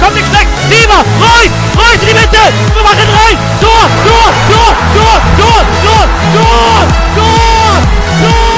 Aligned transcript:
kommt 0.00 0.16
nichts 0.16 0.32
weg. 0.32 0.46
Sieber, 0.68 1.02
Reus, 1.20 1.52
Reus 1.76 2.00
in 2.02 2.08
die 2.08 2.18
Mitte. 2.20 2.42
Wir 2.74 2.82
machen 2.82 3.08
rein. 3.20 3.36
Tor, 3.60 3.84
Tor, 4.06 4.30
Tor, 4.50 4.72
Tor, 4.96 5.18
Tor, 5.38 5.62
Tor, 5.84 6.06
Tor, 6.34 6.84
Tor, 7.16 7.76
Tor, 8.20 8.50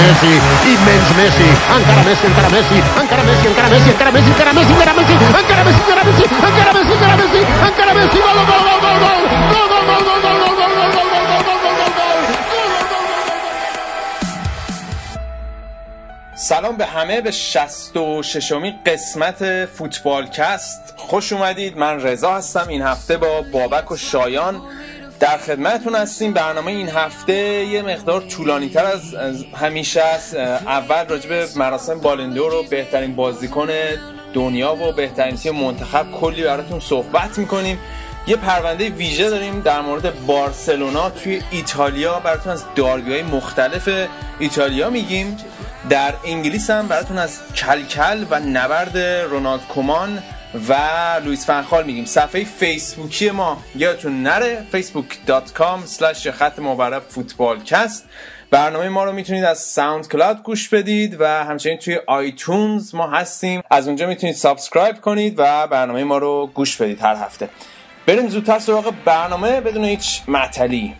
Messi, 0.00 0.32
immens 0.64 1.08
Messi, 1.16 1.48
encara 1.76 2.02
Messi, 2.02 2.26
encara 2.26 2.48
Messi, 2.48 2.76
encara 3.00 3.22
Messi, 3.22 3.46
encara 3.48 3.70
Messi, 3.70 3.90
encara 3.90 4.12
Messi, 4.12 4.30
encara 4.32 4.52
Messi, 4.52 4.72
encara 4.72 4.92
Messi, 4.92 5.12
encara 5.12 5.62
Messi, 5.64 5.80
encara 5.80 6.04
Messi, 6.04 6.22
encara 6.24 6.72
Messi, 6.72 6.92
encara 6.92 7.16
Messi, 7.20 7.40
encara 7.68 7.92
Messi, 7.94 8.18
gol, 8.18 8.34
gol, 8.34 8.46
gol, 8.48 8.80
gol, 8.80 8.96
gol, 9.00 9.20
gol, 9.50 9.66
gol, 9.68 9.84
gol, 9.86 10.02
gol, 10.04 10.09
سلام 16.60 16.76
به 16.76 16.86
همه 16.86 17.20
به 17.20 17.30
66 17.30 18.52
می 18.52 18.74
قسمت 18.86 19.66
فوتبالکست 19.66 20.94
خوش 20.96 21.32
اومدید. 21.32 21.78
من 21.78 22.00
رضا 22.02 22.34
هستم. 22.34 22.66
این 22.68 22.82
هفته 22.82 23.16
با 23.16 23.42
بابک 23.42 23.90
و 23.90 23.96
شایان 23.96 24.62
در 25.20 25.38
خدمتتون 25.38 25.94
هستیم. 25.94 26.32
برنامه 26.32 26.72
این 26.72 26.88
هفته 26.88 27.34
یه 27.64 27.82
مقدار 27.82 28.20
طولانی 28.20 28.68
تر 28.68 28.84
از 28.84 29.14
همیشه 29.60 30.02
است. 30.02 30.34
اول 30.34 31.06
راجع 31.08 31.28
به 31.28 31.48
مراسم 31.56 32.00
بالندور 32.00 32.52
رو 32.52 32.62
بهترین 32.62 33.16
بازیکن 33.16 33.68
دنیا 34.34 34.74
و 34.74 34.92
بهترین 34.92 35.36
تیم 35.36 35.54
منتخب 35.54 36.06
کلی 36.20 36.42
براتون 36.42 36.80
صحبت 36.80 37.38
می‌کنیم. 37.38 37.78
یه 38.26 38.36
پرونده 38.36 38.88
ویژه 38.88 39.30
داریم 39.30 39.60
در 39.60 39.80
مورد 39.80 40.26
بارسلونا. 40.26 41.10
توی 41.10 41.42
ایتالیا 41.50 42.20
براتون 42.20 42.52
از 42.52 42.64
داربی 42.76 43.12
های 43.12 43.22
مختلف 43.22 43.88
ایتالیا 44.38 44.90
میگیم. 44.90 45.36
در 45.88 46.14
انگلیس 46.24 46.70
هم 46.70 46.88
براتون 46.88 47.18
از 47.18 47.40
کلکل 47.54 48.24
و 48.30 48.40
نبرد 48.40 48.98
رونالد 48.98 49.60
کومان 49.60 50.22
و 50.68 50.74
لویس 51.24 51.46
فنخال 51.46 51.84
میگیم. 51.84 52.04
صفحه 52.04 52.44
فیسبوکی 52.44 53.30
ما 53.30 53.62
یادتون 53.76 54.22
نره 54.22 54.66
facebook.com 54.72 55.98
slash 55.98 56.28
خط 56.28 56.58
مورب 56.58 57.02
فوتبالکست. 57.08 58.08
برنامه 58.50 58.88
ما 58.88 59.04
رو 59.04 59.12
می‌تونید 59.12 59.44
از 59.44 59.58
SoundCloud 59.58 60.42
گوش 60.42 60.68
بدید 60.68 61.20
و 61.20 61.26
همچنین 61.26 61.78
توی 61.78 62.00
iTunes 62.06 62.94
ما 62.94 63.10
هستیم. 63.10 63.62
از 63.70 63.86
اونجا 63.86 64.06
می‌تونید 64.06 64.34
subscribe 64.36 65.00
کنید 65.00 65.34
و 65.38 65.66
برنامه 65.66 66.04
ما 66.04 66.18
رو 66.18 66.50
گوش 66.54 66.76
بدید 66.76 67.00
هر 67.00 67.14
هفته. 67.14 67.48
بریم 68.06 68.28
زودتر 68.28 68.58
سراغ 68.58 68.94
برنامه 69.04 69.60
بدون 69.60 69.84
هیچ 69.84 70.22
معطلی. 70.28 70.94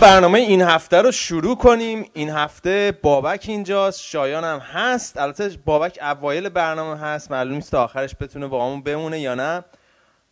برنامه 0.00 0.38
این 0.38 0.62
هفته 0.62 1.02
رو 1.02 1.12
شروع 1.12 1.56
کنیم. 1.56 2.10
این 2.12 2.30
هفته 2.30 2.98
بابک 3.02 3.44
اینجاست 3.48 4.00
شایان 4.00 4.44
هم 4.44 4.58
هست. 4.58 5.18
البته 5.18 5.50
بابک 5.64 5.98
اوایل 6.02 6.48
برنامه 6.48 7.00
هست. 7.00 7.30
معلوم 7.30 7.54
نیست 7.54 7.70
تا 7.70 7.84
آخرش 7.84 8.14
بتونه 8.20 8.46
با 8.46 8.66
همون 8.66 8.82
بمونه 8.82 9.20
یا 9.20 9.34
نه. 9.34 9.64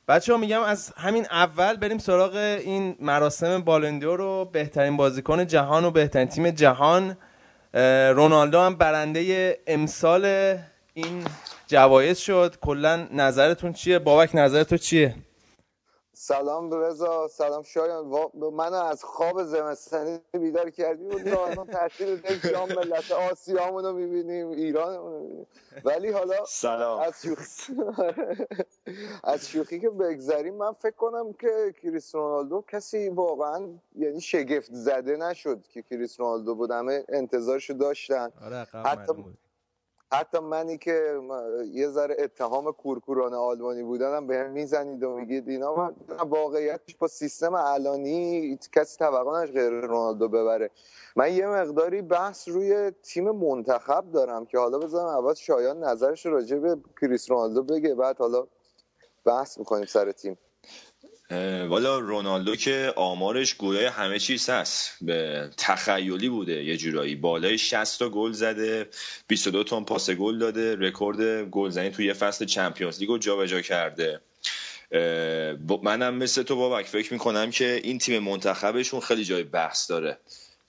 بچه 0.08 0.32
ها 0.32 0.38
میگم 0.38 0.62
از 0.62 0.92
همین 0.96 1.26
اول 1.30 1.76
بریم 1.76 1.98
سراغ 1.98 2.34
این 2.36 2.96
مراسم 3.00 3.62
بالندور 3.62 4.18
رو. 4.18 4.44
بهترین 4.52 4.96
بازیکن 4.96 5.46
جهان 5.46 5.84
و 5.84 5.90
بهترین 5.90 6.28
تیم 6.28 6.50
جهان. 6.50 7.16
رونالدو 8.14 8.60
هم 8.60 8.74
برنده 8.76 9.58
امسال 9.66 10.24
این 10.94 11.24
جوایز 11.66 12.18
شد. 12.18 12.56
کلا 12.60 13.08
نظرتون 13.12 13.72
چیه؟ 13.72 13.98
بابک 13.98 14.30
نظر 14.34 14.62
تو 14.62 14.76
چیه؟ 14.76 15.14
سلام 16.26 16.72
رضا 16.72 17.28
سلام 17.28 17.62
شایان. 17.62 18.30
من 18.52 18.74
از 18.74 19.04
خواب 19.04 19.42
زمستانی 19.42 20.20
بیدار 20.32 20.70
کردی 20.70 21.04
و 21.04 21.18
دائما 21.18 21.64
تحصیل 21.64 22.16
جام 22.52 22.68
ملت 22.68 23.10
آسیامون 23.10 23.84
رو 23.84 23.92
می‌بینیم. 23.92 24.50
ایران 24.50 25.20
ولی 25.84 26.10
حالا 26.10 26.44
سلام. 26.46 27.00
از 27.00 27.22
شوخی 27.22 27.72
از 29.32 29.48
شوخی 29.48 29.80
که 29.80 29.90
بگذریم 29.90 30.54
من 30.54 30.72
فکر 30.72 30.96
کنم 30.96 31.32
که 31.32 31.74
کریس 31.82 32.14
رونالدو 32.14 32.64
کسی 32.68 33.08
واقعا 33.08 33.68
یعنی 33.96 34.20
شگفت 34.20 34.70
زده 34.72 35.16
نشد 35.16 35.62
که 35.72 35.82
کریس 35.82 36.20
رونالدو 36.20 36.54
بود. 36.54 36.70
همه 36.70 37.04
انتظارشو 37.08 37.74
داشتن. 37.74 38.32
حتی 38.84 39.12
حتی 40.12 40.38
منی 40.38 40.78
که 40.78 41.20
یه 41.72 41.88
ذره 41.88 42.16
اتهام 42.18 42.72
کورکوران 42.72 43.34
آلمانی 43.34 43.82
بودنم 43.82 44.26
به 44.26 44.38
هم 44.38 44.50
می‌زنید 44.50 45.02
و 45.02 45.16
میگید 45.16 45.48
اینا 45.48 45.94
واقعیتش 46.28 46.96
با 46.96 47.08
سیستم 47.08 47.56
علانی 47.56 48.58
کسی 48.72 48.98
توقع 48.98 49.46
غیر 49.46 49.70
رونالدو 49.70 50.28
ببره. 50.28 50.70
من 51.16 51.32
یه 51.32 51.46
مقداری 51.46 52.02
بحث 52.02 52.48
روی 52.48 52.90
تیم 52.90 53.30
منتخب 53.30 54.12
دارم 54.12 54.46
که 54.46 54.58
حالا 54.58 54.78
بذارم 54.78 55.08
اول 55.08 55.34
شایان 55.34 55.84
نظرش 55.84 56.26
راجع 56.26 56.56
به 56.58 56.76
کریس 57.00 57.30
رونالدو 57.30 57.62
بگه 57.62 57.94
بعد 57.94 58.18
حالا 58.18 58.46
بحث 59.24 59.58
می‌کنیم 59.58 59.86
سر 59.86 60.12
تیم. 60.12 60.38
والا 61.68 61.98
رونالدو 61.98 62.56
که 62.56 62.92
آمارش 62.96 63.54
گویای 63.54 63.84
همه 63.86 64.18
چیز 64.18 64.50
هست. 64.50 64.96
به 65.00 65.50
تخیلی 65.56 66.28
بوده 66.28 66.64
یه 66.64 66.76
جورایی. 66.76 67.14
بالای 67.14 67.58
60 67.58 67.98
تا 67.98 68.08
گل 68.08 68.32
زده 68.32 68.88
22 69.26 69.64
تا 69.64 69.80
پاس 69.80 70.10
گل 70.10 70.38
داده 70.38 70.76
رکورد 70.76 71.42
گلزنی 71.50 71.90
توی 71.90 72.06
یه 72.06 72.12
فصل 72.12 72.44
Champions 72.44 72.98
League 72.98 73.15
و 73.15 73.18
جابجا 73.18 73.60
کرده. 73.60 74.20
منم 75.82 76.14
مثل 76.14 76.42
تو 76.42 76.56
بابک 76.56 76.86
فکر 76.86 77.12
می‌کنم 77.12 77.50
که 77.50 77.80
این 77.84 77.98
تیم 77.98 78.22
منتخبشون 78.22 79.00
خیلی 79.00 79.24
جای 79.24 79.42
بحث 79.42 79.90
داره. 79.90 80.18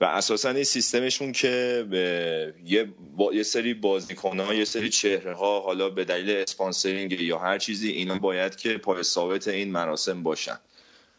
و 0.02 0.06
اساسا 0.06 0.50
این 0.50 0.63
سیستمشون 0.63 1.31
که 1.31 1.85
به 1.90 2.53
یه, 2.63 2.84
با... 3.18 3.34
یه 3.34 3.44
سری 3.44 3.74
بازیکن 3.74 4.40
ها 4.40 4.53
یه 4.53 4.66
سری 4.66 4.90
چهره 4.90 5.35
ها 5.35 5.59
حالا 5.59 5.90
به 5.90 6.06
دلیل 6.06 6.30
sponsoring 6.29 7.12
یا 7.12 7.38
هر 7.38 7.58
چیزی 7.58 7.90
اینا 7.90 8.18
باید 8.18 8.56
که 8.56 8.78
پای 8.78 9.03
ثابت 9.03 9.47
این 9.47 9.72
مراسم 9.72 10.24
باشن. 10.24 10.59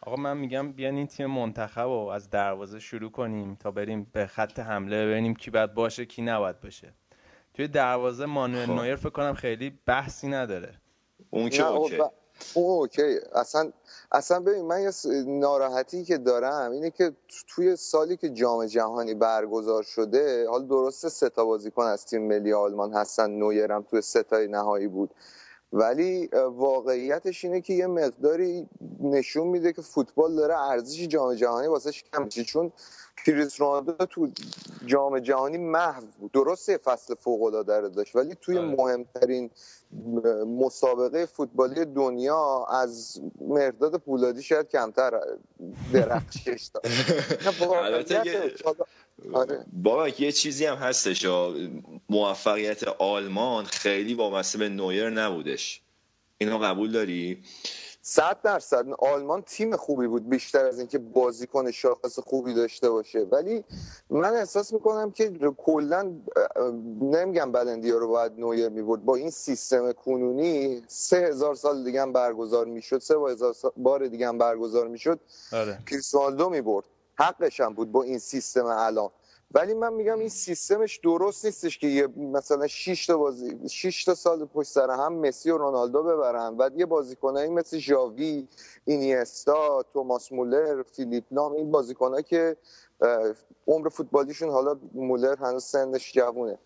آقا 0.00 0.17
من 0.17 0.37
میگم 0.37 0.72
بیان 0.72 0.97
این 0.97 1.06
تیم 1.06 1.27
منتخب 1.27 1.81
رو 1.81 2.09
از 2.15 2.31
دروازه 2.31 2.81
شروع 2.81 3.11
کنیم 3.11 3.55
تا 3.55 3.71
بریم 3.71 4.06
به 4.12 4.27
خط 4.27 4.59
حمله 4.59 5.06
ببینیم 5.06 5.34
کی 5.34 5.50
باید 5.50 5.75
باشه 5.75 6.05
کی 6.06 6.22
نباید 6.22 6.61
باشه. 6.61 6.93
توی 7.55 7.69
دروازه 7.69 8.27
مانوئل 8.27 8.67
خب. 8.67 8.72
نویر 8.72 8.97
فکر 8.97 9.11
کنم 9.11 9.34
خیلی 9.34 9.72
بحثی 9.87 10.28
نداره. 10.28 10.75
اون 11.31 11.49
که 11.49 11.67
okay. 11.66 11.97
او 11.97 12.11
okay. 12.54 13.19
اصلا 13.34 13.72
اصلا 14.12 14.41
ببین 14.41 14.65
من 14.65 14.82
یه 14.82 14.91
ناراحتی 15.26 16.04
که 16.04 16.19
دارم 16.19 16.71
اینه 16.72 16.91
که 16.91 17.12
توی 17.49 17.76
سالی 17.76 18.16
که 18.16 18.31
جام 18.31 18.66
جهانی 18.66 19.15
برگزار 19.15 19.82
شده 19.82 20.49
حال 20.49 20.66
درسته 20.66 21.09
سه 21.09 21.28
تا 21.28 21.44
بازیکن 21.44 21.82
از 21.84 22.06
تیم 22.06 22.28
ملی 22.28 22.53
آلمان 22.53 22.94
هستن 22.94 23.31
نویرم 23.31 23.82
توی 23.82 24.00
سه 24.02 24.23
تای 24.23 24.49
نهایی 24.49 24.88
بود. 24.88 25.11
ولی 25.73 26.29
واقعیتش 26.53 27.44
اینه 27.44 27.61
که 27.61 27.73
یه 27.73 27.87
مقداری 27.87 28.69
نشون 29.00 29.47
میده 29.47 29.73
که 29.73 29.82
فوتبال 29.82 30.37
داره 30.37 30.61
ارزش 30.61 31.06
جام 31.06 31.35
جهانی 31.35 31.67
واسش 31.67 32.05
کم 32.12 32.29
چون 32.29 32.73
کریس 33.25 33.61
رونالدو 33.61 34.06
تو 34.06 34.29
جام 34.87 35.19
جهانی 35.19 35.59
محو 35.59 36.03
بود. 36.19 36.32
درسته 36.32 36.76
فصل 36.76 37.15
فوق 37.15 37.43
العاده 37.43 37.88
داشت 37.88 38.17
ولی 38.17 38.35
توی 38.41 38.59
مهمترین 38.59 39.50
مسابقه 40.47 41.26
فوتبالی 41.26 41.85
دنیا 41.85 42.64
از 42.64 43.21
مرداد 43.41 43.97
پولادی 43.97 44.43
شاید 44.43 44.69
کمتر 44.69 45.21
درخشش 45.93 46.71
داد 46.75 46.87
آره. 49.32 49.65
بابک 49.73 50.20
یه 50.20 50.32
چیزی 50.32 50.67
هم 50.67 50.76
هستش 50.76 51.26
موفقیت 52.09 52.88
آلمان 52.88 53.65
خیلی 53.65 54.15
وابسته 54.15 54.59
به 54.59 54.69
نویر 54.69 55.11
نبودش 55.11 55.82
اینو 56.38 56.59
قبول 56.59 56.93
داری؟ 56.93 57.43
صد 58.03 58.43
درصد 58.43 58.87
آلمان 58.99 59.43
تیم 59.43 59.76
خوبی 59.76 60.06
بود 60.06 60.29
بیشتر 60.29 60.65
از 60.67 60.79
اینکه 60.79 60.99
بازیکن 60.99 61.70
شاخص 61.70 62.19
خوبی 62.19 62.55
داشته 62.55 62.91
باشه 62.91 63.19
ولی 63.19 63.65
من 64.11 64.35
احساس 64.35 64.73
می‌کنم 64.73 65.11
که 65.11 65.31
کلا 65.56 66.12
نمیگم 67.00 67.53
بلندیا 67.53 67.99
رو 67.99 68.09
باید 68.09 68.32
نویر 68.38 68.69
می‌برد 68.69 69.05
با 69.05 69.17
این 69.17 69.31
سیستم 69.31 69.93
کنونی 69.93 70.82
سه 70.87 71.17
هزار 71.17 71.55
سال 71.55 71.85
دیگه 71.85 72.03
هم 72.03 72.12
برگزار 72.12 72.67
می‌شد 72.67 72.99
سه 72.99 73.14
هزار 73.31 73.55
بار 73.76 74.06
دیگه 74.06 74.29
هم 74.29 74.38
برگزار 74.38 74.88
می‌شد 74.88 75.21
آره. 75.53 75.79
کریستیانو 75.87 76.49
می‌برد 76.49 76.85
حقش 77.19 77.61
هم 77.61 77.75
بود 77.75 77.93
با 77.93 78.03
این 78.03 78.19
سیستم 78.19 78.67
الان. 78.67 79.11
ولی 79.50 79.75
من 79.75 79.93
میگم 79.93 80.19
این 80.19 80.29
سیستمش 80.29 80.99
درست 80.99 81.44
نیستش 81.44 81.79
که 81.79 81.87
یه 81.87 82.06
مثلا 82.06 82.67
6 82.67 83.06
تا 83.06 83.17
بازی 83.17 83.69
6 83.69 84.05
تا 84.05 84.15
سال 84.15 84.44
پشت 84.44 84.69
سر 84.69 84.91
هم 84.91 85.12
مسی 85.12 85.50
و 85.50 85.59
رونالدو 85.59 86.03
ببرن. 86.03 86.56
بعد 86.56 86.79
یه 86.79 86.87
بازیکنایی 86.87 87.50
مثل 87.50 87.79
ژاوی 87.79 88.49
اینیستا 88.85 89.85
توماس 89.93 90.32
مولر 90.32 90.82
فیلیپ 90.82 91.25
لام 91.31 91.53
این 91.53 91.70
بازیکنایی 91.70 92.25
که 92.25 92.56
عمر 93.67 93.89
فوتبالیشون 93.89 94.50
حالا 94.50 94.77
مولر 94.95 95.37
هنوز 95.37 95.65
سنش 95.65 96.12
جوونه. 96.12 96.59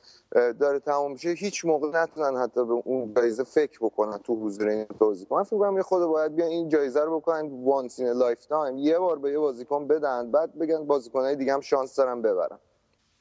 داره 0.61 0.79
تمام 0.79 1.12
میشه. 1.12 1.29
هیچ 1.29 1.64
موقع 1.64 2.02
نتونن 2.02 2.37
حتی 2.37 2.64
به 2.64 2.73
اون 2.73 3.14
جایزه 3.14 3.44
فکر 3.44 3.79
بکنن 3.82 4.19
تو 4.19 4.37
حضور 4.37 4.69
این 4.69 4.87
بازیکن. 4.99 5.37
من 5.37 5.43
فکر 5.43 5.58
کنم 5.58 5.76
یه 5.76 5.82
خود 5.82 6.06
باید 6.06 6.37
بیان 6.37 6.49
این 6.49 6.69
جایزه 6.69 7.00
رو 7.00 7.20
بکنن 7.20 7.64
once 7.64 8.00
in 8.00 8.08
lifetime 8.08 8.78
یه 8.79 8.99
بار 8.99 9.19
به 9.19 9.31
یه 9.31 9.38
بازیکن 9.38 9.88
بدن 9.88 10.31
بعد 10.31 10.58
بگن 10.58 10.84
بازیکنای 10.84 11.37
دیگه 11.37 11.52
هم 11.52 11.61
شانس 11.61 11.96
دارن 11.96 12.23
ببرن. 12.23 12.58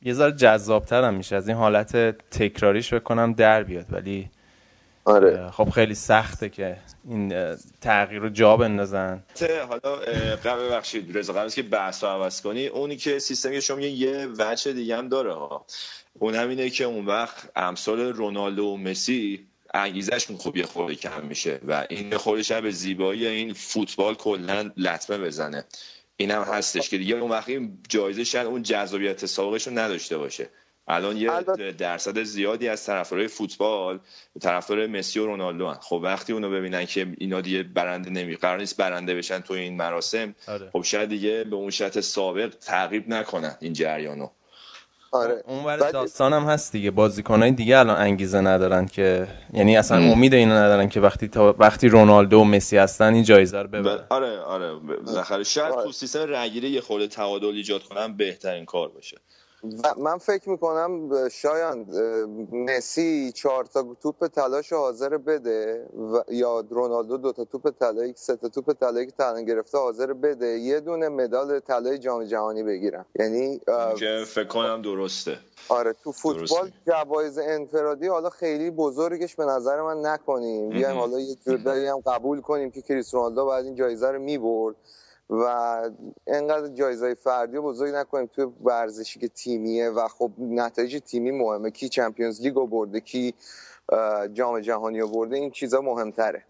یه 0.01 0.13
ذره 0.13 0.31
جذابتر 0.31 1.03
هم 1.03 1.13
میشه. 1.13 1.35
از 1.35 1.47
این 1.47 1.57
حالت 1.57 1.95
تکراریش 2.29 2.93
بکنم 2.93 3.33
در 3.33 3.63
بیاد. 3.63 3.85
ولی 3.91 4.31
آره. 5.05 5.51
خب 5.51 5.69
خیلی 5.69 5.95
سخته 5.95 6.49
که 6.49 6.77
این 7.09 7.55
تغییر 7.81 8.21
رو 8.21 8.29
جا 8.29 8.57
بندازن. 8.57 9.23
حالا 9.69 9.95
قبل 10.35 10.69
بخشید 10.71 11.17
رضا 11.17 11.33
قبل 11.33 11.49
که 11.49 11.63
بحث 11.63 12.03
رو 12.03 12.09
عوض 12.09 12.41
کنی 12.41 12.67
اونی 12.67 12.97
که 12.97 13.19
سیستم 13.19 13.59
شما 13.59 13.79
یه 13.79 14.27
وجه 14.39 14.73
دیگه 14.73 14.97
هم 14.97 15.07
داره 15.09 15.33
ها. 15.33 15.65
اون 16.19 16.35
همینه 16.35 16.69
که 16.69 16.83
اون 16.83 17.05
وقت 17.05 17.49
امثال 17.55 17.99
رونالدو 17.99 18.65
و 18.65 18.77
مسی 18.77 19.47
انگیزشون 19.73 20.37
خوب 20.37 20.57
یه 20.57 20.65
خورده 20.65 20.95
کم 20.95 21.25
میشه 21.25 21.59
و 21.67 21.87
این 21.89 22.17
خودش 22.17 22.51
به 22.51 22.71
زیبایی 22.71 23.27
این 23.27 23.53
فوتبال 23.53 24.15
کلا 24.15 24.71
لطمه 24.77 25.17
بزنه. 25.17 25.65
این 26.17 26.31
هم 26.31 26.41
هستش 26.41 26.89
که 26.89 26.97
دیگه 26.97 27.15
اون 27.15 27.31
وقت 27.31 27.49
این 27.49 27.77
جایزه 27.89 28.23
شاید 28.23 28.47
اون 28.47 28.63
جذابیت 28.63 29.25
سابقش 29.25 29.67
رو 29.67 29.79
نداشته 29.79 30.17
باشه. 30.17 30.49
الان 30.91 31.17
یه 31.17 31.31
درصد 31.77 32.23
زیادی 32.23 32.67
از 32.67 32.85
طرفدارای 32.85 33.27
فوتبال 33.27 33.99
طرفدار 34.41 34.87
مسی 34.87 35.19
و 35.19 35.25
رونالدو 35.25 35.67
هن. 35.67 35.77
خب 35.81 36.01
وقتی 36.03 36.33
اونو 36.33 36.49
ببینن 36.49 36.85
که 36.85 37.07
اینا 37.17 37.41
دیگه 37.41 37.63
برنده 37.63 38.09
نمی 38.09 38.35
قرار 38.35 38.57
نیست 38.57 38.77
برنده 38.77 39.15
بشن 39.15 39.39
تو 39.39 39.53
این 39.53 39.77
مراسم 39.77 40.35
آره. 40.47 40.69
خب 40.73 40.81
شاید 40.81 41.09
دیگه 41.09 41.43
به 41.43 41.55
اون 41.55 41.69
شرط 41.69 41.99
سابق 41.99 42.55
تعقیب 42.55 43.09
نکنن 43.09 43.55
این 43.59 43.73
جریانو 43.73 44.29
آره 45.11 45.43
اون 45.47 45.77
داستان 45.77 46.33
هم 46.33 46.43
هست 46.43 46.71
دیگه 46.71 46.91
بازیکنای 46.91 47.51
دیگه 47.51 47.77
الان 47.77 47.97
انگیزه 47.97 48.41
ندارن 48.41 48.85
که 48.85 49.27
یعنی 49.53 49.77
اصلا 49.77 49.97
ام. 49.97 50.09
امید 50.09 50.33
اینو 50.33 50.53
ندارن 50.53 50.89
که 50.89 50.99
وقتی 50.99 51.27
تا 51.27 51.55
وقتی 51.59 51.87
رونالدو 51.87 52.39
و 52.39 52.43
مسی 52.43 52.77
هستن 52.77 53.13
این 53.13 53.23
جایزه 53.23 53.61
رو 53.61 53.67
ببرن 53.67 54.05
آره 54.09 54.39
آره 54.39 54.75
بالاخره 54.75 55.43
شاید 55.43 55.73
آره. 55.73 55.83
تو 55.83 55.91
سیستم 55.91 56.25
رگیری 56.27 56.69
یه 56.69 56.81
خورده 56.81 57.07
تعادل 57.07 57.47
ایجاد 57.47 57.83
کنن 57.83 58.17
بهترین 58.17 58.65
کار 58.65 58.89
باشه 58.89 59.17
من 59.97 60.17
فکر 60.17 60.49
می‌کنم 60.49 61.29
شایان 61.29 61.85
مسی 62.51 63.31
چهار 63.31 63.65
تا 63.65 63.95
توپ 64.01 64.27
تلاش 64.27 64.73
حاضر 64.73 65.17
بده 65.17 65.85
و 66.13 66.23
یا 66.33 66.63
رونالدو 66.69 67.17
دو 67.17 67.31
تا 67.31 67.45
توپ 67.45 67.69
طلایی 67.79 68.13
سه 68.17 68.35
تا 68.35 68.49
توپ 68.49 68.73
طلایی 68.73 69.05
که 69.05 69.11
تلان 69.11 69.45
گرفته 69.45 69.77
حاضر 69.77 70.13
بده 70.13 70.47
یه 70.47 70.79
دونه 70.79 71.09
مدال 71.09 71.59
طلای 71.59 71.97
جام 71.97 72.23
جهانی 72.23 72.63
بگیرن 72.63 73.05
یعنی 73.15 73.61
که 73.99 74.23
فکر 74.27 74.47
کنم 74.47 74.81
درسته. 74.81 75.37
آره 75.69 75.95
تو 76.03 76.11
فوتبال 76.11 76.71
جوایز 76.87 77.37
انفرادی 77.37 78.07
حالا 78.07 78.29
خیلی 78.29 78.71
بزرگش 78.71 79.35
به 79.35 79.45
نظر 79.45 79.81
من 79.81 80.05
نکنیم. 80.05 80.69
بیایم 80.69 80.97
حالا 80.97 81.19
یه 81.19 81.35
جوری 81.45 81.87
هم 81.87 81.99
قبول 82.05 82.41
کنیم 82.41 82.71
که 82.71 82.81
کریس 82.81 83.13
رونالدو 83.13 83.45
بعد 83.45 83.65
این 83.65 83.75
جایزه 83.75 84.11
رو 84.11 84.19
می‌برد. 84.19 84.75
و 85.31 85.43
انقدر 86.27 86.67
جایزه 86.67 87.13
فردی 87.13 87.55
رو 87.55 87.63
بزرگ 87.63 87.95
نکنیم 87.95 88.29
توی 88.35 88.45
ورزشی 88.63 89.19
که 89.19 89.27
تیمیه 89.27 89.89
و 89.89 90.07
خب 90.07 90.31
نتایج 90.39 90.99
تیمی 91.05 91.31
مهمه. 91.31 91.71
کی 91.71 91.89
چمپیونز 91.89 92.41
لیگ 92.41 92.55
رو 92.55 92.67
برده 92.67 92.99
کی 92.99 93.33
جام 94.33 94.59
جهانی 94.59 94.99
رو 94.99 95.07
برده 95.07 95.35
این 95.35 95.51
چیزا 95.51 95.81
مهمتره. 95.81 96.43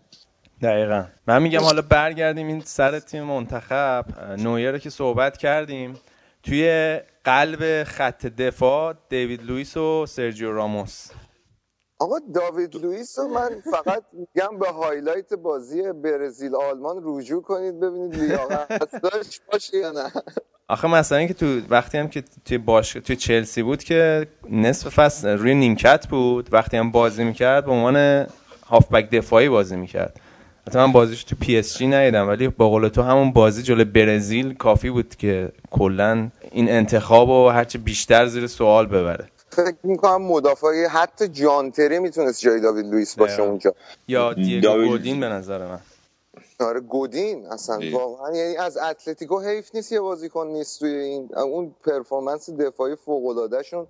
دقیقا. 0.62 1.06
من 1.28 1.44
میگم 1.44 1.60
حالا 1.60 1.82
برگردیم 1.82 2.48
این 2.48 2.62
سر 2.62 3.00
تیم 3.00 3.24
منتخب. 3.24 4.06
نویر 4.38 4.72
رو 4.72 4.78
که 4.78 4.90
صحبت 4.90 5.38
کردیم 5.38 5.94
توی 6.44 7.00
قلب 7.24 7.84
خط 7.84 8.26
دفاع 8.26 8.94
دیوید 9.10 9.44
لوئیس 9.44 9.78
و 9.78 10.06
سرجیو 10.06 10.52
راموس. 10.52 11.08
آقا 12.02 12.16
داوید 12.34 12.76
لوئیس 12.76 13.20
رو 13.20 13.28
من 13.28 13.50
فقط 13.72 14.04
میگم 14.14 14.60
به 14.60 14.68
highlight 14.68 15.34
بازی 15.34 15.92
برزیل 15.92 16.56
آلمان 16.56 17.02
رجوع 17.04 17.42
کنید 17.42 17.80
ببینید 17.80 18.16
لیاقت 18.16 19.02
داشت 19.02 19.42
باشه 19.52 19.78
یا 19.78 19.92
نه. 19.92 20.12
آخه 20.68 20.88
مثلا 20.88 21.26
که 21.26 21.34
تو 21.34 21.46
وقتی 21.70 21.98
هم 21.98 22.08
که 22.08 22.24
توی 22.46 22.58
باش 22.58 22.94
توی 22.94 23.16
چلسی 23.16 23.64
بود 23.64 23.84
که 23.84 24.28
نصف 24.50 24.90
فصل 25.00 25.30
روی 25.30 25.56
نیمکت 25.56 26.08
بود 26.08 26.54
وقتی 26.54 26.78
هم 26.78 26.92
بازی 26.92 27.24
می‌کرد 27.24 27.66
به 27.66 27.72
عنوان 27.72 28.28
هافبک 28.66 29.10
دفاعی 29.10 29.50
بازی 29.50 29.76
می‌کرد. 29.76 30.20
حتی 30.68 30.80
من 30.80 30.92
بازیش 30.92 31.24
تو 31.24 31.36
پی 31.36 31.58
اس 31.58 31.78
جی 31.78 31.88
ندیدم 31.88 32.28
ولی 32.28 32.48
به 32.48 32.70
قول 32.70 32.88
تو 32.88 33.02
همون 33.02 33.32
بازی 33.32 33.64
جلوی 33.64 33.86
برزیل 33.86 34.54
کافی 34.54 34.90
بود 34.90 35.16
که 35.16 35.52
کلا 35.72 36.30
این 36.52 36.70
انتخاب 36.70 37.30
و 37.30 37.50
هرچه 37.50 37.80
بیشتر 37.80 38.26
زیر 38.26 38.48
سوال 38.48 38.86
ببره. 38.86 39.26
فکر 39.52 39.78
می‌کنم 39.84 40.22
مدافعی 40.22 40.84
حتی 40.84 41.28
جان 41.28 41.57
تری 41.57 42.00
می‌تونست 42.00 42.42
جای 42.42 42.60
داوید 42.60 42.86
لوئیس 42.86 43.16
باشه 43.16 43.42
اونجا. 43.42 43.76
یا 44.08 44.34
دیگو 44.34 44.86
گودین 44.88 45.20
به 45.20 45.26
نظر 45.26 45.68
من. 45.68 45.80
آره 46.60 46.80
گودین 46.80 47.46
اصلا 47.46 47.80
واقعا 47.94 48.36
یعنی 48.36 48.58
از 48.58 48.78
اتلتیکو 48.78 49.40
حیف 49.40 49.76
نیست 49.76 49.92
یه 49.92 50.00
بازیکن 50.00 50.48
نیست 50.48 50.80
توی 50.80 50.94
این 50.96 51.36
اون 51.36 51.76
performance 51.84 52.50
دفاعی 52.50 52.96
فوق 52.96 53.26
العاده 53.26 53.64
شون 53.64 53.88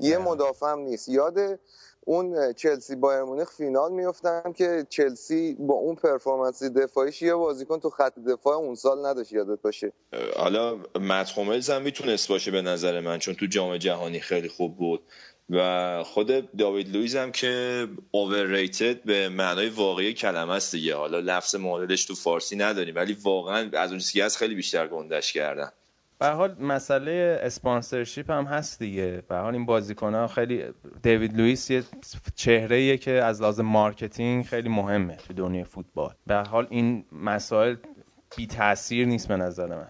یه 0.00 0.18
مدافع 0.18 0.66
هم 0.66 0.78
نیست. 0.78 1.08
یاد 1.08 1.58
اون 2.06 2.52
چلسی 2.52 2.96
بایرن 2.96 3.22
مونیخ 3.22 3.50
فینال 3.50 3.92
میفتن 3.92 4.52
که 4.52 4.86
چلسی 4.88 5.56
با 5.58 5.74
اون 5.74 5.94
performance 5.94 6.62
دفاعیش 6.62 7.22
یه 7.22 7.34
بازیکن 7.34 7.80
تو 7.80 7.90
خط 7.90 8.18
دفاع 8.18 8.56
اون 8.56 8.74
سال 8.74 9.06
نداشت 9.06 9.32
یادت 9.32 9.62
باشه. 9.62 9.92
حالا 10.36 10.78
متس 10.94 11.38
هوملس 11.70 11.82
می‌تونست 11.82 12.28
باشه 12.28 12.50
به 12.50 12.62
نظر 12.62 13.00
من 13.00 13.18
چون 13.18 13.34
تو 13.34 13.46
جام 13.46 13.76
جهانی 13.76 14.20
خیلی 14.20 14.48
خوب 14.48 14.76
بود. 14.76 15.02
و 15.50 16.02
خود 16.04 16.56
داوید 16.56 16.96
لویز 16.96 17.16
هم 17.16 17.32
که 17.32 17.86
overrated 18.16 18.96
به 19.04 19.28
معنای 19.28 19.68
واقعی 19.68 20.14
کلمه 20.14 20.52
است 20.52 20.72
دیگه. 20.72 20.94
حالا 20.94 21.18
لفظ 21.18 21.54
معادلش 21.54 22.04
تو 22.04 22.14
فارسی 22.14 22.56
نداریم 22.56 22.94
ولی 22.94 23.16
واقعا 23.22 23.70
از 23.72 23.90
اون 23.90 23.98
چیزی 23.98 24.28
خیلی 24.38 24.54
بیشتر 24.54 24.88
گنده‌ش 24.88 25.32
کردن. 25.32 25.72
به 26.20 26.28
حال 26.28 26.56
مسئله 26.60 27.40
sponsorship 27.42 28.30
هم 28.30 28.44
هست 28.44 28.78
دیگه. 28.78 29.22
به 29.28 29.36
حال 29.36 29.54
این 29.54 29.66
بازیکن 29.66 30.14
ها 30.14 30.26
خیلی 30.26 30.64
دیوید 31.02 31.36
لوئیس 31.36 31.70
یه 31.70 31.84
چهره 32.34 32.96
که 32.96 33.10
از 33.10 33.42
لحاظ 33.42 33.60
marketing 33.60 34.44
خیلی 34.44 34.68
مهمه 34.68 35.16
تو 35.16 35.34
دنیای 35.34 35.64
فوتبال. 35.64 36.14
به 36.26 36.34
حال 36.34 36.66
این 36.70 37.04
مسائل 37.12 37.76
بی 38.36 38.46
تاثیر 38.46 39.06
نیست 39.06 39.28
به 39.28 39.36
نظر 39.36 39.66
من. 39.66 39.88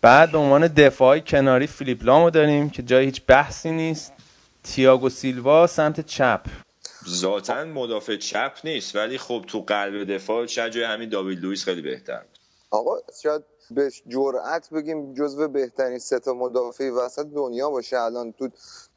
بعد 0.00 0.32
به 0.32 0.38
عنوان 0.38 0.66
دفاعی 0.66 1.20
کناری 1.20 1.66
فیلیپ 1.66 2.04
لامو 2.04 2.30
داریم 2.30 2.70
که 2.70 2.82
جای 2.82 3.04
هیچ 3.04 3.22
بحثی 3.26 3.70
نیست. 3.70 4.12
تییاگو 4.62 5.08
سیلوا 5.08 5.66
سمت 5.66 6.00
چپ. 6.00 6.40
ذاتا 7.08 7.64
مدافع 7.64 8.16
چپ 8.16 8.52
نیست 8.64 8.96
ولی 8.96 9.18
خب 9.18 9.44
تو 9.46 9.60
قلب 9.60 10.14
دفاع 10.14 10.46
شاید 10.46 10.72
جای 10.72 10.84
همین 10.84 11.08
داوید 11.08 11.40
لوئیس 11.40 11.64
خیلی 11.64 11.82
بهتر. 11.82 12.22
آقا 12.70 12.96
شاید 13.22 13.42
به 13.70 13.90
جرأت 14.08 14.70
بگیم 14.70 15.14
جزو 15.14 15.48
بهترین 15.48 15.98
سه 15.98 16.18
تا 16.18 16.34
مدافع 16.34 16.90
وسط 16.90 17.26
دنیا 17.26 17.70
باشه. 17.70 17.98
الان 17.98 18.32
تو 18.32 18.48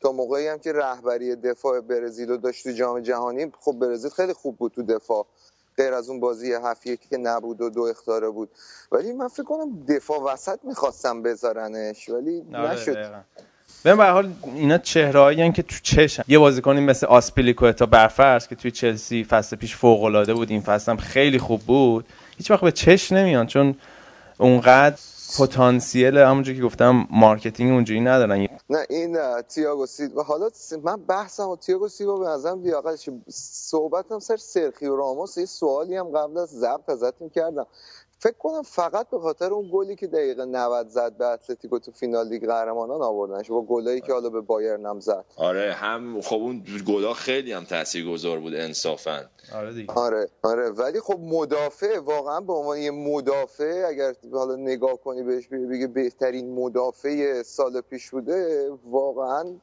تا 0.02 0.12
موقعی 0.12 0.48
هم 0.48 0.58
که 0.58 0.74
رهبری 0.74 1.36
دفاع 1.36 1.80
برزیل 1.80 2.30
رو 2.30 2.38
داشت 2.38 2.64
تو 2.64 2.72
جام 2.72 3.00
جهانی 3.00 3.52
خب 3.60 3.72
برزیل 3.72 4.12
خیلی 4.12 4.34
خوب 4.34 4.58
بود 4.58 4.72
تو 4.72 4.84
دفاع. 4.84 5.26
غیر 5.78 5.94
از 5.94 6.10
اون 6.10 6.20
بازی 6.20 6.54
هفیه 6.54 6.98
که 6.98 7.18
نبود 7.18 7.62
و 7.62 7.70
دو 7.70 7.82
اختاره 7.82 8.30
بود. 8.30 8.50
ولی 8.92 9.14
من 9.14 9.28
فکر 9.28 9.44
کنم 9.44 9.86
دفاع 9.86 10.20
وسط 10.34 10.60
می‌خواستم 10.64 11.22
بذارنش 11.22 12.10
ولی 12.10 12.44
آره، 12.54 12.74
نشد. 12.74 13.24
به 13.84 13.96
حال 13.96 14.34
اینا 14.56 14.78
چهرهایی 14.78 15.52
که 15.52 15.64
تو 15.64 15.76
چشم. 15.84 16.24
یه 16.28 16.40
بازیکنی 16.40 16.80
مثل 16.80 17.08
آسپیلیکوتا 17.08 17.86
برفرض 17.86 18.48
که 18.48 18.56
توی 18.56 18.72
چلسی 18.72 19.24
فصل 19.24 19.56
پیش 19.56 19.76
فوق 19.76 20.04
العاده 20.04 20.34
بود 20.34 20.50
این 20.50 20.62
فصل 20.62 20.92
هم 20.92 20.98
خیلی 20.98 21.40
خوب 21.40 21.62
بود. 21.62 22.06
هیچ 22.38 22.52
وقت 22.52 22.62
به 22.62 22.72
چش 22.72 23.12
نمیان 23.12 23.48
چون 23.48 23.76
اونقدر 24.38 24.98
پتانسیل 25.40 26.18
همونجوری 26.18 26.58
که 26.58 26.64
گفتم 26.64 27.08
marketing 27.10 27.72
اونجوری 27.72 28.02
ندارن. 28.02 28.48
نه 28.70 28.86
این 28.90 29.18
تییاگو 29.42 29.86
سیلوا. 29.86 30.24
حالا 30.24 30.50
من 30.84 30.96
بحثم 30.96 31.50
و 31.50 31.56
تییاگو 31.56 31.88
سیلوا 31.88 32.18
به 32.18 32.26
نظرم 32.26 32.64
صحبت 32.64 33.00
صحبتم 33.30 34.20
سر 34.20 34.38
سرخیو 34.38 34.96
راموس. 34.96 35.38
یه 35.38 35.46
سوالی 35.46 35.96
هم 35.96 36.10
قبل 36.10 36.38
از 36.38 36.50
ضبط 36.50 36.90
ازتون 36.90 37.30
کردم. 37.30 37.68
فکر 38.24 38.38
کنم 38.38 38.62
فقط 38.62 39.10
به 39.10 39.20
خاطر 39.20 39.54
اون 39.54 39.70
گلی 39.74 39.96
که 39.96 40.08
دقیقه 40.08 40.46
90 40.46 40.88
زد 40.88 41.18
به 41.18 41.26
اتلتیکو 41.26 41.80
تو 41.80 41.92
فینال 41.92 42.28
لیگ 42.28 42.46
قهرمانان 42.46 43.02
آوردنش 43.02 43.52
با 43.52 43.62
گلایی 43.62 44.02
که 44.02 44.14
حالا 44.14 44.30
به 44.30 44.42
بایرن 44.42 44.86
هم 44.86 45.00
زد. 45.00 45.26
آره 45.36 45.74
هم 45.74 46.22
خب 46.22 46.36
اون 46.36 46.64
گلا 46.88 47.14
خیلی 47.14 47.54
هم 47.54 47.64
تاثیرگذار 47.64 48.40
بود 48.40 48.56
انصافا. 48.56 49.24
آره 49.56 49.74
دیگه. 49.74 49.94
آره 49.94 50.30
آره 50.44 50.70
ولی 50.70 51.00
خب 51.00 51.20
مدافع 51.20 52.00
واقعا 52.00 52.40
به 52.40 52.54
عنوان 52.54 52.78
یه 52.78 52.92
مدافع 52.92 53.86
اگر 53.88 54.14
حالا 54.34 54.56
نگاه 54.56 54.98
کنی 54.98 55.24
بهش 55.24 55.48
بگه 55.48 55.88
بهترین 55.88 56.56
مدافع 56.56 57.42
سال 57.44 57.82
پیش 57.82 58.10
بوده 58.10 58.70
واقعا 58.86 59.56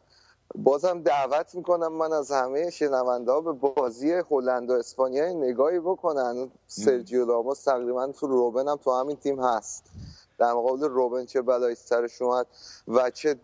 بازم 0.54 1.02
دعوت 1.02 1.54
می‌کنم 1.54 1.92
من 1.92 2.12
از 2.12 2.32
همه 2.32 2.70
شنونده 2.70 3.40
به 3.40 3.52
بازی 3.52 4.12
هلند 4.12 4.70
و 4.70 4.72
اسپانیا 4.72 5.32
نگاهی 5.32 5.80
بکنن. 5.80 6.50
سرجیو 6.66 7.24
راموس 7.26 7.64
تقریبا 7.64 8.06
تو 8.06 8.26
روبن 8.26 8.68
هم 8.68 8.76
تو 8.76 8.92
همین 8.92 9.16
تیم 9.16 9.40
هست. 9.40 9.84
در 10.38 10.52
مقابل 10.52 10.88
روبن 10.88 11.24
چه 11.26 11.42
بلایی 11.42 11.74
سرش 11.74 12.22
اومد 12.22 12.46
و 12.88 13.10
چه 13.10 13.36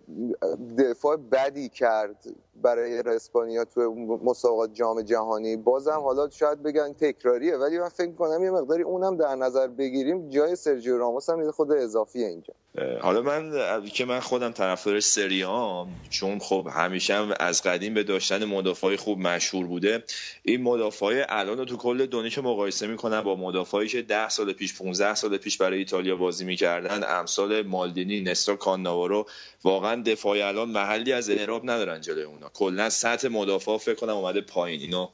دفاع 0.79 1.17
بدی 1.17 1.69
کرد. 1.69 2.25
برای 2.63 2.99
اسپانیا 2.99 3.65
تو 3.65 3.95
مسابقات 4.25 4.75
جام 4.75 5.03
جهانی. 5.03 5.57
بازم 5.57 6.01
حالا 6.01 6.31
شاید 6.31 6.63
بگن 6.63 6.93
تکراریه 6.93 7.57
ولی 7.57 7.79
من 7.79 7.89
فکر 7.89 8.13
کنم 8.13 8.45
یه 8.45 8.51
مقداری 8.51 8.83
اونم 8.83 9.17
در 9.17 9.35
نظر 9.35 9.67
بگیریم. 9.67 10.31
جای 10.31 10.57
سرجیو 10.57 10.99
راموس 10.99 11.31
هم 11.31 11.51
خود 11.51 11.73
اضافیه 11.73 12.27
اینجا. 12.27 12.55
حالا 13.01 13.23
من 13.23 13.53
که 13.87 14.05
من 14.05 14.21
خودم 14.21 14.53
طرفدار 14.53 15.01
سریام 15.01 15.89
چون 16.11 16.39
خب 16.39 16.69
همیشه 16.71 17.15
هم 17.15 17.35
از 17.41 17.63
قدیم 17.63 17.95
به 17.95 18.03
داشتن 18.03 18.45
مدافعای 18.45 18.97
خوب 18.97 19.19
مشهور 19.19 19.67
بوده. 19.67 20.05
این 20.43 20.63
مدافعای 20.63 21.25
الان 21.29 21.65
تو 21.65 21.77
کل 21.77 22.07
دنیا 22.07 22.29
که 22.29 22.41
مقایسه 22.41 22.87
می‌کنن 22.87 23.21
با 23.21 23.37
مدافعایی 23.37 23.89
که 23.89 24.03
10 24.03 24.29
سال 24.29 24.53
پیش 24.53 24.79
15 24.79 25.15
سال 25.15 25.37
پیش 25.37 25.59
برای 25.59 25.79
ایتالیا 25.79 26.17
بازی 26.17 26.45
می‌کردن. 26.45 27.05
امثال 27.19 27.63
مالدینی 27.63 28.21
نستا 28.21 28.57
کاناوارو 28.57 29.27
واقعا 29.65 30.03
دفاعی 30.03 30.43
الان 30.43 30.69
محلی 30.69 31.13
از 31.13 31.31
اعراب 31.31 31.63
ندارن 31.65 32.01
جلوی 32.01 32.25
اونا 32.45 32.51
کلا 32.55 32.91
سطح 32.91 33.29
مدافع 33.29 33.79
فکر 33.79 33.95
کنم 33.95 34.17
اومده 34.17 34.41
پایین. 34.41 34.81
اینو 34.81 35.09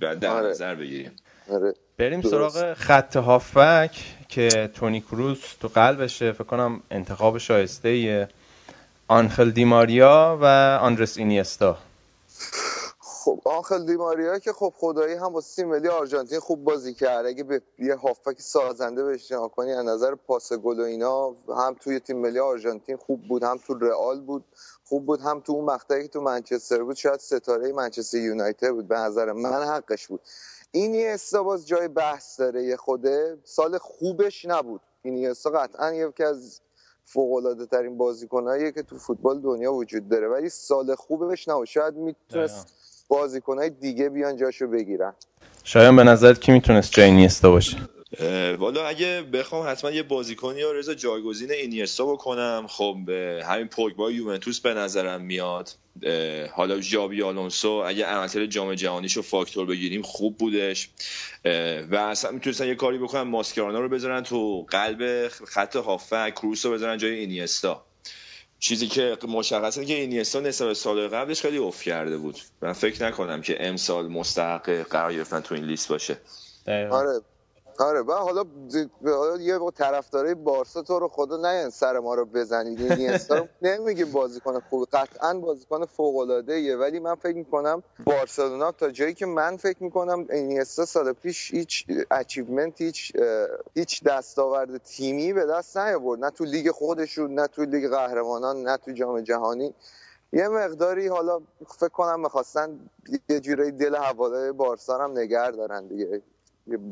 بعد 0.00 0.18
در 0.20 0.30
آره. 0.30 0.48
نظر 0.48 0.74
بگیریم. 0.74 1.16
آره. 1.50 1.74
بریم 1.98 2.20
درست. 2.20 2.54
سراغ 2.54 2.72
خط 2.74 3.16
هافک 3.16 3.90
که 4.28 4.70
تونی 4.74 5.00
کروز 5.00 5.40
تو 5.60 5.68
قلبشه. 5.68 6.32
فکر 6.32 6.44
کنم 6.44 6.82
انتخاب 6.90 7.38
شایسته 7.38 7.88
ایه 7.88 8.28
آنخل 9.08 9.50
دیماریا 9.50 10.38
و 10.42 10.44
آندرس 10.82 11.18
اینیستا. 11.18 11.78
خب 13.00 13.40
آنخل 13.44 13.86
دیماریا 13.86 14.38
که 14.38 14.52
خب 14.52 14.72
خدایی 14.76 15.14
هم 15.14 15.32
با 15.32 15.40
تیم 15.56 15.68
ملی 15.68 15.88
آرژانتین 15.88 16.40
خوب 16.40 16.64
بازی 16.64 16.94
کرد. 16.94 17.26
اگه 17.26 17.44
به 17.44 17.62
یه 17.78 17.94
هافبک 17.94 18.40
سازنده 18.40 19.04
بهش 19.04 19.32
نگاه 19.32 19.48
کنی 19.48 19.72
از 19.72 19.84
نظر 19.84 20.14
پاس 20.14 20.52
گل 20.52 20.80
و 20.80 20.82
اینا 20.82 21.34
هم 21.48 21.76
توی 21.80 22.00
تیم 22.00 22.18
ملی 22.18 22.38
آرژانتین 22.38 22.96
خوب 22.96 23.28
بود 23.28 23.42
هم 23.42 23.58
تو 23.66 23.74
رئال 23.74 24.20
بود. 24.20 24.44
خوب 24.88 25.06
بود 25.06 25.20
هم 25.20 25.40
تو 25.40 25.52
اون 25.52 25.64
مقطعی 25.64 26.02
که 26.02 26.08
تو 26.08 26.20
منچستر 26.20 26.82
بود 26.82 26.96
شاید 26.96 27.20
ستاره 27.20 27.72
منچستر 27.72 28.18
یونایتد 28.18 28.70
بود. 28.70 28.88
به 28.88 28.98
نظر 28.98 29.32
من 29.32 29.62
حقش 29.62 30.06
بود. 30.06 30.20
اینیستا 30.70 31.42
باز 31.42 31.66
جای 31.66 31.88
بحث 31.88 32.40
داره 32.40 32.64
یه 32.64 32.76
خوده. 32.76 33.38
سال 33.44 33.78
خوبش 33.78 34.44
نبود. 34.44 34.80
اینیستا 35.02 35.50
قطعا 35.50 35.94
یکی 35.94 36.24
از 36.24 36.60
فوق 37.04 37.66
ترین 37.70 37.96
بازیکنایی 37.98 38.72
که 38.72 38.82
تو 38.82 38.98
فوتبال 38.98 39.40
دنیا 39.40 39.72
وجود 39.72 40.08
داره. 40.08 40.28
ولی 40.28 40.48
سال 40.48 40.94
خوبش 40.94 41.48
نبود. 41.48 41.66
شاید 41.66 41.94
می‌تونست 41.94 42.74
بازیکنهای 43.08 43.70
دیگه 43.70 44.08
بیان 44.08 44.36
جاشو 44.36 44.66
بگیرن. 44.66 45.14
شایان 45.64 45.96
به 45.96 46.04
نظرت 46.04 46.40
کی 46.40 46.52
می‌تونست 46.52 46.92
جای 46.92 47.06
اینیستا 47.06 47.50
باشه؟ 47.50 47.76
والا 48.58 48.86
اگه 48.86 49.22
بخوام 49.32 49.70
حتما 49.70 49.90
یه 49.90 50.02
بازیکنی 50.02 50.60
یا 50.60 50.72
رضا 50.72 50.94
جایگزین 50.94 51.50
اینیستا 51.50 52.06
بکنم. 52.06 52.66
خب 52.68 52.96
همین 53.44 53.68
پوگبا 53.68 54.10
یوونتوس 54.10 54.60
به 54.60 54.74
نظرم 54.74 55.20
میاد. 55.20 55.70
حالا 56.52 56.80
ژاوی 56.80 57.22
آلونسو 57.22 57.68
اگه 57.68 58.04
عملکرد 58.04 58.46
جام 58.46 58.74
جهانیشو 58.74 59.22
فاکتور 59.22 59.66
بگیریم 59.66 60.02
خوب 60.02 60.38
بودش. 60.38 60.90
و 61.90 61.96
اصلا 61.96 62.30
می‌تونستن 62.30 62.66
یه 62.66 62.74
کاری 62.74 62.98
بکنن 62.98 63.22
ماسکرانا 63.22 63.80
رو 63.80 63.88
بذارن 63.88 64.22
تو 64.22 64.66
قلب 64.70 65.28
خط 65.28 65.76
هافک 65.76 66.34
کروس 66.34 66.66
رو 66.66 66.72
بذارن 66.72 66.98
جای 66.98 67.14
اینیستا. 67.14 67.84
چیزی 68.58 68.86
که 68.86 69.18
مشخصه 69.28 69.84
که 69.84 69.94
اینیستا 69.94 70.40
نسبت 70.40 70.72
سال 70.72 71.08
قبلش 71.08 71.40
خیلی 71.40 71.56
افت 71.56 71.82
کرده 71.82 72.16
بود. 72.16 72.38
من 72.62 72.72
فکر 72.72 73.06
نکنم 73.06 73.42
که 73.42 73.66
امسال 73.66 74.08
مستحق 74.08 74.70
قرار 74.70 75.14
گرفتن 75.14 75.40
تو 75.40 75.54
این 75.54 75.64
لیست 75.64 75.88
باشه. 75.88 76.16
دقیقاً. 76.66 76.96
آره. 76.98 77.20
آره 77.80 78.02
و 78.02 78.12
حالا 78.12 78.44
حالا 79.04 79.42
یه 79.42 79.58
طرفدارای 79.76 80.34
بارسا 80.34 80.82
تو 80.82 80.98
رو 80.98 81.08
خدا 81.08 81.36
نه 81.36 81.70
سر 81.70 81.98
ما 81.98 82.14
رو 82.14 82.24
بزنید. 82.24 82.82
اینیستا 82.82 83.36
رو 83.38 83.48
نمیگیم 83.62 84.12
بازیکن 84.12 84.60
خوب 84.60 84.86
قطعا 84.92 85.34
بازیکن 85.34 85.84
فوق 85.86 86.16
العاده 86.16 86.76
ولی 86.76 87.00
من 87.00 87.14
فکر 87.14 87.36
می‌کنم 87.36 87.82
بارسلونا 88.06 88.72
تا 88.72 88.90
جایی 88.90 89.14
که 89.14 89.26
من 89.26 89.56
فکر 89.56 89.82
می‌کنم 89.84 90.26
اینیستا 90.30 90.84
سال 90.84 91.12
پیش 91.12 91.50
هیچ 91.54 91.86
achievement 92.10 92.80
هیچ 92.80 93.12
هیچ 93.74 94.04
دستاورد 94.04 94.78
تیمی 94.78 95.32
به 95.32 95.46
دست 95.46 95.76
نیاورد. 95.78 96.24
نه 96.24 96.30
تو 96.30 96.44
لیگ 96.44 96.70
خودشون 96.70 97.34
نه 97.34 97.46
تو 97.46 97.64
لیگ 97.64 97.90
قهرمانان 97.90 98.62
نه 98.62 98.76
تو 98.76 98.92
جام 98.92 99.20
جهانی. 99.20 99.74
یه 100.32 100.48
مقداری 100.48 101.08
حالا 101.08 101.40
فکر 101.78 101.88
کنم 101.88 102.20
می‌خواستن 102.20 102.80
یه 103.28 103.40
جورایی 103.40 103.72
دل 103.72 103.94
هوادار 103.96 104.52
بارسا 104.52 104.98
هم 105.04 105.10
نگه 105.18 105.50
دارن 105.50 105.86
دیگه. 105.88 106.22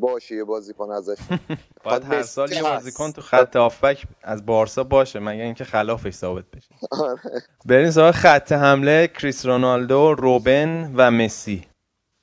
باشه 0.00 0.34
یه 0.34 0.44
بازیکن 0.44 0.90
ازش. 0.90 1.18
باید 1.84 2.04
خب 2.04 2.12
هر 2.12 2.22
سال 2.22 2.52
یه. 2.52 2.62
بازیکن 2.62 3.12
تو 3.12 3.20
خط 3.20 3.56
هافبک 3.56 4.04
از 4.22 4.46
بارسا 4.46 4.84
باشه 4.84 5.18
مگر 5.18 5.42
اینکه 5.42 5.64
خلافش 5.64 6.14
ثابت 6.14 6.44
بشه. 6.56 6.74
آره. 6.90 7.20
بریم 7.66 7.90
سراغ 7.90 8.14
خط 8.14 8.52
حمله. 8.52 9.08
کریس 9.08 9.46
رونالدو 9.46 10.14
روبن 10.14 10.92
و 10.96 11.10
مسی. 11.10 11.66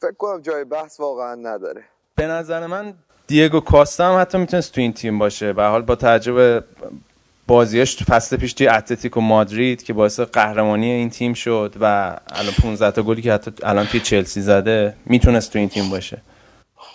فکر 0.01 0.11
کنم 0.17 0.41
جای 0.41 0.63
بحث 0.63 0.99
واقعا 0.99 1.35
نداره. 1.35 1.83
به 2.15 2.27
نظر 2.27 2.67
من 2.67 2.93
دیگو 3.27 3.59
کاستا 3.59 4.13
هم 4.13 4.21
حتی 4.21 4.37
می‌تونست 4.37 4.73
تو 4.73 4.81
این 4.81 4.93
تیم 4.93 5.19
باشه. 5.19 5.53
به 5.53 5.63
حال 5.63 5.81
با 5.81 5.95
تعجب 5.95 6.63
بازیاش 7.47 7.95
تو 7.95 8.05
فصل 8.05 8.37
پیش 8.37 8.53
توی 8.53 8.67
اتلتیکو 8.67 9.21
مادرید 9.21 9.83
که 9.83 9.93
باعث 9.93 10.19
قهرمانی 10.19 10.91
این 10.91 11.09
تیم 11.09 11.33
شد 11.33 11.75
و 11.81 12.17
الان 12.29 12.53
15 12.61 12.91
تا 12.91 13.03
گلی 13.03 13.21
که 13.21 13.33
حتی 13.33 13.51
الان 13.63 13.85
توی 13.85 13.99
چلسی 13.99 14.41
زده 14.41 14.95
می‌تونست 15.05 15.53
تو 15.53 15.59
این 15.59 15.69
تیم 15.69 15.89
باشه. 15.89 16.21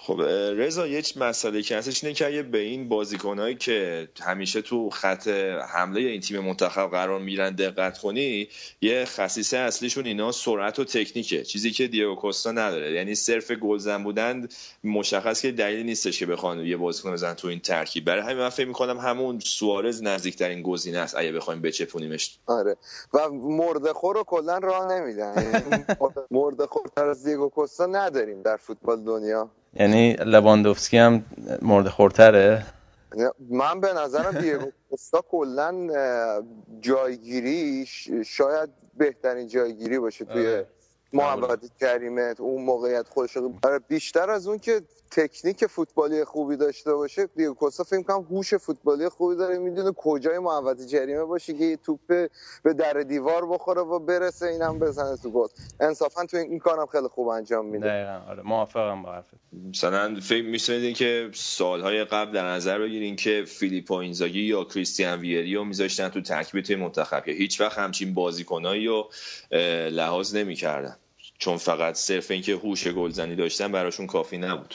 خب 0.07 0.21
رضا 0.57 0.87
یه 0.87 1.03
مسئله 1.17 1.63
که 1.63 1.77
هستش 1.77 2.05
اینه 2.05 2.15
که 2.15 2.27
اگه 2.27 2.43
به 2.43 2.59
این 2.59 2.89
بازیکنهایی 2.89 3.55
که 3.55 4.09
همیشه 4.21 4.63
تو 4.63 4.91
خط 4.91 5.29
حمله 5.69 6.01
این 6.01 6.21
تیم 6.21 6.41
منتخب 6.41 6.91
قرار 6.91 7.21
میرن 7.21 7.55
دقت 7.55 7.99
کنی 7.99 8.49
یه 8.81 9.05
خصیصه 9.05 9.57
اصلیشون 9.57 10.07
اینا 10.07 10.33
سرعت 10.33 10.79
و 10.79 10.85
تکنیکه. 10.85 11.45
چیزی 11.45 11.71
که 11.71 11.87
دیگو 11.87 12.15
کوستا 12.15 12.53
نداره. 12.53 12.93
یعنی 12.93 13.15
صرف 13.15 13.51
گلزن 13.51 14.05
بودن 14.05 14.49
مشخص 14.85 15.43
که 15.43 15.53
دلیلی 15.53 15.85
نیستش 15.85 16.19
که 16.19 16.27
بخوان 16.27 16.61
یه 16.61 16.77
بازیکن 16.77 17.13
بزنن 17.13 17.35
تو 17.35 17.49
این 17.49 17.61
ترکیب. 17.61 18.05
برای 18.05 18.23
همین 18.23 18.37
من 18.37 18.49
فکر 18.49 18.69
می‌کنم 18.69 18.99
همون 18.99 19.39
سوارز 19.39 20.03
نزدیکترین 20.03 20.63
گزینه 20.63 20.99
است 20.99 21.17
اگه 21.17 21.33
بخوایم 21.33 21.63
بچپونیمش. 21.63 22.39
آره. 22.47 22.77
و 23.15 23.29
مرده 23.31 23.93
رو 24.03 24.25
کلا 24.27 24.59
راه 24.59 24.93
نمیدن. 24.93 25.53
یعنی 25.53 25.85
مرده 26.31 26.67
خورتر 26.67 27.09
از 27.09 27.25
دیگو 27.25 27.49
کوستا 27.49 27.87
نداریم 27.87 28.43
در 28.43 28.57
فوتبال 28.57 29.05
دنیا. 29.05 29.51
یعنی 29.81 30.13
لواندوفسکی 30.13 30.99
هم 30.99 31.25
مورد 31.63 31.89
خورتره 31.89 32.67
من 33.51 33.81
به 33.81 33.93
نظرم 33.93 34.41
دیگو 34.41 34.71
کوستا 34.91 35.25
کلا 35.31 35.89
اه، 35.97 36.43
جایگیریش 36.81 38.11
شاید 38.27 38.71
بهترین 38.95 39.49
جایگیری 39.49 39.99
باشه 39.99 40.25
توی 40.25 40.47
آره. 40.47 40.67
محمد 41.13 41.71
کریمه 41.81 42.35
اون 42.39 42.63
موقعیت 42.65 43.09
خودش 43.09 43.37
آره، 43.37 43.79
بیشتر 43.79 44.31
از 44.31 44.47
اون 44.49 44.59
که 44.59 44.83
تکنیک 45.11 45.67
فوتبالی 45.67 46.25
خوبی 46.25 46.57
داشته 46.57 46.95
باشه 46.95 47.27
دیگو 47.27 47.55
کوستا 47.55 47.85
فکر 47.85 48.03
کنم 48.03 48.27
هوش 48.31 48.55
فوتبالی 48.55 49.09
خوبی 49.09 49.37
داره. 49.37 49.59
می‌دونه 49.59 49.93
کجای 49.93 50.39
محوطه 50.39 50.87
جریمه 50.87 51.25
باشه 51.25 51.53
که 51.53 51.65
یه 51.65 51.77
توپ 51.77 52.01
به 52.63 52.73
در 52.79 52.93
دیوار 52.93 53.47
بخوره 53.47 53.81
و 53.81 53.99
برسه 53.99 54.47
اینم 54.47 54.79
بزنه 54.79 55.17
تو 55.17 55.31
گل. 55.31 55.49
انصافا 55.81 56.27
تو 56.27 56.37
این 56.37 56.59
کارم 56.59 56.87
خیلی 56.87 57.09
خوب 57.09 57.29
انجام 57.29 57.67
میده. 57.67 57.87
دقیقا 57.87 58.31
آره. 58.31 58.43
موافقم 58.43 59.03
با 59.03 59.13
حرفت. 59.13 59.35
مثلا 59.69 60.21
فکر 60.21 60.45
میشنیدین 60.45 60.95
که 60.95 61.31
سالهای 61.35 62.05
قبل 62.05 62.33
در 62.33 62.49
نظر 62.49 62.79
بگیرین 62.79 63.17
که 63.17 63.45
فیلیپو 63.47 63.95
اینزاگی 63.95 64.41
یا 64.41 64.65
کریستیان 64.65 65.21
ویری 65.21 65.55
رو 65.55 65.65
میذاشتن 65.65 66.09
تو 66.09 66.21
ترکیب 66.21 66.61
توی 66.61 66.77
منتخب 66.77 67.25
که 67.25 67.33
هیچ 67.33 67.61
وقت 67.61 67.79
همچین 67.79 68.15
بازیکنایی 68.15 68.87
رو 68.87 69.11
لحاظ 69.91 70.37
نمی‌کردن. 70.37 70.97
چون 71.39 71.57
فقط 71.57 71.95
صرف 71.95 72.31
اینکه 72.31 72.53
هوش 72.53 72.89
گلزنی 72.89 73.35
داشتن 73.35 73.73
براشون 73.73 74.07
کافی 74.07 74.39
نبود. 74.39 74.75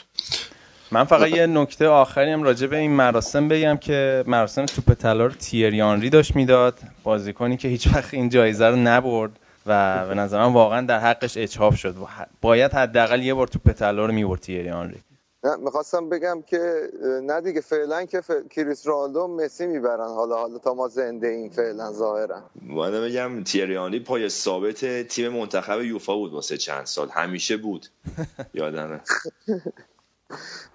من 0.92 1.04
فقط 1.04 1.30
یه 1.30 1.48
نکته 1.48 1.88
آخری 1.88 2.32
هم 2.32 2.44
راجع 2.44 2.68
به 2.68 2.78
این 2.78 2.92
مراسم 2.92 3.48
بگم 3.48 3.78
که 3.78 4.24
مراسم 4.28 4.66
توپ 4.66 4.94
طلا 4.94 5.26
رو 5.26 5.32
تیری 5.32 5.82
آنری 5.82 6.10
داشت 6.10 6.36
می‌داد. 6.36 6.80
بازیکنی 7.04 7.58
که 7.58 7.68
هیچ 7.68 7.88
وقت 7.88 8.14
این 8.14 8.30
جایزه 8.30 8.68
رو 8.68 8.76
نبرد 8.76 9.32
و 9.66 10.06
به 10.08 10.16
نظرم 10.16 10.54
واقعا 10.54 10.82
در 10.82 11.00
حقش 11.00 11.38
اچاف 11.38 11.76
شد. 11.76 11.96
باید 12.42 12.74
حداقل 12.74 13.24
یه 13.24 13.34
بار 13.34 13.48
توپ 13.48 13.72
طلا 13.72 14.06
رو 14.06 14.14
می‌برد 14.14 14.40
تیری 14.40 14.70
آنری. 14.70 14.98
نه 15.44 15.56
می‌خواستم 15.56 16.10
بگم 16.10 16.42
که 16.42 16.90
نه 17.24 17.42
دیگه 17.42 17.62
فعلا 17.62 18.06
که 18.06 18.22
ف... 18.22 18.32
کریس 18.50 18.88
رونالدو 18.88 19.28
مسی 19.28 19.68
می‌برن. 19.68 20.08
حالا 20.08 20.36
حالا 20.36 20.58
تا 20.58 20.74
ما 20.74 20.88
زنده 20.88 21.28
این 21.28 21.50
فعلا 21.50 21.92
ظاهرا. 21.92 22.42
باید 22.76 22.94
بگم 22.94 23.44
تیریانی 23.44 24.00
پای 24.00 24.30
ثابت 24.30 25.08
تیم 25.08 25.32
منتخب 25.32 25.82
یوفا 25.82 26.16
بود 26.16 26.34
واسه 26.34 26.58
چند 26.58 26.86
سال. 26.86 27.10
همیشه 27.10 27.58
بود. 27.58 27.88
یادمه. 28.54 29.02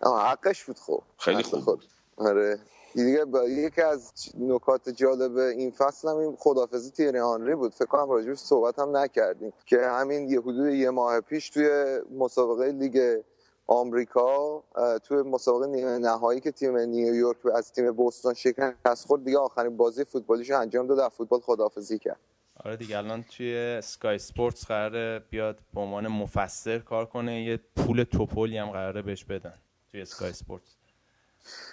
حقش 0.02 0.64
بود 0.64 0.78
خب. 0.78 1.02
خیلی 1.18 1.42
خوب 1.42 1.64
بود. 1.64 1.84
آره. 2.16 2.58
دیگه 2.94 3.24
با 3.24 3.44
یکی 3.44 3.82
از 3.82 4.12
نکات 4.38 4.88
جالب 4.88 5.36
این 5.36 5.70
فصل 5.70 6.08
هم 6.08 6.16
این 6.16 6.36
خدافزی 6.38 6.90
تیری 6.90 7.18
آنری 7.18 7.54
بود. 7.54 7.74
فکر 7.74 7.86
کنم 7.86 8.10
راجبش 8.10 8.38
صحبت 8.38 8.78
هم 8.78 8.96
نکردیم. 8.96 9.52
که 9.66 9.78
همین 9.80 10.28
یه 10.28 10.40
حدود 10.40 10.74
یه 10.74 10.90
ماه 10.90 11.20
پیش 11.20 11.50
توی 11.50 11.98
مسابقه 12.18 12.72
لیگ 12.72 13.22
آمریکا 13.66 14.62
توی 15.04 15.22
مسابقه 15.22 15.66
نیمه 15.66 15.98
نهایی 15.98 16.40
که 16.40 16.50
تیم 16.50 16.76
نیویورک 16.76 17.46
از 17.54 17.72
تیم 17.72 17.92
بوستون 17.92 18.34
شکست 18.34 19.06
خورد 19.06 19.24
دیگه 19.24 19.38
آخرین 19.38 19.76
بازی 19.76 20.04
فوتبالیش 20.04 20.50
انجام 20.50 20.86
داد 20.86 20.98
در 20.98 21.08
فوتبال 21.08 21.40
خدافزی 21.40 21.98
کرد. 21.98 22.20
آره 22.64 22.76
دیگه 22.76 22.98
الان 22.98 23.22
توی 23.22 23.56
اسکای 23.56 24.18
سپورتس 24.18 24.66
قراره 24.66 25.24
بیاد 25.30 25.58
به 25.74 25.80
عنوان 25.80 26.08
مفسر 26.08 26.78
کار 26.78 27.06
کنه 27.06 27.42
یه 27.42 27.60
پول 27.76 28.02
توپولی 28.02 28.58
هم 28.58 28.70
قراره 28.70 29.02
بهش 29.02 29.24
بدن 29.24 29.54
توی 29.90 30.00
اسکای 30.00 30.32
سپورتس. 30.32 30.76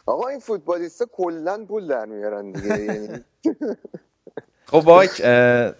آقا 0.05 0.27
این 0.27 0.39
فوتبالیستا 0.39 1.05
کلا 1.05 1.65
پول 1.65 1.87
در 1.87 2.05
میارن 2.05 2.51
دیگه 2.51 2.83
یعنی 2.83 3.07
خب 4.65 4.81
بابک 4.81 5.21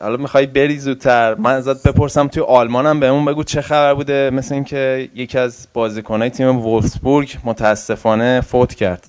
حالا 0.02 0.18
می‌خوای 0.18 0.46
بری 0.46 0.80
زودتر. 0.80 1.36
من 1.36 1.54
ازت 1.54 1.88
بپرسم 1.88 2.28
توی 2.28 2.44
آلمان 2.44 2.86
هم 2.86 3.00
بهمون 3.00 3.26
بگو 3.26 3.44
چه 3.44 3.62
خبر 3.62 3.94
بوده؟ 3.94 4.30
مثل 4.30 4.56
اینکه 4.56 5.10
یکی 5.16 5.38
از 5.38 5.68
بازیکنهای 5.74 6.30
تیم 6.30 6.66
وولفسبورگ 6.66 7.38
متاسفانه 7.46 8.42
فوت 8.42 8.74
کرد. 8.74 9.08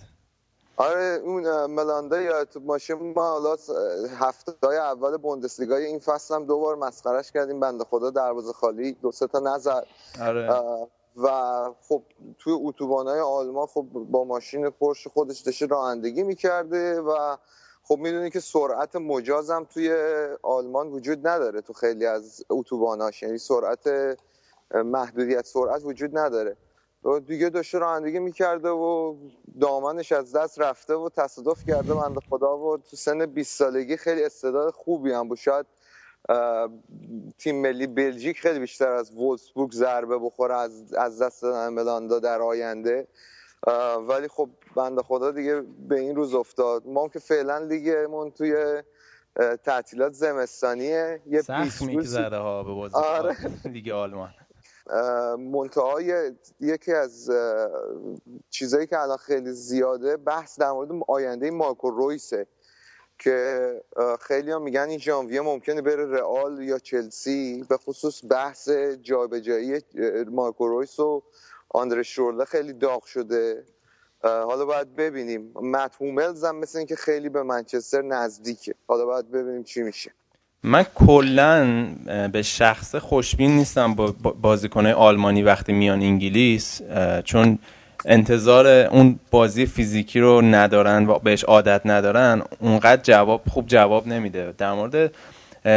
آره 0.77 1.21
اون 1.25 1.67
ملاندا 1.67 2.21
یا 2.21 2.45
تو 2.45 2.61
ماشین 2.61 3.13
ما 3.17 3.31
حالا 3.31 3.57
هفته 4.19 4.53
های 4.63 4.77
اول 4.77 5.17
بوندسلیگای 5.17 5.85
این 5.85 5.99
فصل 5.99 6.35
هم 6.35 6.47
دو 6.47 6.59
بار 6.59 6.77
مسخرش 6.77 7.33
کردیم. 7.33 7.61
بنده 7.61 7.85
خدا 7.85 8.11
دروازه 8.11 8.53
خالی 8.53 8.93
دو 8.93 9.13
سه 9.13 9.27
تا 9.27 9.39
نزد 9.39 9.87
آره. 10.21 10.49
و 11.17 11.29
خب 11.89 12.03
توی 12.39 12.53
اتوبانای 12.53 13.21
آلمان 13.21 13.67
خب 13.67 13.87
با 13.93 14.25
ماشین 14.25 14.71
پرش 14.71 15.07
خودش 15.07 15.41
داشته 15.41 15.67
رانندگی 15.67 16.23
می‌کرده 16.23 17.01
و 17.01 17.37
خب 17.85 17.99
می‌دونی 17.99 18.31
که 18.31 18.41
سرعت 18.41 18.97
مجازم 18.97 19.65
توی 19.71 19.95
آلمان 20.43 20.89
وجود 20.89 21.27
نداره 21.27 21.61
تو 21.61 21.73
خیلی 21.73 22.07
از 22.07 22.45
اتوباناش. 22.51 23.23
یعنی 23.23 23.39
سرعت 23.39 24.17
محدودیت 24.75 25.47
سرعت 25.47 25.83
وجود 25.85 26.19
نداره. 26.19 26.57
و 27.05 27.19
دیگه 27.21 27.49
داشته 27.49 27.79
رانندگی 27.79 28.19
می‌کرده 28.19 28.69
و 28.69 29.17
دامنش 29.61 30.13
از 30.13 30.33
دست 30.37 30.61
رفته 30.61 30.95
و 30.95 31.09
تصادف 31.17 31.65
کرده 31.65 31.95
بنده 31.95 32.21
خدا 32.29 32.59
و 32.59 32.77
تو 32.79 32.97
سن 32.97 33.27
20 33.27 33.59
سالگی 33.59 33.97
خیلی 33.97 34.25
استعداد 34.25 34.75
خوبی 34.75 35.13
هم 35.13 35.29
بود. 35.29 35.39
شاید 35.39 35.67
تیم 37.39 37.63
ملی 37.63 37.87
بلژیک 37.87 38.41
خیلی 38.41 38.59
بیشتر 38.59 38.89
از 38.89 39.11
وولسبورگ 39.13 39.73
ضربه 39.73 40.19
بخوره 40.19 40.55
از 40.57 40.95
از 40.95 41.23
دست 41.23 41.45
ملاندا 41.45 42.19
در 42.19 42.43
آینده. 42.43 43.09
ولی 44.09 44.29
خب 44.29 44.49
بنده 44.77 45.03
خدا 45.03 45.31
دیگه 45.31 45.63
به 45.89 46.01
این 46.01 46.17
روز 46.17 46.35
افتاد. 46.35 46.87
ما 46.87 47.09
که 47.09 47.19
فعلا 47.19 47.59
لیگمون 47.59 48.31
توی 48.31 48.83
تعطیلات 49.65 50.13
زمستانیه. 50.13 51.23
یه 51.27 51.43
سخت 51.43 51.83
میگذره 51.83 52.39
ها 52.39 52.63
به 52.63 52.73
بازی 52.73 52.97
آره. 52.97 53.37
لیگ 53.65 53.89
آلمان. 53.89 54.35
منتهای 55.39 56.33
یکی 56.61 56.93
از 56.93 57.31
چیزایی 58.51 58.87
که 58.87 59.01
الان 59.01 59.17
خیلی 59.17 59.53
زیاده 59.53 60.17
بحث 60.17 60.59
در 60.61 60.71
مورد 60.71 60.91
آینده 61.09 61.51
مارکو 61.51 61.91
رویسه 61.91 62.47
که 63.19 63.81
خیلی 64.21 64.51
هم 64.51 64.63
میگن 64.63 64.89
این 64.89 64.99
ژانویه 64.99 65.41
ممکنه 65.41 65.83
بره 65.83 66.07
رئال 66.07 66.63
یا 66.63 66.79
چلسی 66.79 67.65
به 67.69 67.77
خصوص 67.77 68.21
بحث 68.31 68.69
جابجایی 69.03 69.81
مارکو 70.31 70.69
رویس 70.69 71.01
و 71.01 71.23
آندره 71.75 72.03
شورله 72.03 72.45
خیلی 72.45 72.73
داغ 72.73 73.05
شده. 73.05 73.65
حالا 74.23 74.65
باید 74.65 74.97
ببینیم. 74.97 75.53
مت 75.63 75.97
هوملز 76.01 76.45
هم 76.45 76.57
مثل 76.57 76.79
اینکه 76.79 76.97
خیلی 76.97 77.29
به 77.29 77.43
منچستر 77.43 78.03
نزدیکه. 78.03 78.75
حالا 78.87 79.07
باید 79.07 79.31
ببینیم 79.31 79.63
چی 79.63 79.83
میشه. 79.83 80.11
من 80.63 80.83
کلا 80.95 81.87
به 82.33 82.43
شخص 82.43 82.95
خوشبین 82.95 83.57
نیستم 83.57 83.95
با 83.95 84.15
بازیکنه 84.43 84.95
آلمانی 84.95 85.43
وقتی 85.43 85.73
میان 85.73 86.03
انگلیس 86.03 86.83
چون 87.25 87.59
انتظار 88.05 88.67
اون 88.67 89.21
بازی 89.31 89.67
فیزیکی 89.67 90.21
رو 90.21 90.43
ندارن 90.43 91.07
و 91.07 91.19
بهش 91.19 91.45
عادت 91.45 91.81
ندارن 91.85 92.43
اونقدر 92.61 93.03
جواب 93.03 93.43
خوب 93.51 93.67
جواب 93.67 94.07
نمیده. 94.07 94.55
در 94.59 94.73
مورد 94.73 95.15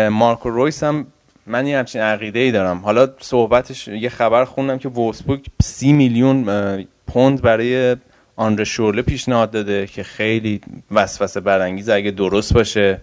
مارکو 0.09 0.49
رویس 0.49 0.83
هم 0.83 1.07
من 1.47 1.67
یه 1.67 1.77
همچین 1.77 2.01
عقیده 2.01 2.39
ای 2.39 2.51
دارم. 2.51 2.77
حالا 2.77 3.07
صحبتش 3.19 3.87
یه 3.87 4.09
خبر 4.09 4.45
خوندم 4.45 4.77
که 4.77 4.89
وولسبورگ 4.89 5.45
سی 5.61 5.93
میلیون 5.93 6.87
پوند 7.07 7.41
برای 7.41 7.97
آنر 8.35 8.63
شورله 8.63 9.01
پیشنهاد 9.01 9.51
داده 9.51 9.87
که 9.87 10.03
خیلی 10.03 10.61
وسوسه 10.91 11.39
برانگیز 11.39 11.89
اگه 11.89 12.11
درست 12.11 12.53
باشه. 12.53 13.01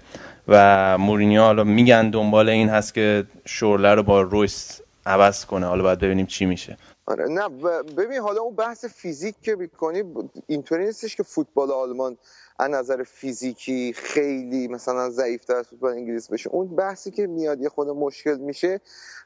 و 0.49 0.99
مورینیو 0.99 1.43
حالا 1.43 1.65
میگن 1.65 2.11
دنبال 2.11 2.49
این 2.49 2.69
هست 2.69 2.95
که 2.95 3.25
شورله 3.45 3.95
رو 3.95 4.03
با 4.03 4.23
رویس 4.23 4.81
عوض 5.07 5.45
کنه. 5.45 5.67
حالا 5.67 5.83
باید 5.83 5.99
ببینیم 5.99 6.27
چی 6.27 6.47
میشه. 6.47 6.77
آره 7.07 7.25
نه 7.29 7.49
ببین 7.97 8.19
حالا 8.19 8.41
اون 8.41 8.57
بحث 8.57 8.85
فیزیک 8.85 9.35
که 9.43 9.55
می‌کنی 9.55 10.03
اینطوری 10.47 10.85
نیستش 10.85 11.17
که 11.17 11.23
فوتبال 11.23 11.71
آلمان 11.71 12.17
از 12.59 12.71
نظر 12.71 13.03
فیزیکی 13.03 13.93
خیلی 13.93 14.69
مثلا 14.69 15.11
ضعیفتر 15.11 15.57
از 15.57 15.67
فوتبال 15.67 15.93
انگلیس 15.93 16.29
بشه. 16.29 16.51
اون 16.51 16.77
بحثی 16.77 17.11
که 17.11 17.27
میاد 17.27 17.61
یه 17.61 17.69
خود 17.69 17.89
مشکل 17.89 18.37
میشه 18.37 18.81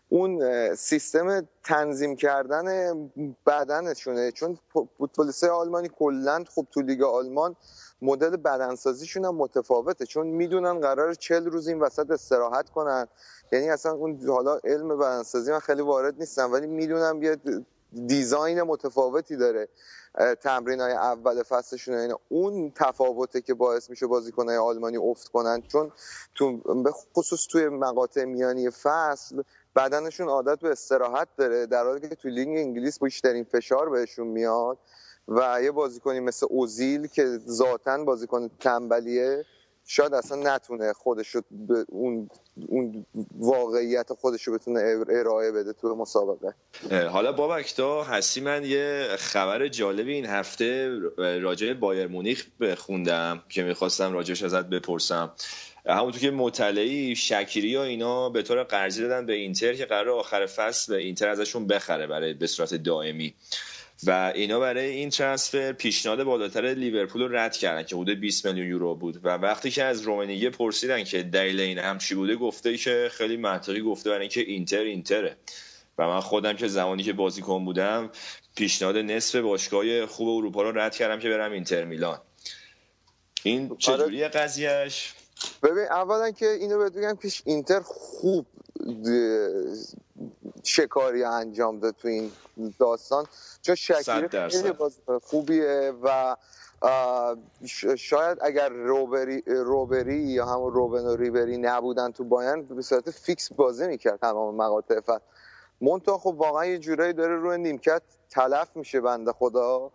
اون 0.08 0.40
سیستم 0.74 1.48
تنظیم 1.64 2.16
کردن 2.16 2.94
بدنشونه. 3.46 4.32
چون 4.32 4.58
فوتبالیست 4.98 5.44
آلمانی 5.44 5.88
کلا 5.98 6.44
خب 6.54 6.66
تو 6.70 6.80
لیگ 6.80 7.02
آلمان 7.02 7.56
مدل 8.02 8.36
بدنسازیشون 8.36 9.24
هم 9.24 9.34
متفاوته. 9.34 10.06
چون 10.06 10.26
می‌دونن 10.26 10.80
قرار 10.80 11.14
چل 11.14 11.46
روز 11.46 11.68
این 11.68 11.80
وسط 11.80 12.10
استراحت 12.10 12.70
کنن. 12.70 13.06
یعنی 13.52 13.70
اصلا 13.70 13.92
اون 13.92 14.26
حالا 14.26 14.58
علم 14.64 14.98
بدنسازی 14.98 15.52
من 15.52 15.58
خیلی 15.58 15.82
وارد 15.82 16.14
نیستم 16.18 16.52
ولی 16.52 16.66
می‌دونم 16.66 17.22
یه 17.22 17.36
دیزاین 18.06 18.62
متفاوتی 18.62 19.36
داره 19.36 19.68
تمرین 20.42 20.80
های 20.80 20.92
اول 20.92 21.42
فصلشون 21.42 21.94
این 21.94 22.14
اون 22.28 22.72
تفاوته 22.74 23.40
که 23.40 23.54
باعث 23.54 23.90
میشه 23.90 24.06
بازیکنهای 24.06 24.56
آلمانی 24.56 24.96
افت 24.96 25.28
کنن 25.28 25.62
چون 25.62 25.92
تو 26.34 26.56
به 26.82 26.90
خصوص 26.90 27.46
توی 27.46 27.68
مقاطع 27.68 28.24
میانی 28.24 28.70
فصل 28.70 29.42
بدنشون 29.76 30.28
عادت 30.28 30.60
به 30.60 30.70
استراحت 30.70 31.28
داره 31.36 31.66
در 31.66 31.84
حالی 31.84 32.08
که 32.08 32.14
تو 32.14 32.28
لیگ 32.28 32.48
انگلیس 32.48 33.02
بیشترین 33.02 33.44
فشار 33.44 33.90
بهشون 33.90 34.26
میاد 34.26 34.78
و 35.28 35.62
یه 35.62 35.70
بازیکنی 35.70 36.20
مثل 36.20 36.46
اوزیل 36.50 37.06
که 37.06 37.38
ذاتا 37.48 38.04
بازیکن 38.04 38.50
تنبلیه 38.60 39.44
شاید 39.90 40.14
اصلا 40.14 40.54
نتونه 40.54 40.92
خودش 40.92 41.28
رو 41.28 41.42
به 41.50 41.84
اون 41.88 42.28
اون 42.68 43.06
واقعیت 43.38 44.12
خودش 44.12 44.42
رو 44.42 44.54
بتونه 44.54 44.80
ارائه 45.10 45.52
بده 45.52 45.72
تو 45.72 45.94
مسابقه. 45.94 46.54
حالا 47.08 47.32
بابک 47.32 47.74
تو 47.74 48.02
هستی 48.02 48.40
من 48.40 48.64
یه 48.64 49.08
خبر 49.18 49.68
جالبی 49.68 50.12
این 50.12 50.26
هفته 50.26 50.98
راجع 51.18 51.72
بایر 51.72 52.06
مونیخ 52.06 52.46
بخوندم 52.60 53.42
که 53.48 53.62
می‌خواستم 53.62 54.12
راجعش 54.12 54.42
ازت 54.42 54.64
بپرسم. 54.64 55.32
همونطور 55.86 56.20
که 56.20 56.30
مطلعی 56.30 57.16
شکیری 57.16 57.76
و 57.76 57.80
اینا 57.80 58.30
به 58.30 58.42
طور 58.42 58.62
قرضی 58.62 59.02
دادن 59.02 59.26
به 59.26 59.32
اینتر 59.32 59.74
که 59.74 59.84
قرار 59.84 60.10
آخر 60.10 60.46
فصل 60.46 60.94
اینتر 60.94 61.28
ازشون 61.28 61.66
بخره 61.66 62.06
برای 62.06 62.34
به 62.34 62.46
صورت 62.46 62.74
دائمی. 62.74 63.34
و 64.06 64.32
اینا 64.34 64.60
برای 64.60 64.90
این 64.90 65.10
ترانسفر 65.10 65.72
پیشنهاد 65.72 66.24
بالاتر 66.24 66.74
لیورپول 66.74 67.22
رو 67.22 67.36
رد 67.36 67.56
کردن 67.56 67.82
که 67.82 67.96
حدود 67.96 68.20
20 68.20 68.46
میلیون 68.46 68.68
یورو 68.68 68.94
بود. 68.94 69.24
و 69.24 69.28
وقتی 69.28 69.70
که 69.70 69.84
از 69.84 70.02
رومنیگه 70.02 70.50
پرسیدن 70.50 71.04
که 71.04 71.22
دلیل 71.22 71.60
این 71.60 71.78
هم 71.78 71.98
چی 71.98 72.14
بوده 72.14 72.36
گفته 72.36 72.76
که 72.76 73.08
خیلی 73.12 73.36
منطقی 73.36 73.80
گفته 73.80 74.10
برای 74.10 74.20
اینکه 74.20 74.40
اینتر 74.40 74.80
اینتره. 74.80 75.36
و 75.98 76.06
من 76.06 76.20
خودم 76.20 76.52
که 76.52 76.68
زمانی 76.68 77.02
که 77.02 77.12
بازیکن 77.12 77.64
بودم 77.64 78.10
پیشنهاد 78.56 78.96
نصف 78.96 79.36
باشگاه 79.36 80.06
خوب 80.06 80.28
اروپا 80.28 80.62
رو 80.62 80.78
رد 80.78 80.94
کردم 80.94 81.18
که 81.18 81.28
برم 81.28 81.52
اینتر 81.52 81.84
میلان. 81.84 82.20
این 83.42 83.76
چجوریه 83.76 84.24
آره. 84.24 84.38
قضیهش 84.38 85.14
ببین 85.62 85.84
اولا 85.90 86.30
که 86.30 86.46
اینو 86.46 86.78
بهت 86.78 86.92
بگم 86.92 87.16
که 87.16 87.28
اینتر 87.44 87.80
خوب 87.80 88.46
شکاری 90.64 91.24
انجام 91.24 91.78
داد 91.78 91.94
تو 91.94 92.08
این 92.08 92.32
داستان. 92.78 93.26
چون 93.62 93.74
شکیری 93.74 94.28
خیلی 94.28 94.72
خوبیه 95.22 95.92
و 96.02 96.36
شاید 97.96 98.38
اگر 98.40 98.68
روبری, 98.68 99.42
روبری 99.46 100.16
یا 100.16 100.46
همون 100.46 100.72
روبن 100.72 101.04
و 101.04 101.16
ریبری 101.16 101.58
نبودن 101.58 102.12
تو 102.12 102.24
باین 102.24 102.62
به 102.62 102.82
صورت 102.82 103.10
فیکس 103.10 103.52
بازی 103.52 103.86
می‌کرد 103.86 104.20
تمام 104.20 104.54
مقاطع 104.54 105.00
مونتا 105.80 106.18
خب 106.18 106.34
واقعا 106.38 106.66
یه 106.66 106.78
جورایی 106.78 107.12
داره 107.12 107.36
روی 107.36 107.58
نیمکت 107.58 108.02
تلف 108.30 108.76
میشه 108.76 109.00
بنده 109.00 109.32
خدا. 109.32 109.90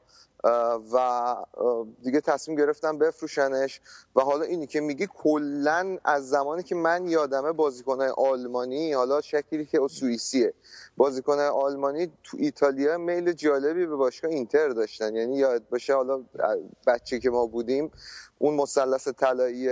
و 0.94 1.36
دیگه 2.04 2.22
تصمیم 2.22 2.58
گرفتم 2.58 2.98
بفروشنش. 2.98 3.82
و 4.16 4.22
حالا 4.22 4.46
اینی 4.46 4.68
که 4.68 4.82
میگی 4.82 5.08
کلا 5.14 5.98
از 6.04 6.30
زمانی 6.30 6.64
که 6.64 6.76
من 6.76 7.08
یادمه 7.08 7.52
بازیکنهای 7.52 8.10
آلمانی 8.18 8.94
حالا 8.94 9.22
شکلی 9.22 9.66
که 9.66 9.80
سوئیسیه. 9.88 10.54
بازیکنهای 10.98 11.48
آلمانی 11.48 12.12
تو 12.24 12.38
ایتالیا 12.40 12.98
میل 12.98 13.32
جالبی 13.32 13.86
به 13.86 13.96
باشگاه 13.96 14.32
اینتر 14.32 14.70
داشتن. 14.70 15.16
یعنی 15.16 15.38
یاد 15.38 15.70
باشه 15.70 15.96
حالا 15.96 16.24
بچه 16.88 17.20
که 17.20 17.30
ما 17.30 17.46
بودیم 17.46 17.92
اون 18.40 18.54
مثلث 18.54 19.08
طلایی 19.08 19.70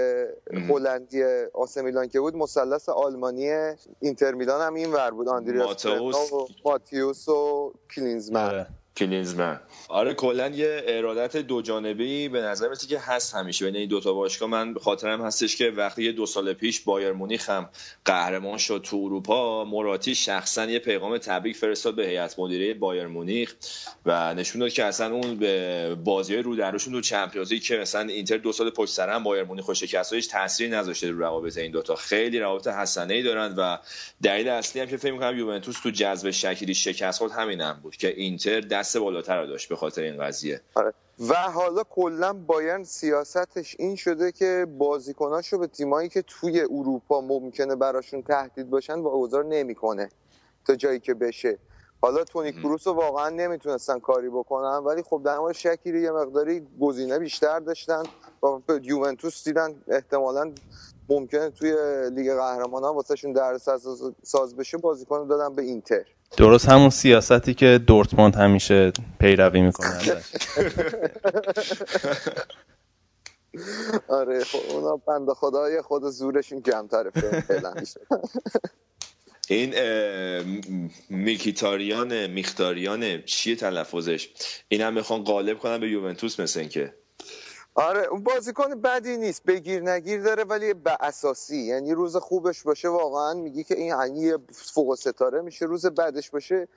هلندی 0.70 1.24
آسمیلان 1.54 2.08
که 2.08 2.20
بود 2.20 2.36
مثلث 2.36 2.90
آلمانی 2.90 3.52
اینتر 4.00 4.34
میلان 4.34 4.62
هم 4.62 4.74
این 4.74 4.94
ور 4.94 5.12
بود. 5.12 5.28
آندریاس 5.28 5.86
و 5.86 6.48
ماتیوس 6.66 7.30
و 7.30 7.74
کلینزمن. 7.96 8.46
آره. 8.46 8.68
کلینزمن. 8.98 9.60
آره 9.90 10.14
کلا 10.14 10.48
یه 10.48 10.84
ارادت 10.88 11.38
دو 11.38 11.62
جانبی 11.62 12.30
به 12.30 12.42
نظر 12.42 12.68
میاد 12.68 12.86
که 12.86 13.00
هست 13.00 13.36
همیشه. 13.36 13.66
بین 13.66 13.76
این 13.76 13.90
دوتا 13.90 14.14
باشگاه 14.14 14.50
من 14.50 14.74
خاطرم 14.74 15.22
هستش 15.22 15.56
که 15.56 15.70
وقتی 15.70 16.12
دو 16.12 16.26
سال 16.26 16.54
پیش 16.54 16.82
بایر 16.82 17.12
مونیخ 17.12 17.50
هم 17.50 17.70
قهرمان 18.06 18.58
شد 18.58 18.82
تو 18.84 18.98
اروپا 18.98 19.66
مراتی 19.66 20.16
شخصا 20.16 20.66
یه 20.66 20.80
پیغام 20.80 21.18
تبریک 21.18 21.56
فرستاد 21.58 21.96
به 21.96 22.08
هیئت 22.08 22.40
مدیره 22.40 22.74
بایر 22.74 23.08
مونیخ 23.08 23.56
و 24.06 24.34
نشون 24.34 24.62
داد 24.62 24.70
که 24.70 24.86
اصلا 24.86 25.16
اون 25.16 25.36
به 25.36 25.96
بازی 25.96 26.36
رو 26.36 26.56
درشون 26.56 26.94
تو 26.94 27.02
چمپیونز 27.02 27.54
که 27.54 27.78
مثلا 27.78 28.02
اینتر 28.02 28.38
دو 28.38 28.52
سال 28.52 28.70
پشت 28.70 28.94
سر 28.94 29.10
هم 29.10 29.24
بایر 29.24 29.44
مونیخ 29.44 29.70
و 29.70 29.74
شکستش 29.74 30.28
تاثیر 30.28 30.70
نذاشته 30.70 31.12
رو 31.12 31.20
روابط 31.20 31.58
این 31.58 31.72
دوتا 31.72 31.96
خیلی 31.96 32.40
روابط 32.40 32.68
حسنه 32.68 33.14
ای 33.14 33.24
دارن 33.24 33.56
و 33.58 33.78
دلیل 34.24 34.48
اصلی 34.48 34.82
هم 34.82 34.88
که 34.88 34.98
فکر 34.98 35.12
می‌کنم 35.12 35.38
یوونتوس 35.38 35.80
تو 35.80 35.92
جذب 35.92 36.32
شکلی 36.32 36.74
شکست 36.74 37.20
خود 37.20 37.32
همین 37.32 37.62
هم 37.62 37.80
بود 37.84 37.96
که 37.96 38.14
اینتر 38.18 38.60
دست 38.82 38.98
بالاتر 38.98 39.42
رو 39.42 39.48
داشت 39.48 39.70
به 39.70 39.76
خاطر 39.76 40.02
این 40.02 40.24
قضیه. 40.24 40.62
آره. 40.76 40.94
و 41.30 41.34
حالا 41.36 41.84
کلا 41.84 42.34
بایرن 42.34 42.84
سیاستش 42.84 43.76
این 43.80 43.96
شده 43.96 44.32
که 44.32 44.68
بازیکناشو 44.78 45.58
به 45.58 45.68
تیمایی 45.68 46.10
که 46.10 46.22
توی 46.22 46.62
اروپا 46.62 47.22
ممکنه 47.22 47.76
براشون 47.76 48.22
تهدید 48.22 48.70
باشن 48.70 49.04
با 49.04 49.10
اوزار 49.10 49.46
نمی‌کنه 49.46 50.10
تا 50.66 50.76
جایی 50.76 51.00
که 51.00 51.14
بشه. 51.14 51.58
حالا 52.02 52.24
تونی 52.24 52.52
کروس 52.52 52.88
رو 52.88 52.94
واقعا 52.94 53.30
نمی‌تونستن 53.30 54.00
کاری 54.00 54.30
بکنن 54.30 54.78
ولی 54.78 55.02
خب 55.02 55.22
در 55.26 55.38
مورد 55.38 55.56
شکیری 55.56 56.02
یه 56.02 56.12
مقداری 56.12 56.68
گزینه 56.82 57.20
بیشتر 57.20 57.60
داشتن. 57.60 58.04
و 58.44 58.60
یوونتوس 58.82 59.44
دیدن 59.44 59.76
احتمالا 59.88 60.54
ممکنه 61.10 61.50
توی 61.50 61.76
لیگ 62.10 62.34
قهرمانان 62.34 62.96
واسهشون 62.96 63.34
در 63.34 63.58
ساز 64.24 64.56
بشه 64.56 64.78
بازیکن 64.78 65.28
دادن 65.28 65.56
به 65.56 65.62
اینتر. 65.62 66.06
درست 66.38 66.70
همون 66.70 66.90
سیاستی 66.90 67.54
که 67.54 67.80
دورتموند 67.88 68.36
همیشه 68.36 68.92
پیروی 69.20 69.62
می‌کنه 69.62 69.88
آره 74.08 74.44
خب 74.44 74.60
اونا 74.70 74.96
بند 74.96 75.30
خدای 75.30 75.82
خود 75.82 76.04
زورشون 76.04 76.62
کمتره 76.62 77.12
فعلا 77.42 77.74
این 79.50 79.74
میکیتاریان 81.10 82.28
میختاریان 82.28 83.22
چیه 83.22 83.56
تلفظش؟ 83.56 84.30
این 84.68 84.82
هم 84.82 84.94
می‌خوان 84.94 85.24
غالب 85.24 85.60
کنن 85.60 85.80
به 85.80 85.90
یوونتوس 85.90 86.40
مثل 86.40 86.64
که 86.64 86.94
آره 87.76 88.02
اون 88.02 88.24
بازیکن 88.24 88.82
بدی 88.82 89.18
نیست. 89.18 89.44
بگیر 89.44 89.82
نگیر 89.82 90.22
داره 90.22 90.44
ولی 90.44 90.74
به 90.74 90.98
اساسی. 91.00 91.58
یعنی 91.58 91.94
روز 91.94 92.18
خوبش 92.18 92.64
باشه 92.64 92.90
واقعا 92.90 93.34
میگی 93.34 93.64
که 93.64 93.78
این 93.78 93.88
یعنی 93.88 94.34
فوق 94.52 94.96
ستاره 94.96 95.42
میشه. 95.42 95.66
روز 95.66 95.86
بعدش 95.86 96.30
باشه 96.30 96.68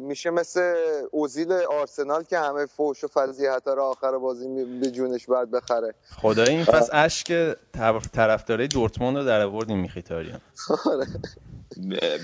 میشه 0.00 0.30
مثل 0.30 0.74
اوزیل 1.10 1.52
آرسنال 1.52 2.22
که 2.22 2.38
همه 2.38 2.66
فوش 2.66 3.04
و 3.04 3.06
فضیحت 3.08 3.66
رو 3.66 3.82
آخر 3.82 4.18
بازی 4.18 4.64
به 4.64 4.90
جونش 4.90 5.26
باید 5.26 5.50
بخره. 5.50 5.94
خدای 6.16 6.48
این 6.48 6.64
فصل 6.64 6.90
اشک 6.92 7.56
طرفدارای 8.12 8.68
دورتموند 8.68 9.16
رو 9.16 9.24
در 9.24 9.40
آوردیم 9.40 9.78
میخیتاریان 9.78 10.40
آره. 10.92 11.06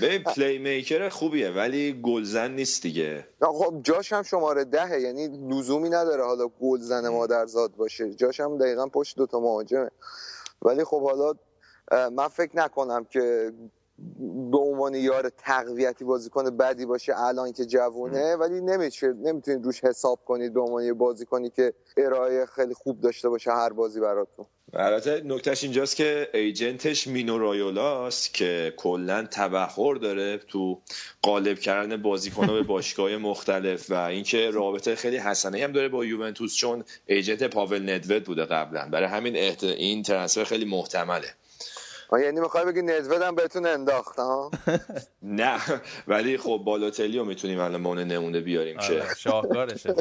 به 0.01 0.19
پلی 0.19 0.57
میکر 0.57 1.09
خوبیه 1.09 1.49
ولی 1.51 2.01
گلزن 2.01 2.51
نیست 2.51 2.83
دیگه. 2.83 3.27
خب 3.41 3.79
جاش 3.83 4.13
هم 4.13 4.23
شماره 4.23 4.63
دهه 4.63 5.01
یعنی 5.01 5.27
لزومی 5.27 5.89
نداره 5.89 6.23
حالا 6.23 6.47
گلزن 6.61 7.09
مادرزاد 7.09 7.75
باشه. 7.75 8.13
جاش 8.13 8.39
هم 8.39 8.57
دقیقا 8.57 8.87
پشت 8.87 9.17
دوتا 9.17 9.39
مهاجمه. 9.39 9.89
ولی 10.61 10.83
خب 10.83 11.01
حالا 11.01 11.33
من 11.91 12.27
فکر 12.27 12.57
نکنم 12.57 13.05
که 13.05 13.51
به 14.51 14.57
عنوان 14.57 14.95
یار 14.95 15.29
تقویتی 15.29 16.05
بازیکن 16.05 16.57
بدی 16.57 16.85
باشه 16.85 17.13
الان 17.17 17.51
که 17.51 17.65
جوونه 17.65 18.35
ولی 18.35 18.61
نمیشه 18.61 19.07
نمی‌تونید 19.07 19.65
روش 19.65 19.83
حساب 19.83 20.19
کنید 20.25 20.53
به 20.53 20.61
عنوان 20.61 20.83
یه 20.83 20.93
بازیکنی 20.93 21.49
که 21.49 21.73
ارائه 21.97 22.45
خیلی 22.45 22.73
خوب 22.73 23.01
داشته 23.01 23.29
باشه 23.29 23.51
هر 23.51 23.69
بازی 23.69 23.99
براتون. 23.99 24.45
البته 24.73 25.21
نکتهش 25.25 25.63
اینجاست 25.63 25.95
که 25.95 26.29
ایجنتش 26.33 27.07
مینو 27.07 27.37
رایولاست 27.37 28.33
که 28.33 28.73
کلا 28.77 29.27
تبخور 29.31 29.97
داره 29.97 30.37
تو 30.37 30.81
قالب 31.21 31.59
کردن 31.59 32.01
بازیکن‌ها 32.01 32.53
به 32.53 32.63
باشگاه 32.73 33.17
مختلف 33.17 33.91
و 33.91 33.93
اینکه 33.93 34.51
رابطه 34.51 34.95
خیلی 34.95 35.17
حسنه 35.17 35.63
هم 35.63 35.71
داره 35.71 35.89
با 35.89 36.05
یوونتوس 36.05 36.55
چون 36.55 36.83
ایجنت 37.05 37.43
پاول 37.43 37.89
ندوت 37.89 38.25
بوده 38.25 38.45
قبلا. 38.45 38.89
برای 38.89 39.07
همین 39.07 39.35
احت... 39.35 39.63
این 39.63 40.03
ترنسفر 40.03 40.43
خیلی 40.43 40.65
محتمله. 40.65 41.27
یعنی 42.19 42.39
می‌خوای 42.39 42.65
بگی 42.65 42.81
ندودم 42.81 43.35
بهتون 43.35 43.65
انداخت 43.65 44.15
ها 44.19 44.51
نه 45.21 45.59
ولی 46.07 46.37
خب 46.37 46.61
بالاتلی 46.65 47.17
رو 47.17 47.25
می‌تونیم 47.25 47.59
الان 47.59 47.81
مونه 47.81 48.03
نمونه 48.03 48.39
بیاریم 48.39 48.77
که 48.77 48.83
آره، 48.83 49.15
شاهکارشه 49.23 49.93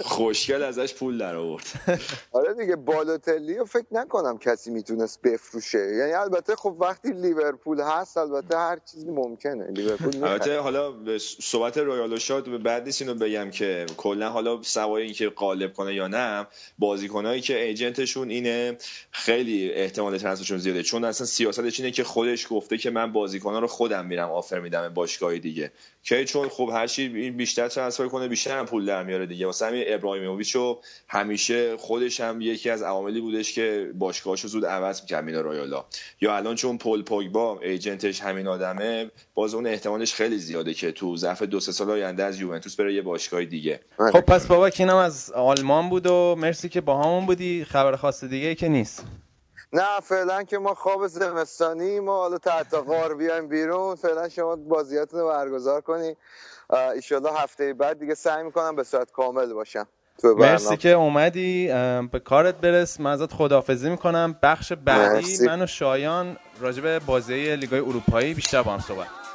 خوشگل 0.00 0.62
ازش 0.62 0.94
پول 0.94 1.18
در 1.18 1.36
آورد 1.36 1.64
آره 2.32 2.54
دیگه 2.54 2.76
بالاتلی 2.76 3.58
رو 3.58 3.64
فکر 3.64 3.86
نکنم 3.92 4.38
کسی 4.38 4.70
می‌تونست 4.70 5.22
بفروشه. 5.22 5.78
یعنی 5.78 6.12
البته 6.12 6.56
خب 6.56 6.76
وقتی 6.80 7.12
لیورپول 7.12 7.80
هست 7.80 8.16
البته 8.16 8.56
هر 8.58 8.78
چیزی 8.92 9.10
ممکنه. 9.10 9.70
لیورپول 9.70 10.24
البته 10.24 10.58
حالا 10.58 10.94
صحبت 11.40 11.78
رویال 11.78 12.18
شاد 12.18 12.62
بعد 12.62 12.84
نیست 12.84 13.02
اینو 13.02 13.14
بگم 13.14 13.50
که 13.50 13.86
کلا 13.96 14.30
حالا 14.30 14.62
سوای 14.62 15.02
اینکه 15.02 15.28
قالب 15.28 15.72
کنه 15.72 15.94
یا 15.94 16.08
نه 16.08 16.46
بازیکنایی 16.78 17.40
که 17.40 17.62
ایجنتشون 17.62 18.30
اینه 18.30 18.76
خیلی 19.10 19.72
احتمال 19.72 20.18
ترنسفرشون 20.18 20.58
زیاده. 20.58 20.82
چون 20.82 21.04
اصلا 21.04 21.26
سیاستش 21.52 21.80
اینه 21.80 21.92
که 21.92 22.04
خودش 22.04 22.46
گفته 22.50 22.78
که 22.78 22.90
من 22.90 23.12
بازیکنان 23.12 23.62
رو 23.62 23.66
خودم 23.66 24.06
میرم 24.06 24.30
آفر 24.30 24.60
میدم 24.60 24.88
باشگاه 24.94 25.38
دیگه. 25.38 25.72
که 26.02 26.24
چون 26.24 26.48
خب 26.48 26.70
هر 26.72 26.86
چی 26.86 27.30
بیشتر 27.30 27.68
ترنسفر 27.68 28.08
کنه 28.08 28.28
بیشتر 28.28 28.58
هم 28.58 28.66
پول 28.66 28.86
در 28.86 29.02
میاره 29.02 29.26
دیگه. 29.26 29.46
واسه 29.46 29.66
همین 29.66 29.84
ابراهیموویچ 29.86 30.54
رو 30.54 30.80
همیشه 31.08 31.76
خودش 31.76 32.20
هم 32.20 32.40
یکی 32.40 32.70
از 32.70 32.82
عواملی 32.82 33.20
بودش 33.20 33.52
که 33.52 33.90
باشگاهش 33.94 34.46
زود 34.46 34.66
عوض 34.66 35.00
می‌کرد 35.00 35.24
مینا 35.24 35.40
رایالا. 35.40 35.84
یا 36.20 36.36
الان 36.36 36.54
چون 36.54 36.78
پول 36.78 37.02
پوگبا 37.02 37.60
ایجنتش 37.60 38.20
همین 38.20 38.48
آدمه 38.48 39.10
باز 39.34 39.54
اون 39.54 39.66
احتمالش 39.66 40.14
خیلی 40.14 40.38
زیاده 40.38 40.74
که 40.74 40.92
تو 40.92 41.16
ظرف 41.16 41.42
دو 41.42 41.60
سه 41.60 41.72
سال 41.72 41.90
آینده 41.90 42.24
از 42.24 42.40
یوونتوس 42.40 42.76
بره 42.76 42.94
یه 42.94 43.02
باشگاه 43.02 43.44
دیگه. 43.44 43.80
خب 44.12 44.20
پس 44.20 44.46
بابا 44.46 44.66
اینم 44.66 44.96
از 44.96 45.32
آلمان 45.32 45.88
بود 45.88 46.06
و 46.06 46.34
مرسی 46.38 46.68
که 46.68 46.80
با 46.80 47.02
همون 47.02 47.26
بودی. 47.26 47.64
خبر 47.64 47.96
خاص 47.96 48.24
دیگه 48.24 48.54
که 48.54 48.68
نیست. 48.68 49.04
نه 49.76 50.00
فعلا 50.02 50.42
که 50.42 50.58
ما 50.58 50.74
خواب 50.74 51.06
زمستانی 51.06 52.00
ما 52.00 52.16
حالا 52.18 52.38
تحت 52.38 52.74
غار 52.74 53.14
بیایم 53.14 53.48
بیرون. 53.48 53.94
فعلا 53.96 54.28
شما 54.28 54.56
بازیاتون 54.56 55.20
رو 55.20 55.28
برگزار 55.28 55.80
کنی. 55.80 56.16
ایشالله 56.94 57.32
هفته 57.32 57.74
بعد 57.74 57.98
دیگه 58.00 58.14
سعی 58.14 58.42
می‌کنم 58.42 58.76
به 58.76 58.84
صورت 58.84 59.12
کامل 59.12 59.52
باشم 59.52 59.88
مرسی 60.36 60.76
که 60.76 60.90
اومدی. 60.92 61.68
به 62.12 62.20
کارت 62.24 62.54
برس. 62.54 63.00
من 63.00 63.12
ازت 63.12 63.32
خداحافظی 63.34 63.90
می‌کنم. 63.90 64.38
بخش 64.42 64.72
بعدی 64.72 65.38
من 65.38 65.62
و 65.62 65.66
شایان 65.66 66.36
راجب 66.60 66.98
بازی 66.98 67.56
لیگای 67.56 67.80
اروپایی 67.80 68.34
بیشتر 68.34 68.62
با 68.62 68.72
هم 68.72 68.80
صحبت 68.80 69.25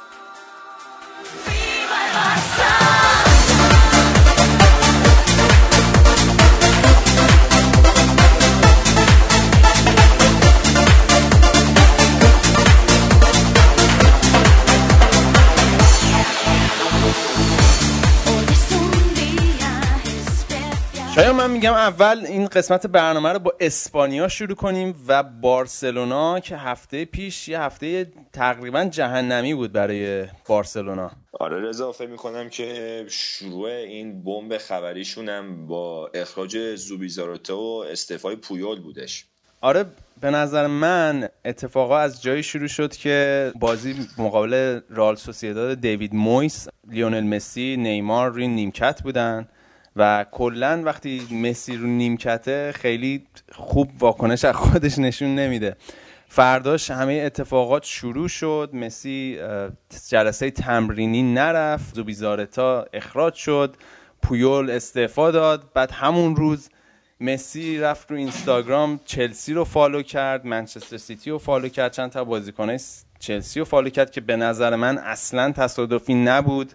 شاید 21.14 21.28
من 21.28 21.50
میگم 21.50 21.72
اول 21.72 22.24
این 22.26 22.46
قسمت 22.46 22.86
برنامه 22.86 23.32
رو 23.32 23.38
با 23.38 23.54
اسپانیا 23.60 24.28
شروع 24.28 24.54
کنیم 24.54 24.94
و 25.08 25.22
بارسلونا 25.22 26.40
که 26.40 26.56
هفته 26.56 27.04
پیش 27.04 27.48
یه 27.48 27.60
هفته 27.60 28.12
تقریبا 28.32 28.84
جهنمی 28.84 29.54
بود 29.54 29.72
برای 29.72 30.26
بارسلونا. 30.46 31.10
آره 31.32 31.68
اضافه 31.68 32.06
می‌کنم 32.06 32.48
که 32.48 33.04
شروع 33.08 33.68
این 33.68 34.24
بمب 34.24 34.58
خبریشون 34.58 35.28
هم 35.28 35.66
با 35.66 36.10
اخراج 36.14 36.74
زوبیزاروتو 36.76 37.56
و 37.56 37.84
استفای 37.90 38.36
پویول 38.36 38.80
بودش. 38.80 39.26
آره 39.60 39.84
به 40.20 40.30
نظر 40.30 40.66
من 40.66 41.28
اتفاقا 41.44 41.98
از 41.98 42.22
جایی 42.22 42.42
شروع 42.42 42.68
شد 42.68 42.96
که 42.96 43.52
بازی 43.60 43.94
مقابل 44.18 44.80
رال 44.90 45.16
سوسیداد 45.16 45.80
دیوید 45.80 46.14
مویس 46.14 46.68
لیونل 46.88 47.24
مسی 47.24 47.76
نیمار 47.76 48.30
روی 48.30 48.48
نیمکت 48.48 49.02
بودن. 49.02 49.48
و 49.96 50.26
کلا 50.32 50.82
وقتی 50.84 51.28
مسی 51.30 51.76
رو 51.76 51.86
نیمکته 51.86 52.72
خیلی 52.74 53.26
خوب 53.52 53.90
واکنش 53.98 54.44
از 54.44 54.54
خودش 54.54 54.98
نشون 54.98 55.34
نمیده. 55.34 55.76
فرداش 56.28 56.90
همه 56.90 57.22
اتفاقات 57.26 57.84
شروع 57.84 58.28
شد. 58.28 58.70
مسی 58.72 59.38
جلسه 60.08 60.50
تمرینی 60.50 61.22
نرفت. 61.22 61.94
زوبیزارتا 61.94 62.86
اخراج 62.92 63.34
شد. 63.34 63.76
پویول 64.22 64.70
استعفا 64.70 65.30
داد. 65.30 65.72
بعد 65.74 65.90
همون 65.90 66.36
روز 66.36 66.68
مسی 67.20 67.78
رفت 67.78 68.10
رو 68.10 68.16
اینستاگرام 68.16 69.00
چلسی 69.04 69.54
رو 69.54 69.64
فالو 69.64 70.02
کرد. 70.02 70.46
منچستر 70.46 70.96
سیتی 70.96 71.30
رو 71.30 71.38
فالو 71.38 71.68
کرد. 71.68 71.92
چند 71.92 72.10
تا 72.10 72.24
بازیکنه 72.24 72.80
چلسی 73.18 73.58
رو 73.58 73.64
فالو 73.64 73.90
کرد 73.90 74.10
که 74.10 74.20
به 74.20 74.36
نظر 74.36 74.76
من 74.76 74.98
اصلا 74.98 75.52
تصادفی 75.52 76.14
نبود. 76.14 76.72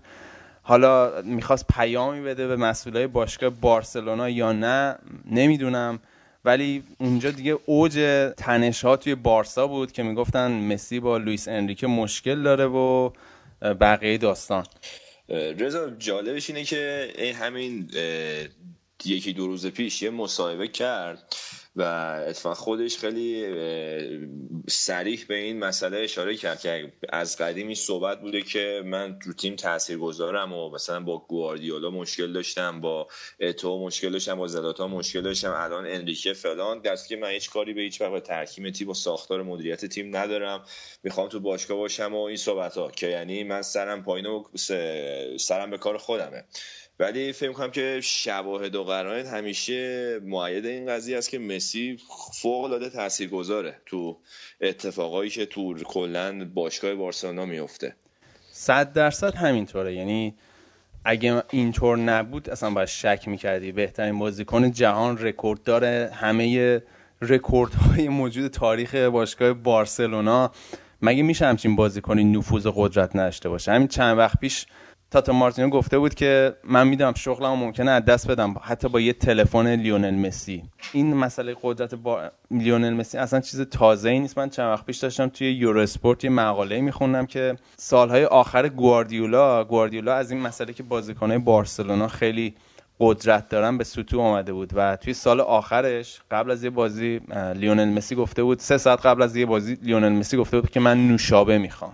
حالا 0.67 1.21
می‌خواست 1.21 1.67
پیامی 1.67 2.21
بده 2.21 2.47
به 2.47 2.55
مسئولای 2.55 3.07
باشگاه 3.07 3.49
بارسلونا 3.49 4.29
یا 4.29 4.51
نه 4.51 4.95
نمی‌دونم. 5.31 5.99
ولی 6.45 6.83
اونجا 6.99 7.31
دیگه 7.31 7.57
اوج 7.65 7.93
تنش 8.37 8.85
ها 8.85 8.97
توی 8.97 9.15
بارسا 9.15 9.67
بود 9.67 9.91
که 9.91 10.03
می‌گفتن 10.03 10.51
مسی 10.51 10.99
با 10.99 11.17
لوئیس 11.17 11.47
انریکه 11.47 11.87
مشکل 11.87 12.43
داره 12.43 12.65
و 12.65 13.11
بقیه 13.61 14.17
داستان. 14.17 14.65
رضا 15.29 15.89
جالبش 15.89 16.49
اینه 16.49 16.63
که 16.63 17.11
این 17.17 17.35
همین 17.35 17.89
یکی 19.05 19.33
دو 19.33 19.47
روز 19.47 19.67
پیش 19.67 20.01
یه 20.01 20.09
مصاحبه 20.09 20.67
کرد. 20.67 21.35
و 21.77 21.81
اتفاقا 22.27 22.55
خودش 22.55 22.97
خیلی 22.97 23.45
سریح 24.69 25.25
به 25.27 25.35
این 25.35 25.59
مسئله 25.59 25.97
اشاره 25.97 26.35
کرد 26.35 26.59
که 26.59 26.93
از 27.09 27.37
قدیمی 27.37 27.75
صحبت 27.75 28.21
بوده 28.21 28.41
که 28.41 28.81
من 28.85 29.19
رو 29.25 29.33
تیم 29.33 29.55
تاثیر 29.55 29.97
گذارم 29.97 30.53
و 30.53 30.69
مثلا 30.69 30.99
با 30.99 31.17
گواردیولا 31.17 31.89
مشکل 31.89 32.33
داشتم 32.33 32.81
با 32.81 33.07
اتو 33.39 33.85
مشکل 33.85 34.11
داشتم 34.11 34.35
با 34.35 34.47
زلاتا 34.47 34.87
مشکل 34.87 35.21
داشتم 35.21 35.51
الان 35.51 35.85
انریکه 35.87 36.33
فلان. 36.33 36.81
درست 36.81 37.07
که 37.07 37.15
من 37.15 37.29
هیچ 37.29 37.49
کاری 37.49 37.73
به 37.73 37.81
هیچ 37.81 38.01
وقت 38.01 38.23
ترکیم 38.23 38.69
تیم 38.71 38.89
و 38.89 38.93
ساختار 38.93 39.43
مدیریت 39.43 39.85
تیم 39.85 40.15
ندارم. 40.15 40.63
می‌خوام 41.03 41.29
تو 41.29 41.39
باشگاه 41.39 41.77
باشم 41.77 42.13
و 42.13 42.21
این 42.21 42.37
صحبت 42.37 42.77
ها 42.77 42.91
که 42.91 43.07
یعنی 43.07 43.43
من 43.43 43.61
سرم 43.61 44.03
پایین 44.03 44.25
و 44.25 44.43
سرم 45.37 45.69
به 45.69 45.77
کار 45.77 45.97
خودمه. 45.97 46.43
ولی 46.99 47.33
فکر 47.33 47.51
کنم 47.51 47.71
که 47.71 47.99
شواهد 48.03 48.75
و 48.75 48.83
قرائن 48.83 49.25
همیشه 49.25 50.19
معید 50.19 50.65
این 50.65 50.87
قضیه 50.87 51.17
است 51.17 51.29
که 51.29 51.39
مسی 51.39 51.97
فوق 52.33 52.63
العاده 52.63 52.89
تاثیرگذاره 52.89 53.81
تو 53.85 54.17
اتفاقایی 54.61 55.29
که 55.29 55.45
تو 55.45 55.73
کلا 55.73 56.49
باشگاه 56.53 56.95
بارسلونا 56.95 57.45
میفته 57.45 57.95
صد 58.51 58.93
درصد 58.93 59.35
همینطوره. 59.35 59.93
یعنی 59.93 60.35
اگه 61.05 61.43
اینطور 61.51 61.97
نبود 61.97 62.49
اصلا 62.49 62.69
باید 62.69 62.87
شک 62.87 63.23
می‌کردی. 63.27 63.71
بهترین 63.71 64.19
بازیکن 64.19 64.71
جهان 64.71 65.17
رکورد 65.17 65.63
داره. 65.63 66.11
همه 66.13 66.81
رکوردهای 67.21 68.09
موجود 68.09 68.51
تاریخ 68.51 68.95
باشگاه 68.95 69.53
بارسلونا. 69.53 70.51
مگه 71.01 71.23
میشه 71.23 71.45
همچین 71.45 71.75
بازیکنی 71.75 72.23
نفوذ 72.23 72.67
قدرت 72.75 73.15
نداشته 73.15 73.49
باشه؟ 73.49 73.71
همین 73.71 73.87
چند 73.87 74.17
وقت 74.17 74.39
پیش 74.39 74.65
تاتا 75.11 75.33
مارتینو 75.33 75.69
گفته 75.69 75.99
بود 75.99 76.13
که 76.15 76.55
من 76.63 76.87
می‌دونم 76.87 77.13
شغلمو 77.13 77.55
ممکنه 77.55 77.91
از 77.91 78.05
دست 78.05 78.31
بدم. 78.31 78.55
حتی 78.61 78.89
با 78.89 78.99
یه 78.99 79.13
تلفن 79.13 79.75
لیونل 79.75 80.15
مسی. 80.15 80.63
این 80.93 81.13
مسئله 81.13 81.55
قدرت 81.61 81.95
با 81.95 82.31
لیونل 82.51 82.93
مسی 82.93 83.17
اصلا 83.17 83.39
چیز 83.39 83.61
تازه 83.61 84.09
ای 84.09 84.19
نیست. 84.19 84.37
من 84.37 84.49
چند 84.49 84.71
وقت 84.71 84.85
پیش 84.85 84.97
داشتم 84.97 85.27
توی 85.27 85.51
یورو 85.51 85.79
اسپورت 85.79 86.23
یه 86.23 86.29
مقاله 86.29 86.81
میخوندم 86.81 87.25
که 87.25 87.55
سالهای 87.77 88.25
آخر 88.25 88.69
گواردیولا 88.69 89.63
گواردیولا 89.63 90.13
از 90.13 90.31
این 90.31 90.41
مسئله 90.41 90.73
که 90.73 90.83
بازیکنهای 90.83 91.39
بارسلونا 91.39 92.07
خیلی 92.07 92.55
قدرت 92.99 93.49
دارن 93.49 93.77
به 93.77 93.83
سوتو 93.83 94.21
آمده 94.21 94.53
بود 94.53 94.71
و 94.75 94.95
توی 94.95 95.13
سال 95.13 95.41
آخرش 95.41 96.21
قبل 96.31 96.51
از 96.51 96.63
یه 96.63 96.69
بازی 96.69 97.21
لیونل 97.55 97.89
مسی 97.89 98.15
گفته 98.15 98.43
بود 98.43 98.59
سه 98.59 98.77
ساعت 98.77 99.05
قبل 99.05 99.21
از 99.21 99.35
یه 99.35 99.45
بازی 99.45 99.77
لیونل 99.83 100.09
مسی 100.09 100.37
گفته 100.37 100.61
بود 100.61 100.69
که 100.69 100.79
من 100.79 101.07
نوشابه 101.07 101.57
می‌خوام. 101.57 101.93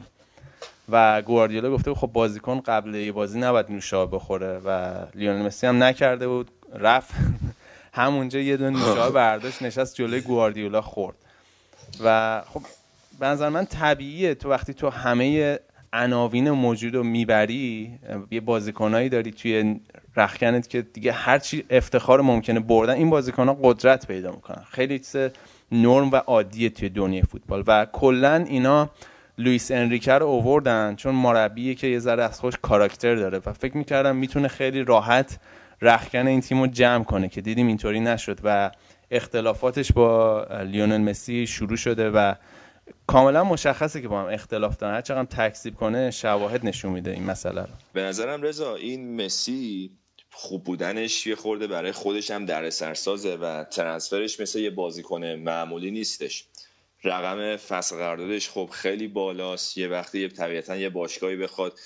و 0.90 1.22
گواردیولا 1.22 1.72
گفته 1.72 1.94
خب 1.94 2.08
بازیکن 2.08 2.60
قبل 2.60 3.12
بازی 3.12 3.40
نباید 3.40 3.72
نوشابه 3.72 4.16
بخوره 4.16 4.62
و 4.66 4.94
لیونل 5.16 5.46
مسی 5.46 5.68
هم 5.68 5.84
نکرده 5.84 6.28
بود 6.28 6.52
رفت. 6.76 7.14
همونجا 7.94 8.40
یه 8.40 8.58
دونه 8.58 8.70
نوشابه 8.70 9.12
برداشت 9.12 9.62
نشست 9.62 9.96
جلوی 9.96 10.22
گواردیولا 10.22 10.82
خورد. 10.82 11.16
و 12.04 12.42
خب 12.54 12.62
به 13.20 13.26
نظر 13.26 13.50
من 13.50 13.66
طبیعیه. 13.66 14.36
تو 14.36 14.50
وقتی 14.50 14.74
تو 14.74 14.90
همه 14.90 15.60
عناوین 15.94 16.52
موجود 16.52 16.96
رو 16.96 17.04
می‌بری 17.04 18.00
یه 18.32 18.42
بازیکنایی 18.42 19.10
داری 19.10 19.32
توی 19.32 19.80
رخکنت 20.16 20.70
که 20.70 20.82
دیگه 20.82 21.12
هرچی 21.12 21.66
افتخار 21.70 22.22
ممکنه 22.22 22.60
بردن 22.60 22.94
این 22.94 23.10
بازیکن 23.10 23.48
ها 23.48 23.58
قدرت 23.62 24.08
پیدا 24.08 24.32
می‌کنن. 24.32 24.64
خیلی 24.72 25.00
چیز 25.00 25.16
نرم 25.72 26.12
و 26.12 26.16
عادیه 26.16 26.70
توی 26.70 26.90
دنیای 26.90 27.24
فوتبال. 27.24 27.64
و 27.68 27.86
کلا 27.86 28.36
اینا 28.36 28.90
لوئیس 29.38 29.72
انریکه 29.72 30.12
رو 30.12 30.26
اووردن 30.26 30.96
چون 30.96 31.16
مربیه 31.16 31.76
که 31.76 31.88
یه 31.88 32.00
ذره 32.00 32.24
از 32.24 32.40
خوش 32.40 32.54
کاراکتر 32.62 33.16
داره 33.16 33.42
و 33.46 33.54
فکر 33.54 33.78
می‌کردم 33.78 34.16
می‌تونه 34.16 34.48
خیلی 34.48 34.84
راحت 34.84 35.40
رخکن 35.82 36.28
این 36.28 36.42
تیم 36.42 36.62
رو 36.62 36.68
جمع 36.68 37.04
کنه 37.04 37.30
که 37.30 37.42
دیدیم 37.42 37.68
اینطوری 37.68 38.00
نشد 38.00 38.40
و 38.44 38.72
اختلافاتش 39.12 39.92
با 39.92 40.44
لیونل 40.64 41.02
مسی 41.02 41.48
شروع 41.48 41.78
شده 41.78 42.10
و 42.10 42.34
کاملا 43.08 43.44
مشخصه 43.44 44.02
که 44.02 44.08
با 44.08 44.22
هم 44.22 44.28
اختلاف 44.28 44.78
دارن. 44.78 44.96
هر 44.96 45.02
چقدر 45.02 45.50
تکذیب 45.50 45.76
کنه 45.76 46.12
شواهد 46.12 46.66
نشون 46.66 46.92
میده 46.92 47.12
این 47.12 47.24
مسئله 47.24 47.62
رو. 47.62 47.70
به 47.94 48.02
نظرم 48.02 48.42
رضا 48.42 48.76
این 48.76 49.26
مسی 49.26 49.92
خوب 50.32 50.64
بودنش 50.64 51.28
یه 51.28 51.36
خورده 51.36 51.68
برای 51.68 51.92
خودش 51.92 52.32
هم 52.32 52.46
در 52.46 52.70
سرسازه 52.70 53.36
و 53.36 53.64
ترنسفرش 53.64 54.40
مثل 54.40 54.60
یه 54.60 54.70
بازیکن 54.70 55.26
معمولی 55.26 55.92
نیستش. 55.92 56.46
رقم 57.04 57.56
فصل 57.56 57.96
قراردادش 57.96 58.50
خب 58.50 58.70
خیلی 58.72 59.08
بالاست. 59.08 59.78
یه 59.78 59.88
وقتی 59.88 60.28
طبیعتا 60.28 60.76
یه 60.76 60.90
باشگاهی 60.90 61.36
بخواد 61.36 61.80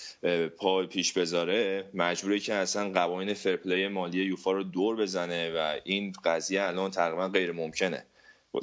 پا 0.57 0.85
پیش 0.85 1.13
بذاره 1.13 1.89
مجبوره 1.93 2.39
که 2.39 2.53
اصلا 2.53 2.91
قوانین 2.91 3.33
فرپلی 3.33 3.87
مالی 3.87 4.23
یوفا 4.23 4.51
رو 4.51 4.63
دور 4.63 4.95
بزنه 4.95 5.51
و 5.55 5.79
این 5.83 6.13
قضیه 6.23 6.63
الان 6.63 6.91
تقریبا 6.91 7.27
غیر 7.27 7.51
ممکنه. 7.51 8.05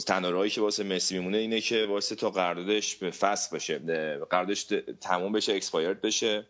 تنها 0.07 0.49
که 0.49 0.61
واسه 0.61 0.85
مسی 0.85 1.19
میمونه 1.19 1.38
اینه 1.38 1.61
که 1.61 1.87
واسه 1.87 2.14
تا 2.14 2.31
قراردادش 2.31 2.97
فصل 2.97 3.57
بشه 3.57 3.79
قراردادش 4.31 4.67
تموم 5.01 5.33
بشه 5.33 5.53
اکسپایرد 5.55 6.01
بشه 6.01 6.47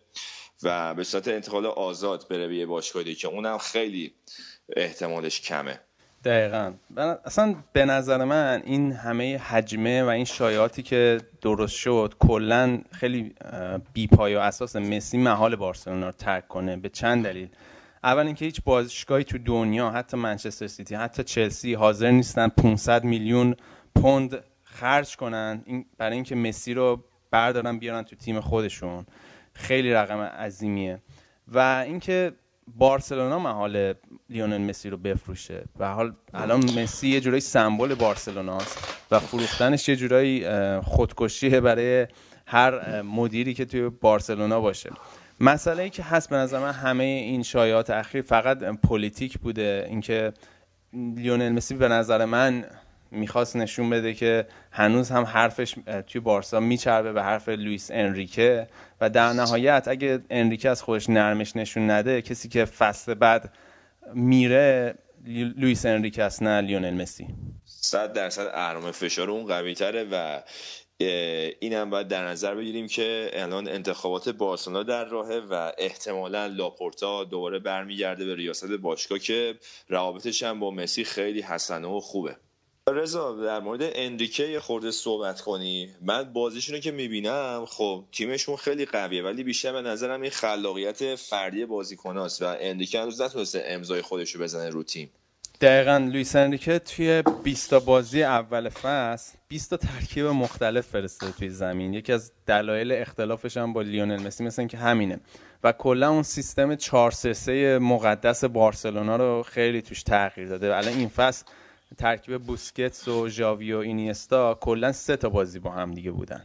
و 0.63 0.95
به 0.95 1.05
صورت 1.05 1.29
انتقال 1.29 1.67
آزاد 1.67 2.29
بره 2.29 2.49
به 2.49 2.57
یه 2.57 2.67
باشگاهی 2.67 3.15
که 3.15 3.29
اونم 3.29 3.59
خیلی 3.59 4.15
احتمالش 4.77 5.41
کمه. 5.41 5.81
دقیقا. 6.25 6.73
اصلا 7.25 7.55
به 7.73 7.85
نظر 7.85 8.25
من 8.25 8.63
این 8.65 8.93
همه 8.93 9.39
حجمه 9.39 10.03
و 10.03 10.07
این 10.07 10.25
شایعاتی 10.25 10.83
که 10.83 11.21
درست 11.41 11.77
شد 11.77 12.15
کلا 12.19 12.81
خیلی 12.93 13.35
بیپای 13.93 14.35
و 14.35 14.39
اساس 14.39 14.77
مسی 14.77 15.19
محال 15.19 15.57
بارسلونا 15.57 16.07
رو 16.07 16.13
ترک 16.13 16.49
کنه 16.49 16.77
به 16.77 16.89
چند 16.89 17.25
دلیل. 17.25 17.49
اول 18.05 18.27
اینکه 18.27 18.45
هیچ 18.45 18.61
باشگاهی 18.65 19.25
تو 19.25 19.39
دنیا 19.39 19.91
حتی 19.91 20.17
منچستر 20.17 20.67
سیتی 20.67 20.95
حتی 20.95 21.25
چلسی 21.25 21.75
حاضر 21.75 22.11
نیستن 22.11 22.49
500 22.49 23.05
میلیون 23.05 23.55
پوند 23.95 24.45
خرج 24.63 25.17
کنن. 25.17 25.65
برای 25.99 26.15
اینکه 26.15 26.35
مسی 26.35 26.75
رو 26.75 27.05
بردارن 27.31 27.79
بیارن 27.79 28.03
تو 28.03 28.17
تیم 28.17 28.41
خودشون. 28.41 29.07
خیلی 29.53 29.93
رقم 29.93 30.19
عظیمیه. 30.19 30.99
و 31.49 31.85
اینکه 31.87 32.33
بارسلونا 32.77 33.39
محال 33.39 33.95
لیونل 34.31 34.59
مسی 34.59 34.91
رو 34.91 34.97
بفروشه. 34.97 35.65
و 35.79 35.93
حال 35.93 36.13
الان 36.35 36.81
مسی 36.81 37.09
یه 37.09 37.21
جورایی 37.21 37.41
سمبل 37.41 37.95
بارسلوناست 37.95 39.07
و 39.11 39.19
فروختنش 39.19 39.89
یه 39.89 39.97
جورایی 39.97 40.47
خودکشیه 40.81 41.61
برای 41.61 42.07
هر 42.47 43.03
مدیری 43.03 43.55
که 43.55 43.65
توی 43.65 43.89
بارسلونا 43.89 44.61
باشه. 44.61 44.91
مسئله 45.41 45.83
ای 45.83 45.91
که 45.91 46.03
هست 46.03 46.31
به 46.31 46.37
نظر 46.37 46.59
من 46.59 46.73
همه 46.73 47.05
این 47.05 47.43
شایعات 47.43 47.91
اخیر 47.91 48.23
فقط 48.23 48.59
پلیتیک 48.59 49.39
بوده. 49.39 49.87
اینکه 49.89 50.33
لیونل 50.93 51.53
مسی 51.53 51.75
به 51.75 51.89
نظر 51.89 52.25
من 52.25 52.65
می‌خواست 53.15 53.57
نشون 53.57 53.91
بده 53.91 54.15
که 54.15 54.47
هنوز 54.71 55.11
هم 55.11 55.23
حرفش 55.23 55.75
توی 56.07 56.21
بارسا 56.21 56.61
میچربه 56.61 57.13
به 57.13 57.23
حرف 57.23 57.49
لوئیس 57.49 57.91
انریکه 57.91 58.69
و 59.01 59.11
در 59.11 59.33
نهایت 59.33 59.89
اگه 59.89 60.21
انریکه 60.31 60.71
از 60.71 60.83
خودش 60.83 61.11
نرمش 61.11 61.57
نشون 61.57 61.91
نده 61.91 62.23
کسی 62.23 62.49
که 62.49 62.65
فصل 62.65 63.15
بعد 63.15 63.53
میره 64.15 64.95
لوئیس 65.57 65.87
انریکه 65.87 66.23
است 66.23 66.43
نه 66.43 66.61
لیونل 66.61 66.95
مسی. 66.95 67.27
صد 67.65 68.13
درصد 68.13 68.51
اهرم 68.55 68.93
فشار 68.93 69.31
اون 69.31 69.47
قوی 69.47 69.75
تره 69.75 70.05
و 70.13 70.41
اینم 71.61 71.91
باید 71.91 72.09
در 72.09 72.29
نظر 72.29 72.55
بگیریم 72.55 72.87
که 72.87 73.31
الان 73.33 73.69
انتخابات 73.69 74.29
بارسلونا 74.29 74.83
در 74.83 75.05
راهه 75.05 75.43
و 75.51 75.73
احتمالا 75.79 76.47
لاپورتا 76.47 77.25
دوباره 77.25 77.59
برمیگرده 77.59 78.27
به 78.27 78.35
ریاست 78.35 78.73
باشگاه 78.73 79.19
که 79.19 79.55
روابطش 79.89 80.43
هم 80.43 80.61
با 80.61 80.71
مسی 80.71 81.05
خیلی 81.05 81.41
حسنه 81.41 81.89
و 81.89 82.01
خوبه. 82.01 82.37
رضا 82.93 83.37
در 83.45 83.61
مورد 83.61 83.81
اندریکه 83.83 84.43
یه 84.43 84.61
خورده 84.61 84.91
صحبت 84.91 85.41
کنی. 85.41 85.89
من 86.03 86.33
بازیشون 86.33 86.75
رو 86.75 86.81
که 86.81 86.91
می‌بینم 86.91 87.65
خب 87.69 88.05
تیمشون 88.13 88.57
خیلی 88.57 88.85
قویه 88.85 89.23
ولی 89.23 89.43
بیشتر 89.43 89.73
به 89.73 89.83
نظرم 89.83 90.23
این 90.23 90.31
خلاقیت 90.31 91.15
فردی 91.15 91.65
بازیکناست 91.65 92.43
و 92.43 92.57
اندریکه 92.61 93.01
هنوز 93.01 93.21
نتونسته 93.21 93.65
امضای 93.67 94.03
خودش 94.03 94.31
رو 94.31 94.43
بزنه 94.43 94.71
رو 94.71 94.83
تیم. 94.83 95.11
دقیقا 95.61 95.97
لویس 96.13 96.37
انریکه 96.37 96.79
توی 96.79 97.23
20 97.45 97.71
تا 97.71 97.81
بازی 97.81 98.23
اول 98.23 98.69
فصل 98.69 99.39
20 99.49 99.71
تا 99.71 99.77
ترکیب 99.77 100.27
مختلف 100.27 100.87
فرسته 100.87 101.33
توی 101.33 101.49
زمین. 101.49 101.95
یکی 101.95 102.13
از 102.13 102.33
دلایل 102.47 102.93
اختلافش 102.93 103.57
هم 103.57 103.73
با 103.73 103.83
لیونل 103.83 104.23
مسی 104.23 104.45
مثل 104.45 104.67
که 104.67 104.77
همینه. 104.79 105.21
و 105.65 105.73
کلا 105.73 106.11
اون 106.11 106.23
سیستم 106.23 106.75
4 106.75 107.11
3 107.11 107.79
مقدس 107.79 108.45
بارسلونا 108.45 109.17
رو 109.17 109.43
خیلی 109.43 109.83
توش 109.83 110.03
تغییر 110.03 110.49
داده. 110.49 110.77
الان 110.77 110.95
این 110.95 111.09
فصل 111.09 111.45
ترکیب 111.95 112.43
بوسکتس 112.43 113.09
و 113.09 113.29
ژاوی 113.29 113.73
و 113.73 113.79
اینیستا 113.79 114.55
کلا 114.55 114.93
سه 114.93 115.17
تا 115.17 115.29
بازی 115.29 115.59
با 115.59 115.71
هم 115.71 115.91
دیگه 115.91 116.11
بودن. 116.11 116.45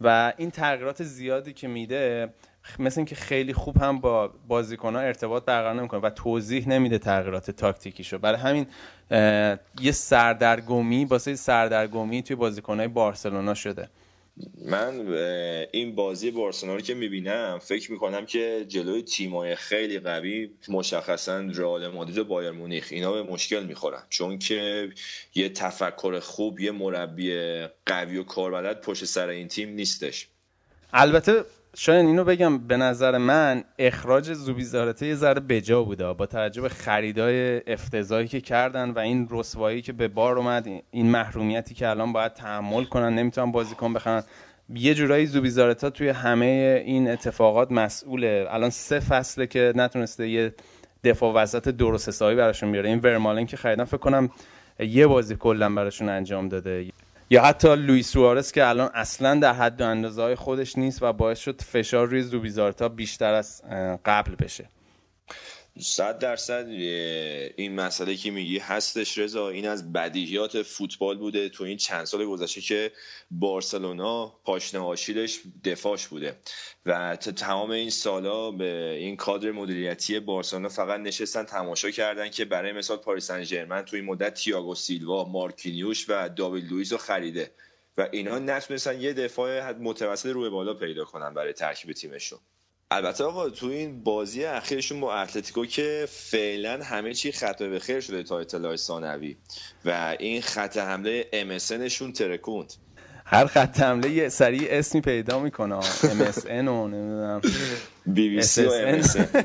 و 0.00 0.32
این 0.36 0.50
تغییرات 0.50 1.02
زیادی 1.02 1.52
که 1.52 1.68
میده 1.68 2.32
مثل 2.78 3.00
اینکه 3.00 3.14
خیلی 3.14 3.52
خوب 3.52 3.76
هم 3.82 4.00
با 4.00 4.28
بازیکنها 4.48 5.00
ارتباط 5.00 5.44
برقرار 5.44 5.74
نمی‌کنه 5.74 6.00
و 6.00 6.10
توضیح 6.10 6.68
نمیده 6.68 6.98
تغییرات 6.98 7.50
تاکتیکیشو. 7.50 8.18
برای 8.18 8.40
همین 8.40 8.66
یه 9.80 9.92
سردرگمی 9.92 11.04
واسه 11.04 11.34
سردرگمی 11.34 12.22
توی 12.22 12.36
بازیکنهای 12.36 12.88
بارسلونا 12.88 13.54
شده. 13.54 13.88
من 14.64 15.14
این 15.72 15.94
بازی 15.94 16.30
بارسلونا 16.30 16.74
رو 16.74 16.80
که 16.80 16.94
می‌بینم 16.94 17.58
فکر 17.62 17.92
می‌کنم 17.92 18.26
که 18.26 18.64
جلوی 18.68 19.02
تیمای 19.02 19.54
خیلی 19.54 19.98
قوی 19.98 20.50
مشخصا 20.68 21.40
رئال 21.40 21.88
مادرید 21.88 22.18
و 22.18 22.24
بایر 22.24 22.50
مونیخ 22.50 22.88
اینا 22.90 23.12
به 23.12 23.22
مشکل 23.22 23.64
می‌خورن. 23.64 24.02
چون 24.10 24.38
که 24.38 24.90
یه 25.34 25.48
تفکر 25.48 26.20
خوب 26.20 26.60
یه 26.60 26.70
مربی 26.70 27.62
قوی 27.86 28.16
و 28.16 28.22
کاربلد 28.22 28.80
پشت 28.80 29.04
سر 29.04 29.28
این 29.28 29.48
تیم 29.48 29.68
نیستش. 29.68 30.28
البته 30.92 31.44
شاید 31.76 32.06
اینو 32.06 32.24
بگم 32.24 32.58
به 32.58 32.76
نظر 32.76 33.18
من 33.18 33.64
اخراج 33.78 34.32
زوبیزارته 34.32 35.06
یه 35.06 35.14
ذره 35.14 35.40
بجا 35.40 35.82
بوده 35.82 36.12
با 36.12 36.26
توجه 36.26 36.62
به 36.62 36.68
خریدای 36.68 37.62
افتضاحی 37.66 38.28
که 38.28 38.40
کردن 38.40 38.90
و 38.90 38.98
این 38.98 39.28
رسوایی 39.30 39.82
که 39.82 39.92
به 39.92 40.08
بار 40.08 40.38
اومد 40.38 40.68
این 40.90 41.10
محرومیتی 41.10 41.74
که 41.74 41.88
الان 41.88 42.12
باید 42.12 42.32
تحمل 42.32 42.84
کنن 42.84 43.14
نمی‌تونن 43.14 43.52
بازیکن 43.52 43.92
بخرن. 43.92 44.22
یه 44.74 44.94
جورایی 44.94 45.26
زوبیزارتا 45.26 45.90
توی 45.90 46.08
همه 46.08 46.82
این 46.86 47.10
اتفاقات 47.10 47.72
مسئوله. 47.72 48.46
الان 48.50 48.70
سه 48.70 49.00
فصله 49.00 49.46
که 49.46 49.72
نتونسته 49.76 50.28
یه 50.28 50.54
دفاع 51.04 51.34
وسط 51.34 51.68
درست 51.68 52.08
حسابی 52.08 52.36
براشون 52.36 52.72
بیاره. 52.72 52.88
این 52.88 52.98
ورمالن 52.98 53.46
که 53.46 53.56
خریدن 53.56 53.84
فکر 53.84 53.96
کنم 53.96 54.30
یه 54.78 55.06
بازی 55.06 55.36
کلا 55.36 55.74
براشون 55.74 56.08
انجام 56.08 56.48
داده. 56.48 56.86
یا 57.32 57.42
حتی 57.42 57.76
لوئیس 57.76 58.12
سوارز 58.12 58.52
که 58.52 58.68
الان 58.68 58.90
اصلا 58.94 59.34
در 59.34 59.52
حد 59.52 59.80
و 59.80 59.84
اندازه 59.84 60.36
خودش 60.36 60.78
نیست 60.78 61.02
و 61.02 61.12
باعث 61.12 61.38
شد 61.38 61.62
فشار 61.62 62.06
روی 62.06 62.22
زوبیزارتا 62.22 62.88
بیشتر 62.88 63.34
از 63.34 63.62
قبل 64.04 64.34
بشه. 64.34 64.68
صد 65.80 66.18
درصد 66.18 66.66
این 67.56 67.74
مسئله 67.74 68.16
که 68.16 68.30
میگی 68.30 68.58
هستش 68.58 69.18
رضا. 69.18 69.48
این 69.48 69.68
از 69.68 69.92
بدیهیات 69.92 70.62
فوتبال 70.62 71.18
بوده 71.18 71.48
تو 71.48 71.64
این 71.64 71.76
چند 71.76 72.04
سال 72.04 72.26
گذشته 72.26 72.60
که 72.60 72.92
بارسلونا 73.30 74.26
پاشنه 74.44 74.80
آشیلش 74.80 75.40
دفاعش 75.64 76.06
بوده. 76.06 76.36
و 76.86 77.16
تمام 77.16 77.70
این 77.70 77.90
سالا 77.90 78.50
به 78.50 78.96
این 78.98 79.16
کادر 79.16 79.50
مدیریتی 79.50 80.20
بارسلونا 80.20 80.68
فقط 80.68 81.00
نشستن 81.00 81.44
تماشا 81.44 81.90
کردن 81.90 82.30
که 82.30 82.44
برای 82.44 82.72
مثال 82.72 82.96
پاریس 82.96 83.26
سن 83.26 83.42
ژرمن 83.42 83.82
تو 83.82 83.96
این 83.96 84.04
مدت 84.04 84.34
تییاگو 84.34 84.74
سیلوا 84.74 85.24
مارکینیوش 85.24 86.06
و 86.08 86.28
داوید 86.28 86.70
لوئیس 86.70 86.92
رو 86.92 86.98
خریده. 86.98 87.50
و 87.98 88.08
اینها 88.12 88.38
نتونستن 88.38 89.00
یه 89.00 89.12
دفاع 89.12 89.72
متوسط 89.72 90.26
روی 90.26 90.50
بالا 90.50 90.74
پیدا 90.74 91.04
کنن 91.04 91.34
برای 91.34 91.52
ترکیب 91.52 91.92
تیمشون. 91.92 92.38
البته 92.92 93.24
آقا 93.24 93.50
تو 93.50 93.66
این 93.66 94.02
بازی 94.02 94.44
اخیرشون 94.44 95.00
با 95.00 95.14
اتلتیکو 95.14 95.66
که 95.66 96.08
فعلا 96.10 96.84
همه 96.84 97.14
چی 97.14 97.32
خط 97.32 97.62
به 97.62 97.78
خیر 97.78 98.00
شده 98.00 98.22
تا 98.22 98.38
اطلاع 98.38 98.76
ثانوی 98.76 99.36
و 99.84 100.16
این 100.18 100.42
خط 100.42 100.76
حمله 100.76 101.26
MSNشون 101.32 102.12
ترکوند. 102.12 102.72
هر 103.24 103.46
خط 103.46 103.80
حمله 103.80 104.10
یه 104.10 104.28
سریع 104.28 104.68
اسمی 104.70 105.00
پیدا 105.00 105.38
می‌کنه. 105.38 105.80
MSN 105.80 106.48
و 106.48 106.88
نمی‌دونم. 106.88 107.40
بی 108.06 108.28
بی 108.28 108.42
سی 108.42 108.64
و 108.64 109.02
MSN 109.02 109.44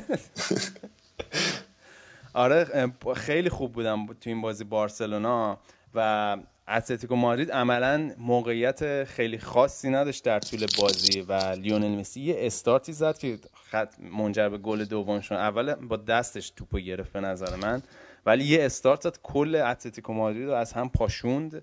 آره 2.34 2.92
خیلی 3.16 3.48
خوب 3.48 3.72
بودم 3.72 4.06
تو 4.06 4.30
این 4.30 4.40
بازی 4.40 4.64
بارسلونا 4.64 5.58
و 5.94 6.36
اتلتیکو 6.70 7.16
مادرید 7.16 7.52
عملا 7.52 8.10
موقعیت 8.18 9.04
خیلی 9.04 9.38
خاصی 9.38 9.90
نداشت 9.90 10.24
در 10.24 10.38
طول 10.38 10.66
بازی 10.78 11.20
و 11.20 11.32
لیونل 11.32 11.98
مسی 11.98 12.20
یه 12.20 12.36
استارتی 12.38 12.92
زد 12.92 13.18
که 13.18 13.38
خط 13.70 13.94
منجر 14.00 14.48
به 14.48 14.58
گل 14.58 14.84
دومشون 14.84 15.38
اول 15.38 15.74
با 15.74 15.96
دستش 15.96 16.50
توپو 16.50 16.78
گرفت 16.78 17.12
به 17.12 17.20
نظر 17.20 17.56
من 17.56 17.82
ولی 18.26 18.44
یه 18.44 18.64
استارت 18.64 19.02
زد. 19.02 19.18
کل 19.22 19.54
اتلتیکو 19.54 20.12
مادرید 20.12 20.44
رو 20.44 20.52
از 20.52 20.72
هم 20.72 20.88
پاشوند 20.88 21.62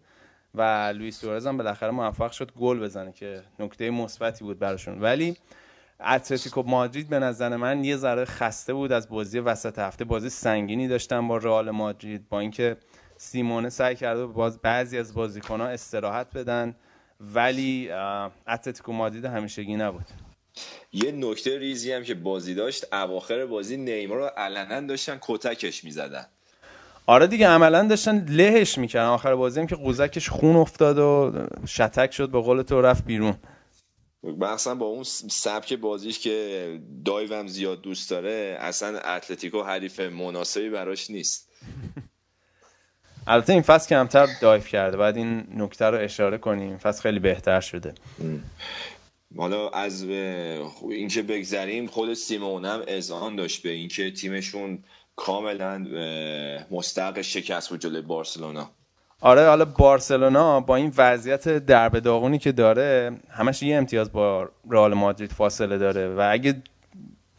و 0.55 0.93
لوئیس 0.95 1.19
سوارز 1.19 1.47
هم 1.47 1.57
بالاخره 1.57 1.91
موفق 1.91 2.31
شد 2.31 2.51
گل 2.51 2.79
بزنه 2.79 3.11
که 3.11 3.41
نکته 3.59 3.89
مثبتی 3.89 4.43
بود 4.43 4.59
براشون. 4.59 5.01
ولی 5.01 5.37
اتلتیکو 5.99 6.63
مادرید 6.63 7.09
به 7.09 7.19
نظر 7.19 7.55
من 7.55 7.83
یه 7.83 7.97
ذره 7.97 8.25
خسته 8.25 8.73
بود 8.73 8.91
از 8.91 9.09
بازی 9.09 9.39
وسط 9.39 9.79
هفته. 9.79 10.05
بازی 10.05 10.29
سنگینی 10.29 10.87
داشتن 10.87 11.27
با 11.27 11.37
رئال 11.37 11.71
مادرید 11.71 12.29
با 12.29 12.39
اینکه 12.39 12.77
سیمئونه 13.17 13.69
سعی 13.69 13.95
کرده 13.95 14.25
باز 14.25 14.59
بعضی 14.59 14.97
از 14.97 15.13
بازیکن 15.13 15.61
ها 15.61 15.67
استراحت 15.67 16.33
بدن 16.33 16.75
ولی 17.19 17.89
اتلتیکو 18.47 18.93
مادرید 18.93 19.25
همیشگی 19.25 19.75
نبود. 19.75 20.05
یه 20.93 21.11
نکته 21.11 21.57
ریزی 21.57 21.91
هم 21.91 22.03
که 22.03 22.15
بازی 22.15 22.55
داشت 22.55 22.93
اواخر 22.93 23.45
بازی 23.45 23.77
نیمار 23.77 24.17
رو 24.17 24.25
علنا 24.25 24.81
داشتن 24.87 25.17
کتکش 25.21 25.83
می‌زدن. 25.83 26.25
آره 27.05 27.27
دیگه 27.27 27.47
عملا 27.47 27.87
داشتن 27.87 28.25
لهش 28.29 28.77
می‌کردن. 28.77 29.07
آخر 29.07 29.35
بازی 29.35 29.59
هم 29.59 29.67
که 29.67 29.75
قوزکش 29.75 30.29
خون 30.29 30.55
افتاد 30.55 30.97
و 30.97 31.33
شتک 31.67 32.11
شد 32.11 32.29
به 32.29 32.41
قول 32.41 32.61
تو 32.61 32.81
رفت 32.81 33.05
بیرون. 33.05 33.35
مثلا 34.23 34.75
با 34.75 34.85
اون 34.85 35.03
سبک 35.29 35.73
بازیش 35.73 36.19
که 36.19 36.79
دایوم 37.05 37.47
زیاد 37.47 37.81
دوست 37.81 38.09
داره 38.09 38.57
اصلا 38.59 38.99
اتلتیکو 38.99 39.61
حریف 39.63 39.99
مناسبی 39.99 40.69
براش 40.69 41.09
نیست. 41.09 41.49
البته 43.27 43.53
این 43.53 43.61
فصل 43.61 43.89
کمتر 43.89 44.27
دایف 44.41 44.67
کرده. 44.67 44.97
بعد 44.97 45.17
این 45.17 45.47
نکته 45.57 45.85
رو 45.85 45.97
اشاره 45.97 46.37
کنیم. 46.37 46.77
فصل 46.77 47.01
خیلی 47.01 47.19
بهتر 47.19 47.59
شده. 47.59 47.93
حالا 49.37 49.69
از 49.69 50.03
اینکه 50.89 51.21
بگذریم 51.21 51.87
خود 51.87 52.13
سیمون 52.13 52.65
هم 52.65 52.81
اذعان 52.87 53.35
داشت 53.35 53.63
به 53.63 53.69
اینکه 53.69 54.11
تیمشون 54.11 54.79
کاملا 55.15 55.85
مستحق 56.71 57.21
شکست 57.21 57.69
بود 57.69 57.79
جلوی 57.79 58.01
بارسلونا. 58.01 58.69
آره 59.21 59.47
حالا 59.47 59.65
بارسلونا 59.65 60.59
با 60.59 60.75
این 60.75 60.93
وضعیت 60.97 61.47
درب 61.49 61.99
داغونی 61.99 62.37
که 62.37 62.51
داره 62.51 63.11
همش 63.29 63.63
یه 63.63 63.77
امتیاز 63.77 64.11
با 64.11 64.49
رئال 64.69 64.93
مادرید 64.93 65.31
فاصله 65.31 65.77
داره. 65.77 66.07
و 66.07 66.29
اگه 66.31 66.55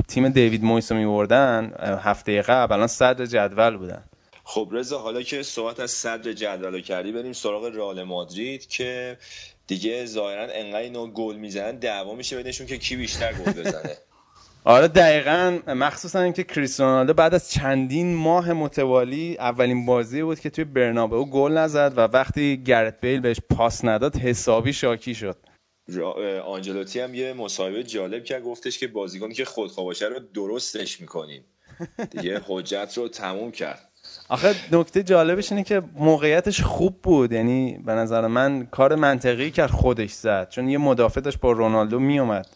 تیم 0.09 0.29
دیوید 0.29 0.65
مویس 0.65 0.93
رو 0.93 0.99
میوردن 0.99 1.73
هفته 2.03 2.43
قبل 2.43 2.75
الان 2.75 2.87
صدر 2.87 3.27
جدول 3.27 3.77
بودن. 3.77 4.03
خب 4.49 4.69
رضا 4.73 4.99
حالا 4.99 5.23
که 5.23 5.43
صحبت 5.43 5.81
از 5.81 5.91
صدر 5.91 6.33
جدول 6.33 6.81
کردی 6.81 7.13
بریم 7.13 7.33
سراغ 7.33 7.65
رئال 7.65 8.03
مادرید 8.03 8.67
که 8.67 9.19
دیگه 9.67 10.07
ظاهرا 10.07 10.43
انقدر 10.43 10.79
اینا 10.79 11.07
گل 11.07 11.37
می‌زنن 11.37 11.79
دعوا 11.79 12.15
میشه 12.15 12.37
بینشون 12.37 12.67
که 12.67 12.79
کی 12.79 12.97
بیشتر 12.97 13.33
گل 13.33 13.53
بزنه. 13.53 13.97
آره 14.65 14.89
دقیقا 14.89 15.59
مخصوصا 15.67 16.21
اینکه 16.21 16.45
کریستیانو 16.45 17.13
بعد 17.13 17.35
از 17.35 17.51
چندین 17.51 18.15
ماه 18.15 18.53
متوالی 18.53 19.37
اولین 19.39 19.87
بازی 19.87 20.23
بود 20.23 20.41
که 20.41 20.51
توی 20.51 20.65
برنابئو 20.65 21.25
گل 21.25 21.53
نزد 21.53 21.93
و 21.97 22.01
وقتی 22.01 22.63
گرت 22.63 23.01
بیل 23.01 23.21
بهش 23.21 23.41
پاس 23.57 23.85
نداد 23.85 24.17
حسابی 24.17 24.73
شاکی 24.73 25.15
شد. 25.15 25.37
آنجلوتی 26.45 27.01
هم 27.01 27.15
یه 27.15 27.33
مصاحبه 27.33 27.83
جالب 27.85 28.25
که 28.25 28.41
گفتش 28.41 28.79
که 28.79 28.87
بازیکنی 28.87 29.35
که 29.35 29.45
خودخواه 29.45 29.87
باشه 29.87 30.07
رو 30.07 30.21
درستش 30.35 31.01
می‌کنیم. 31.01 31.45
دیگه 32.13 32.43
حجت 32.47 32.93
رو 32.97 33.09
تموم 33.09 33.53
کرد. 33.53 33.93
آخه 34.29 34.55
نکته 34.73 35.03
جالبش 35.03 35.53
اینه 35.53 35.65
که 35.65 35.83
موقعیتش 35.95 36.63
خوب 36.63 37.03
بود. 37.03 37.33
یعنی 37.33 37.79
به 37.87 37.93
نظر 37.93 38.27
من 38.27 38.67
کار 38.71 38.95
منطقی 38.95 39.51
کرد 39.51 39.71
خودش 39.71 40.13
زد. 40.13 40.49
چون 40.49 40.69
یه 40.69 40.79
مدافع 40.79 41.21
داشت 41.21 41.41
با 41.41 41.53
رونالدو 41.53 41.99
میومد 41.99 42.47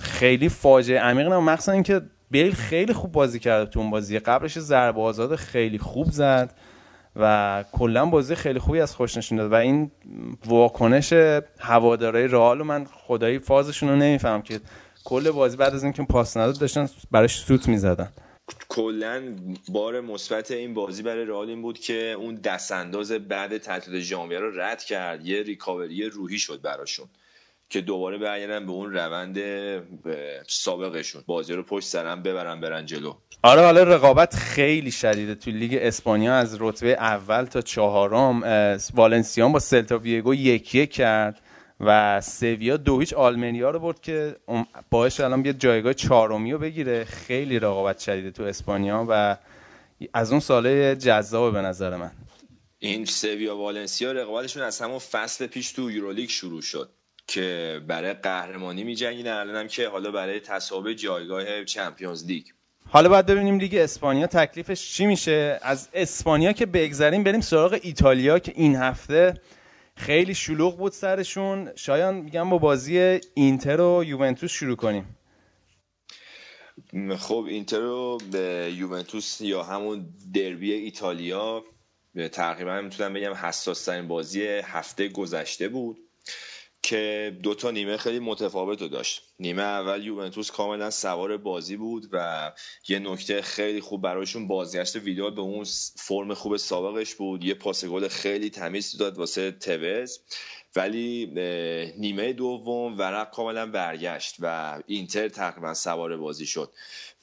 خیلی 0.00 0.48
فاجعه 0.48 1.00
عمیق 1.00 1.28
نه 1.28 1.38
مخصوصا 1.38 1.72
اینکه 1.72 2.00
بیل 2.30 2.54
خیلی 2.54 2.92
خوب 2.92 3.12
بازی 3.12 3.38
کرد 3.38 3.70
تو 3.70 3.80
اون 3.80 3.90
بازی. 3.90 4.18
قبلش 4.18 4.58
ضربه 4.58 5.00
آزاد 5.00 5.36
خیلی 5.36 5.78
خوب 5.78 6.10
زد 6.10 6.54
و 7.16 7.64
کلا 7.72 8.06
بازی 8.06 8.34
خیلی 8.34 8.58
خوبی 8.58 8.80
از 8.80 8.94
خوش 8.94 9.16
نشون 9.16 9.38
داد. 9.38 9.52
و 9.52 9.54
این 9.54 9.90
واکنش 10.46 11.12
هوادارهای 11.58 12.26
رئال 12.26 12.62
من 12.62 12.84
خدایی 12.84 13.38
فازشون 13.38 13.88
رو 13.88 13.96
نمیفهم 13.96 14.42
که 14.42 14.60
کل 15.04 15.30
بازی 15.30 15.56
بعد 15.56 15.74
از 15.74 15.84
اینکه 15.84 16.02
پاس 16.02 16.36
نداد 16.36 16.58
داشتن 16.58 16.88
براش 17.10 17.38
سوت 17.38 17.68
می‌زدن. 17.68 18.08
کلا 18.68 19.36
بار 19.68 20.00
مثبت 20.00 20.50
این 20.50 20.74
بازی 20.74 21.02
برای 21.02 21.24
رئال 21.24 21.48
این 21.48 21.62
بود 21.62 21.78
که 21.78 22.12
اون 22.12 22.34
دست 22.34 22.72
انداز 22.72 23.12
بعد 23.12 23.58
تعطیلات 23.58 24.00
ژانویه 24.00 24.38
رو 24.38 24.60
رد 24.60 24.82
کرد. 24.82 25.26
یه 25.26 25.42
ریکاوری 25.42 26.04
روحی 26.04 26.38
شد 26.38 26.60
براشون 26.62 27.06
که 27.70 27.80
دوباره 27.80 28.18
برگردن 28.18 28.66
به 28.66 28.72
اون 28.72 28.92
روند 28.92 29.38
سابقشون. 30.48 31.22
بازی 31.26 31.52
رو 31.52 31.62
پشت 31.62 31.86
سرم 31.86 32.22
ببرن 32.22 32.60
برن 32.60 32.86
جلو. 32.86 33.14
آره 33.42 33.62
حالا 33.62 33.82
رقابت 33.82 34.34
خیلی 34.34 34.90
شدیده. 34.90 35.34
تو 35.34 35.50
لیگ 35.50 35.78
اسپانیا 35.80 36.34
از 36.34 36.56
رتبه 36.60 36.88
اول 36.88 37.44
تا 37.44 37.60
چهارم 37.60 38.42
والنسیان 38.94 39.52
با 39.52 39.58
سلتا 39.58 39.98
ویگو 39.98 40.34
یکی 40.34 40.86
کرد. 40.86 41.40
و 41.80 42.20
سویا 42.20 42.76
دو 42.76 43.00
هیچ 43.00 43.14
آلمنیا 43.14 43.70
رو 43.70 43.78
برد 43.78 44.00
که 44.00 44.36
باعث 44.90 45.20
الان 45.20 45.42
بیاد 45.42 45.58
جایگاه 45.58 45.94
چهارمی 45.94 46.52
رو 46.52 46.58
بگیره. 46.58 47.04
خیلی 47.04 47.58
رقابت 47.58 47.98
شدیده 47.98 48.30
تو 48.30 48.42
اسپانیا 48.42 49.06
و 49.08 49.36
از 50.12 50.30
اون 50.30 50.40
ساله 50.40 50.96
جذاب 50.96 51.52
به 51.52 51.60
نظر 51.60 51.96
من. 51.96 52.10
این 52.78 53.04
سویا 53.04 53.56
والنسیا 53.56 54.12
رقابتشون 54.12 54.62
از 54.62 54.80
همون 54.80 54.98
فصل 54.98 55.46
پیش 55.46 55.72
تو 55.72 55.90
یورولیگ 55.90 56.28
شروع 56.28 56.62
شد 56.62 56.90
که 57.26 57.80
برای 57.86 58.12
قهرمانی 58.12 58.84
میجنگیدن. 58.84 59.32
الان 59.32 59.56
هم 59.56 59.68
که 59.68 59.88
حالا 59.88 60.10
برای 60.10 60.40
تصاحب 60.40 60.92
جایگاه 60.92 61.64
چمپیونز 61.64 62.26
لیگ. 62.26 62.44
حالا 62.88 63.08
باید 63.08 63.26
ببینیم 63.26 63.58
لیگ 63.58 63.74
اسپانیا 63.74 64.26
تکلیفش 64.26 64.92
چی 64.92 65.06
میشه. 65.06 65.58
از 65.62 65.88
اسپانیا 65.94 66.52
که 66.52 66.66
بگذریم 66.66 67.24
بریم 67.24 67.40
سراغ 67.40 67.78
ایتالیا 67.82 68.38
که 68.38 68.52
این 68.56 68.76
هفته 68.76 69.34
خیلی 69.96 70.34
شلوغ 70.34 70.78
بود 70.78 70.92
سرشون. 70.92 71.70
شایان 71.76 72.14
میگم 72.14 72.50
با 72.50 72.58
بازی 72.58 73.20
اینتر 73.34 73.80
و 73.80 74.04
یوونتوس 74.04 74.50
شروع 74.50 74.76
کنیم. 74.76 75.16
خب 77.18 77.44
اینتر 77.48 77.80
و 77.80 78.18
به 78.32 78.72
یوونتوس 78.76 79.40
یا 79.40 79.62
همون 79.62 80.06
دربی 80.34 80.72
ایتالیا 80.72 81.64
تقریبا 82.32 82.80
می‌تونم 82.80 83.12
بگم 83.12 83.34
حساس 83.34 83.84
ترین 83.84 84.08
بازی 84.08 84.46
هفته 84.46 85.08
گذشته 85.08 85.68
بود. 85.68 85.98
که 86.86 87.36
دو 87.42 87.54
تا 87.54 87.70
نیمه 87.70 87.96
خیلی 87.96 88.18
متفاوت 88.18 88.82
رو 88.82 88.88
داشت. 88.88 89.22
نیمه 89.40 89.62
اول 89.62 90.04
یوونتوس 90.04 90.50
کاملا 90.50 90.90
سوار 90.90 91.36
بازی 91.36 91.76
بود 91.76 92.08
و 92.12 92.52
یه 92.88 92.98
نکته 92.98 93.42
خیلی 93.42 93.80
خوب 93.80 94.02
برایشون 94.02 94.48
بازگشت 94.48 94.96
ویدیو 94.96 95.30
به 95.30 95.40
اون 95.40 95.64
فرم 95.96 96.34
خوب 96.34 96.56
سابقش 96.56 97.14
بود. 97.14 97.44
یه 97.44 97.54
پاس 97.54 97.84
گل 97.84 98.08
خیلی 98.08 98.50
تمیز 98.50 98.96
داد 98.96 99.18
واسه 99.18 99.50
توز. 99.50 100.18
ولی 100.76 101.26
نیمه 101.98 102.32
دوم 102.32 102.98
ورق 102.98 103.30
کاملا 103.30 103.66
برگشت 103.66 104.36
و 104.38 104.78
اینتر 104.86 105.28
تقریبا 105.28 105.74
سوار 105.74 106.16
بازی 106.16 106.46
شد. 106.46 106.72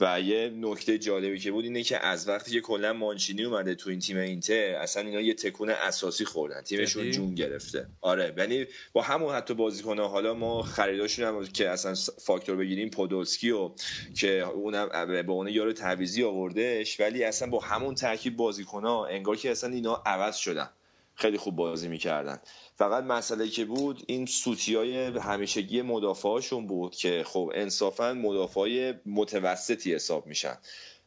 و 0.04 0.22
یه 0.22 0.54
نکته 0.56 0.98
جالبی 0.98 1.40
که 1.40 1.52
بود 1.52 1.66
اینه 1.66 1.84
که 1.84 2.06
از 2.06 2.28
وقتی 2.28 2.52
که 2.52 2.62
کلا 2.62 2.94
مانچینی 2.94 3.44
اومده 3.44 3.76
تو 3.76 3.90
این 3.90 4.00
تیم 4.00 4.18
اینتر 4.18 4.76
اصلا 4.76 5.04
اینا 5.04 5.22
یه 5.22 5.34
تکون 5.34 5.70
اساسی 5.70 6.26
خوردن. 6.26 6.62
تیمشون 6.62 7.12
جون 7.12 7.36
گرفته. 7.36 7.88
آره 8.02 8.34
یعنی 8.38 8.66
با 8.94 9.02
همون 9.02 9.36
حتی 9.36 9.54
بازیکن 9.54 10.00
حالا 10.00 10.34
ما 10.34 10.64
خریداشون 10.64 11.26
هم 11.26 11.48
که 11.48 11.70
اصلا 11.70 11.96
فاکتور 12.18 12.56
بگیریم 12.56 12.90
پودولسکی 12.90 13.52
و 13.52 13.72
که 14.16 14.40
اونم 14.40 14.90
به 15.08 15.32
اون 15.32 15.48
یارو 15.48 15.74
تعویزی 15.74 16.24
آوردهش 16.24 17.00
ولی 17.00 17.24
اصلا 17.24 17.50
با 17.50 17.60
همون 17.60 17.96
ترکیب 17.96 18.36
بازیکن 18.36 18.86
ها 18.86 19.06
انگار 19.06 19.36
که 19.36 19.52
اصلا 19.52 19.70
اینا 19.70 20.04
عوض 20.06 20.36
شدن. 20.36 20.70
خیلی 21.16 21.38
خوب 21.38 21.56
بازی 21.56 21.88
می‌کردن. 21.88 22.40
فقط 22.76 23.04
مسئله 23.04 23.48
که 23.48 23.66
بود 23.66 24.04
این 24.08 24.26
سوتی 24.26 24.76
های 24.76 25.06
همیشگی 25.06 25.82
مدافعاشون 25.82 26.68
بود 26.68 26.96
که 26.96 27.24
خب 27.28 27.52
انصافا 27.56 28.14
مدافع 28.14 28.94
متوسطی 29.06 29.96
حساب 29.96 30.28
میشن 30.28 30.58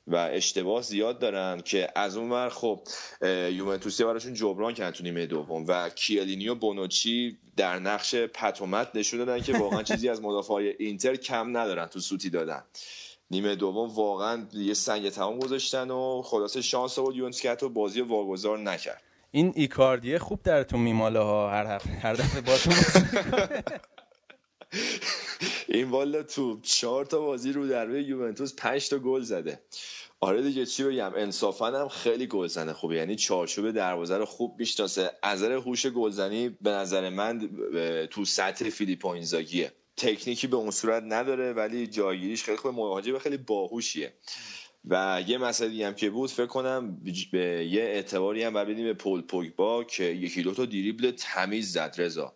و 0.07 0.17
اشتباه 0.17 0.83
زیاد 0.83 1.19
دارن 1.19 1.61
که 1.61 1.89
از 1.95 2.17
اون 2.17 2.31
ور 2.31 2.49
خب 2.49 2.81
یوونتوسی 3.53 4.05
براشون 4.05 4.35
جبران 4.35 4.75
کردن 4.75 4.91
تو 4.91 5.05
نیمه 5.05 5.27
دوم 5.27 5.65
و 5.69 5.89
کیالینی 5.89 6.49
و 6.49 6.55
بونوچی 6.55 7.39
در 7.57 7.79
نقش 7.79 8.15
پتومت 8.15 8.91
نشون 8.95 9.25
دادن 9.25 9.43
که 9.43 9.59
واقعا 9.59 9.83
چیزی 9.93 10.09
از 10.09 10.23
مدافع 10.23 10.73
اینتر 10.79 11.17
کم 11.17 11.57
ندارن 11.57 11.87
تو 11.87 12.01
سوتی 12.01 12.31
دادن. 12.31 12.65
نیمه 13.31 13.55
دوم 13.55 13.89
واقعا 13.89 14.47
یه 14.53 14.75
سنگ 14.75 15.09
تمام 15.09 15.39
گذاشتن 15.39 15.91
و 15.91 16.23
خلاصه 16.23 16.63
شانس 16.63 16.99
آورد 16.99 17.17
یوونتوس 17.17 17.43
که 17.43 17.55
بازی 17.69 18.01
واگذار 18.01 18.59
نکرد. 18.59 19.03
این 19.37 19.53
ایکاردیه 19.57 20.19
خوب 20.19 20.43
درتون 20.43 20.81
میماله 20.81 21.19
ها 21.19 21.51
هر 21.51 21.83
هر 22.03 22.15
دفعه 22.15 22.41
باتون 22.41 22.75
این 25.69 25.91
والا 25.91 26.23
تو 26.23 26.61
چهار 26.61 27.05
تا 27.05 27.21
بازی 27.21 27.53
رو 27.53 27.69
در 27.69 27.91
یوونتوس 27.91 28.55
پنج 28.55 28.89
تا 28.89 28.99
گل 28.99 29.21
زده. 29.23 29.61
آره 30.21 30.43
دیگه 30.43 30.67
چی 30.67 30.85
بگم 30.85 31.13
انصافا 31.17 31.67
هم 31.67 31.89
خیلی 31.89 32.27
گلزنه 32.27 32.73
خوبه 32.73 32.97
یعنی 32.97 33.17
چارچوب 33.17 33.71
دروازه 33.71 34.17
رو 34.17 34.25
خوب 34.25 34.57
می‌شناسه. 34.59 35.11
از 35.23 35.43
هوش 35.43 35.87
گلزنی 35.87 36.49
به 36.49 36.71
نظر 36.71 37.11
من 37.11 37.51
تو 38.11 38.25
سطح 38.25 38.71
فیلیپو 38.71 39.09
اینزاگیه. 39.09 39.73
تکنیکی 39.97 40.47
به 40.47 40.57
اون 40.57 40.71
صورت 40.71 41.03
نداره 41.07 41.53
ولی 41.53 41.87
جایگیریش 41.87 42.45
خیلی 42.45 42.57
خوب 42.57 42.75
مهاجم 42.75 43.19
خیلی 43.19 43.37
باهوشیه. 43.37 44.13
و 44.87 45.23
یه 45.27 45.39
مسئله 45.39 45.87
هم 45.87 45.95
که 45.95 46.11
بود 46.11 46.31
فکر 46.31 46.47
کنم 46.47 46.97
به 47.33 47.67
یه 47.71 47.83
اعتباری 47.83 48.43
هم 48.43 48.55
بدیم 48.55 48.85
به 48.85 48.95
پول 48.95 49.23
پوگبا 49.23 49.85
که 49.85 50.05
یکی 50.05 50.43
دو 50.43 50.55
تا 50.55 50.65
دیریبل 50.65 51.11
تمیز 51.11 51.73
زد 51.73 51.95
رضا. 51.99 52.33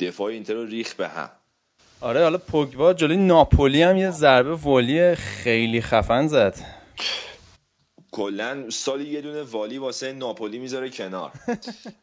دفاع 0.00 0.26
اینتر 0.26 0.54
رو 0.54 0.64
ریخت 0.64 0.94
به 0.94 1.08
هم. 1.08 1.30
آره 2.00 2.22
حالا 2.22 2.38
پوگبا 2.38 2.94
جلوی 2.94 3.16
ناپولی 3.16 3.82
هم 3.82 3.96
یه 3.96 4.10
ضربه 4.10 4.56
ولی 4.56 5.14
خیلی 5.14 5.80
خفن 5.80 6.26
زد. 6.26 6.75
کلا 8.16 8.70
سالی 8.70 9.10
یه 9.10 9.20
دونه 9.20 9.42
volley 9.42 9.78
واسه 9.78 10.12
ناپولی 10.12 10.58
می‌ذاره 10.58 10.90
کنار. 10.90 11.32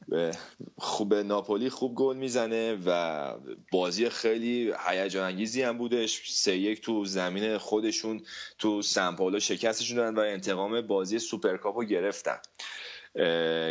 خوب 0.77 1.13
ناپولی 1.13 1.69
خوب 1.69 1.95
گل 1.95 2.17
می‌زنه 2.17 2.77
و 2.85 3.33
بازی 3.71 4.09
خیلی 4.09 4.73
هیجان 4.87 5.23
انگیزی 5.23 5.61
هم 5.61 5.77
بودش. 5.77 6.31
سه 6.31 6.57
یک 6.57 6.81
تو 6.81 7.05
زمین 7.05 7.57
خودشون 7.57 8.21
تو 8.59 8.81
سمپولو 8.81 9.39
شکستشون 9.39 9.97
دادن 9.97 10.15
و 10.15 10.19
انتقام 10.19 10.81
بازی 10.81 11.19
سوپرکاپ 11.19 11.77
رو 11.77 11.83
گرفتن 11.83 12.37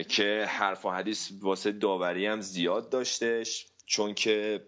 که 0.08 0.44
حرف 0.48 0.84
و 0.84 0.90
حدیث 0.90 1.30
واسه 1.40 1.72
داوری 1.72 2.26
هم 2.26 2.40
زیاد 2.40 2.90
داشتش. 2.90 3.71
چون 3.92 4.14
که 4.14 4.66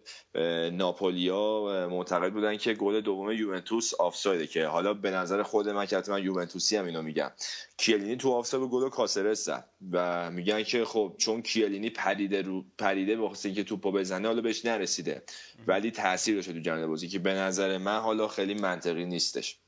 ناپولیا 0.73 1.89
معتقد 1.91 2.33
بودن 2.33 2.57
که 2.57 2.75
گل 2.75 3.01
دوم 3.01 3.33
یوونتوس 3.33 3.95
آفسایده 3.95 4.47
که 4.47 4.67
حالا 4.67 4.95
به 4.95 5.11
نظر 5.11 5.43
خود 5.43 5.69
من 5.69 5.87
که 5.87 6.03
من 6.09 6.25
یوونتوسی 6.25 6.77
هم 6.77 6.85
اینو 6.85 7.03
میگم 7.03 7.31
کیلینی 7.77 8.17
تو 8.17 8.33
آفساید 8.33 8.65
گل 8.65 8.89
کاسرس 8.89 9.45
زد 9.45 9.69
و 9.93 10.31
میگن 10.31 10.63
که 10.63 10.85
خب 10.85 11.15
چون 11.19 11.43
کیلینی 11.43 11.91
پریده 11.91 12.43
رو 12.43 12.65
پریده 12.79 13.17
به 13.17 13.31
اینکه 13.45 13.65
توپو 13.65 13.93
بزنه 13.93 14.29
حالا 14.29 14.43
بهش 14.43 14.65
نرسیده. 14.65 15.23
ولی 15.67 15.91
تاثیر 15.91 16.35
داشته 16.35 16.53
تو 16.53 16.61
جریان 16.61 16.89
بازی 16.89 17.09
که 17.09 17.19
به 17.19 17.33
نظر 17.35 17.79
من 17.79 17.99
حالا 17.99 18.29
خیلی 18.29 18.55
منطقی 18.55 19.05
نیستش. 19.05 19.59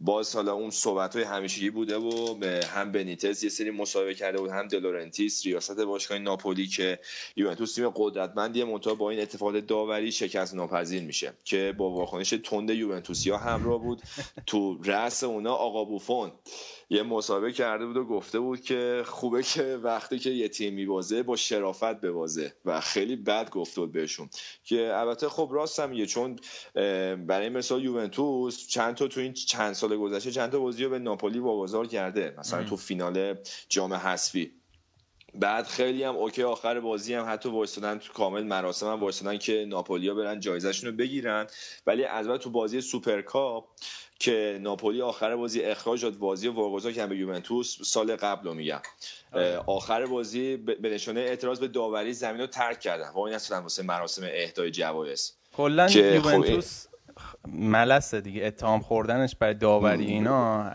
باز 0.00 0.34
حالا 0.34 0.52
اون 0.52 0.70
صحبت 0.70 1.16
های 1.16 1.24
همیشگی 1.24 1.70
بوده 1.70 1.96
و 1.96 2.34
به 2.34 2.66
هم 2.74 2.92
بنیتز 2.92 3.44
یه 3.44 3.50
سری 3.50 3.70
مصاحبه 3.70 4.14
کرده 4.14 4.38
بود 4.38 4.50
هم 4.50 4.68
دلورنتیس 4.68 5.46
ریاست 5.46 5.80
باشگاه 5.80 6.18
ناپولی 6.18 6.66
که 6.66 6.98
یوونتوس 7.36 7.74
تیم 7.74 7.88
قدرتمندی 7.96 8.64
منتها 8.64 8.94
با 8.94 9.10
این 9.10 9.20
اتفاق 9.20 9.60
داوری 9.60 10.12
شکست 10.12 10.54
ناپذیر 10.54 11.02
میشه 11.02 11.32
که 11.44 11.74
با 11.78 11.90
واکنش 11.90 12.30
تند 12.30 12.70
یوونتوسیا 12.70 13.38
همراه 13.38 13.78
بود. 13.78 14.02
تو 14.46 14.78
رأس 14.84 15.24
اونا 15.24 15.54
آقا 15.54 15.84
بوفون 15.84 16.32
یه 16.90 17.02
مسابقه 17.02 17.52
کرده 17.52 17.86
بود 17.86 17.96
و 17.96 18.04
گفته 18.04 18.38
بود 18.38 18.60
که 18.60 19.02
خوبه 19.06 19.42
که 19.42 19.78
وقتی 19.82 20.18
که 20.18 20.30
یه 20.30 20.48
تیم 20.48 20.74
میبازه 20.74 21.22
با 21.22 21.36
شرافت 21.36 22.00
ببازه 22.00 22.52
و 22.64 22.80
خیلی 22.80 23.16
بد 23.16 23.50
گفته 23.50 23.80
بود 23.80 23.92
بهشون 23.92 24.28
که 24.64 24.90
البته 24.94 25.28
خب 25.28 25.48
راست 25.52 25.80
هم 25.80 25.92
یه 25.92 26.06
چون 26.06 26.38
برای 27.26 27.48
مثال 27.48 27.84
یوونتوس 27.84 28.66
چند 28.66 28.94
تا 28.94 29.08
تو 29.08 29.20
این 29.20 29.32
چند 29.32 29.72
سال 29.72 29.85
گذشته 29.94 30.30
چند 30.30 30.52
تا 30.52 30.58
بازی 30.58 30.84
رو 30.84 30.90
به 30.90 30.98
ناپولی 30.98 31.38
واگذار 31.38 31.86
کرده 31.86 32.34
مثلا 32.38 32.64
تو 32.64 32.76
فینال 32.76 33.34
جام 33.68 33.94
حذفی. 33.94 34.52
بعد 35.34 35.66
خیلی 35.66 36.02
هم 36.02 36.16
okay 36.16 36.42
آخر 36.42 36.80
بازی 36.80 37.14
هم 37.14 37.26
حتی 37.28 37.48
وایستادن 37.48 37.98
تو 37.98 38.12
کامل 38.12 38.42
مراسم 38.42 38.86
هم 38.86 39.00
وایستادن 39.00 39.38
که 39.38 39.66
ناپولیا 39.68 40.14
برن 40.14 40.40
جایزشون 40.40 40.90
رو 40.90 40.96
بگیرن. 40.96 41.46
ولی 41.86 42.04
از 42.04 42.26
تو 42.26 42.50
بازی 42.50 42.80
سوپرکاپ 42.80 43.64
که 44.18 44.58
ناپولی 44.62 45.02
آخر 45.02 45.36
بازی 45.36 45.62
اخراج 45.62 46.02
داد 46.02 46.18
بازی 46.18 46.48
واگذار 46.48 46.92
کردن 46.92 47.08
به 47.08 47.16
یوونتوس 47.16 47.78
سال 47.82 48.16
قبل 48.16 48.48
رو 48.48 48.54
میگم. 48.54 48.80
آره. 49.32 49.58
آخر 49.66 50.06
بازی 50.06 50.56
به 50.56 50.88
نشانه 50.88 51.20
اعتراض 51.20 51.60
به 51.60 51.68
داوری 51.68 52.12
زمین 52.12 52.40
رو 52.40 52.46
ترک 52.46 52.80
کردن. 52.80 53.10
و 53.10 53.18
این 53.18 53.38
واسه 53.50 53.82
مراسم 53.82 54.22
اهدای 54.24 54.70
جوایز. 54.70 55.32
کلا 55.56 55.88
خب 55.88 55.96
یوونتوس 55.96 56.86
ملسه 57.48 58.20
دیگه. 58.20 58.46
اتهام 58.46 58.80
خوردنش 58.80 59.36
برای 59.36 59.54
داوری 59.54 60.06
اینا 60.06 60.70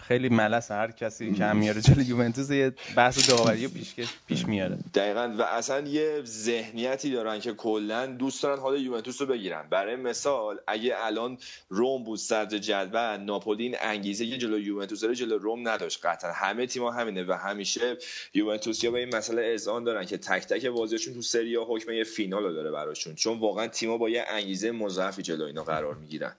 خیلی 0.00 0.28
ملسه. 0.28 0.74
هر 0.74 0.90
کسی 0.90 1.34
که 1.34 1.44
هم 1.44 1.56
میاره 1.56 1.80
جلوی 1.80 2.04
یوونتوس 2.04 2.50
یه 2.50 2.72
بحث 2.96 3.30
داوری 3.30 3.68
پیش 3.68 3.94
پیش 4.26 4.46
میاره. 4.46 4.78
دقیقا. 4.94 5.34
و 5.38 5.42
اصلا 5.42 5.88
یه 5.88 6.22
ذهنیتی 6.24 7.10
دارن 7.10 7.40
که 7.40 7.52
کلا 7.52 8.06
دوست 8.06 8.42
دارن 8.42 8.58
حال 8.58 8.80
یوونتوس 8.80 9.20
رو 9.20 9.26
بگیرن. 9.26 9.66
برای 9.70 9.96
مثال 9.96 10.58
اگه 10.66 10.94
الان 10.98 11.38
روم 11.68 12.04
بود 12.04 12.18
صدر 12.18 12.58
جدول 12.58 13.16
ناپولی 13.16 13.76
انگیزه 13.80 14.26
که 14.26 14.38
جلو 14.38 14.58
یوونتوس 14.58 15.00
داره 15.00 15.14
جلو 15.14 15.38
روم 15.38 15.68
نداشت 15.68 16.06
قطعا. 16.06 16.32
همه 16.32 16.66
تیم‌ها 16.66 16.90
همینه 16.90 17.24
و 17.24 17.32
همیشه 17.32 17.96
یوونتوسیا 18.34 18.90
به 18.90 18.98
این 18.98 19.16
مسئله 19.16 19.52
اذعان 19.54 19.84
دارن 19.84 20.04
که 20.04 20.18
تک 20.18 20.46
تک 20.46 20.66
بازیشون 20.66 21.14
تو 21.14 21.22
سری 21.22 21.56
حکم 21.56 21.92
یه 21.92 22.04
فینال 22.04 22.54
داره 22.54 22.70
براشون. 22.70 23.14
چون 23.14 23.38
واقعا 23.38 23.66
تیم‌ها 23.66 23.98
با 23.98 24.10
یه 24.10 24.24
انگیزه 24.28 24.70
مضاعفی 24.70 25.22
جلو 25.22 25.44
اینا 25.44 25.64
قرار 25.64 25.83
می‌گیرن. 25.92 26.36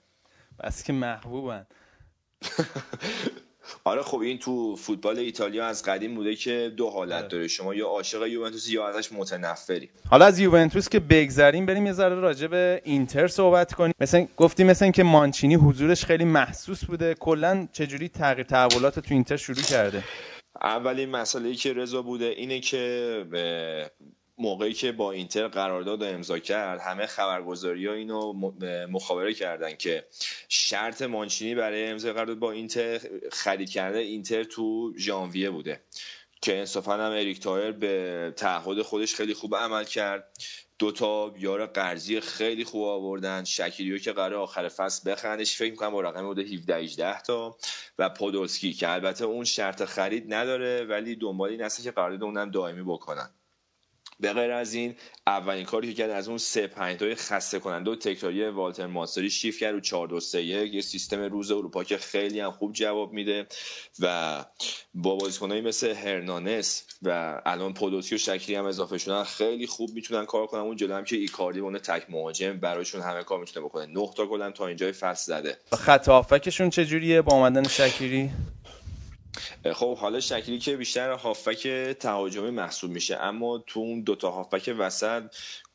بس 0.63 0.83
که 0.83 0.93
محبوبن. 0.93 1.67
آره 3.83 4.01
خب 4.01 4.17
این 4.19 4.37
تو 4.37 4.75
فوتبال 4.75 5.19
ایتالیا 5.19 5.65
از 5.65 5.83
قدیم 5.83 6.15
بوده 6.15 6.35
که 6.35 6.73
دو 6.77 6.89
حالت 6.89 7.19
آره. 7.19 7.27
داره. 7.27 7.47
شما 7.47 7.73
یا 7.75 7.87
عاشق 7.87 8.25
یوونتوس 8.27 8.69
یا 8.69 8.87
ازش 8.87 9.11
متنفری. 9.11 9.89
حالا 10.09 10.25
از 10.25 10.39
یوونتوس 10.39 10.89
که 10.89 10.99
بگذریم 10.99 11.65
بریم 11.65 11.85
یه 11.85 11.93
ذره 11.93 12.15
راجع 12.15 12.47
به 12.47 12.81
اینتر 12.83 13.27
صحبت 13.27 13.73
کنیم. 13.73 13.93
مثلا 13.99 14.27
گفتیم 14.37 14.67
مثلا 14.67 14.91
که 14.91 15.03
مانچینی 15.03 15.55
حضورش 15.55 16.05
خیلی 16.05 16.25
محسوس 16.25 16.85
بوده. 16.85 17.13
کلا 17.13 17.67
چجوری 17.71 18.09
تغییر 18.09 18.47
تحولات 18.47 18.99
تو 18.99 19.13
اینتر 19.13 19.37
شروع 19.37 19.61
کرده؟ 19.61 20.03
اولین 20.61 21.09
مسئله 21.09 21.53
که 21.53 21.73
رضا 21.73 22.01
بوده 22.01 22.25
اینه 22.25 22.59
که 22.59 23.25
موقعی 24.37 24.73
که 24.73 24.91
با 24.91 25.11
اینتر 25.11 25.47
قرارداد 25.47 26.03
امضا 26.03 26.39
کرد 26.39 26.79
همه 26.79 27.05
خبرگزاری 27.05 27.87
ها 27.87 27.93
اینو 27.93 28.33
مخابره 28.87 29.33
کردن 29.33 29.75
که 29.75 30.07
شرط 30.49 31.01
مانچینی 31.01 31.55
برای 31.55 31.87
امضای 31.87 32.13
قرارداد 32.13 32.39
با 32.39 32.51
اینتر 32.51 32.99
خرید 33.31 33.69
کرده 33.69 33.99
اینتر 33.99 34.43
تو 34.43 34.93
ژانویه 34.97 35.49
بوده. 35.49 35.81
که 36.41 36.57
انصافا 36.57 36.93
هم 36.93 37.11
اریک 37.11 37.39
تایر 37.39 37.71
به 37.71 38.33
تعهد 38.37 38.81
خودش 38.81 39.15
خیلی 39.15 39.33
خوب 39.33 39.55
عمل 39.55 39.83
کرد. 39.83 40.37
دو 40.79 40.91
تا 40.91 41.33
یار 41.37 41.65
قرضی 41.65 42.19
خیلی 42.19 42.63
خوب 42.63 42.83
آوردن. 42.83 43.43
شکیریو 43.43 43.97
که 43.97 44.11
قرار 44.11 44.33
آخر 44.33 44.69
فصل 44.69 45.11
بخرنش 45.11 45.55
فکر 45.55 45.71
می‌کنم 45.71 45.89
با 45.91 46.01
رقم 46.01 46.25
بوده 46.25 46.41
17 46.41 46.75
18 46.75 47.21
تا. 47.21 47.57
و 47.99 48.09
پودولسکی 48.09 48.73
که 48.73 48.89
البته 48.89 49.25
اون 49.25 49.43
شرط 49.43 49.83
خرید 49.83 50.33
نداره 50.33 50.85
ولی 50.85 51.15
دنبال 51.15 51.49
این 51.49 51.69
که 51.83 51.91
قرارداد 51.91 52.23
اونم 52.23 52.51
دائمی 52.51 52.83
بکنن. 52.83 53.29
به 54.19 54.33
غیر 54.33 54.51
از 54.51 54.73
این 54.73 54.95
اولین 55.27 55.65
کاری 55.65 55.87
که 55.87 55.93
کرد 55.93 56.09
از 56.09 56.27
اون 56.27 56.37
سه 56.37 56.67
پنج 56.67 57.13
خسته 57.15 57.59
کننده 57.59 57.91
و 57.91 57.95
تکراری 57.95 58.49
والتر 58.49 58.87
ماستری 58.87 59.29
شیف 59.29 59.59
کرد 59.59 59.73
رو 59.73 59.79
4 59.79 60.07
2 60.07 60.19
3 60.19 60.43
یه 60.43 60.81
سیستم 60.81 61.21
روز 61.21 61.51
اروپا 61.51 61.83
که 61.83 61.97
خیلی 61.97 62.39
هم 62.39 62.51
خوب 62.51 62.73
جواب 62.73 63.13
میده 63.13 63.47
و 63.99 64.45
با 64.93 65.15
بازیکنایی 65.15 65.61
مثل 65.61 65.93
هرنانس 65.93 66.83
و 67.01 67.41
الان 67.45 67.73
پودوسی 67.73 68.15
و 68.15 68.17
شکری 68.17 68.55
هم 68.55 68.65
اضافه 68.65 68.97
شدن 68.97 69.23
خیلی 69.23 69.67
خوب 69.67 69.89
می‌تونن 69.93 70.25
کار 70.25 70.47
کنن. 70.47 70.61
اون 70.61 70.75
جلو 70.75 70.95
هم 70.95 71.03
که 71.03 71.15
ایکاردی 71.15 71.59
اون 71.59 71.77
تک 71.77 72.09
مهاجم 72.09 72.59
برایشون 72.59 73.01
همه 73.01 73.23
کار 73.23 73.39
می‌تونه 73.39 73.65
بکنه. 73.65 73.85
9 73.85 74.09
تا 74.17 74.25
گل 74.25 74.51
تا 74.51 74.67
اینجای 74.67 74.91
فصل 74.91 75.25
زده. 75.25 75.57
خط 75.73 76.07
هافکشون 76.07 76.69
چجوریه 76.69 77.21
با 77.21 77.35
اومدن 77.35 77.67
شکری 77.67 78.29
خب 79.73 79.97
حالا 79.97 80.19
شکلی 80.19 80.59
که 80.59 80.77
بیشتر 80.77 81.11
هافک 81.11 81.67
تهاجمی 81.99 82.49
محسوب 82.49 82.91
میشه. 82.91 83.17
اما 83.17 83.57
تو 83.67 83.79
اون 83.79 84.01
دوتا 84.01 84.31
هافک 84.31 84.75
وسط 84.77 85.23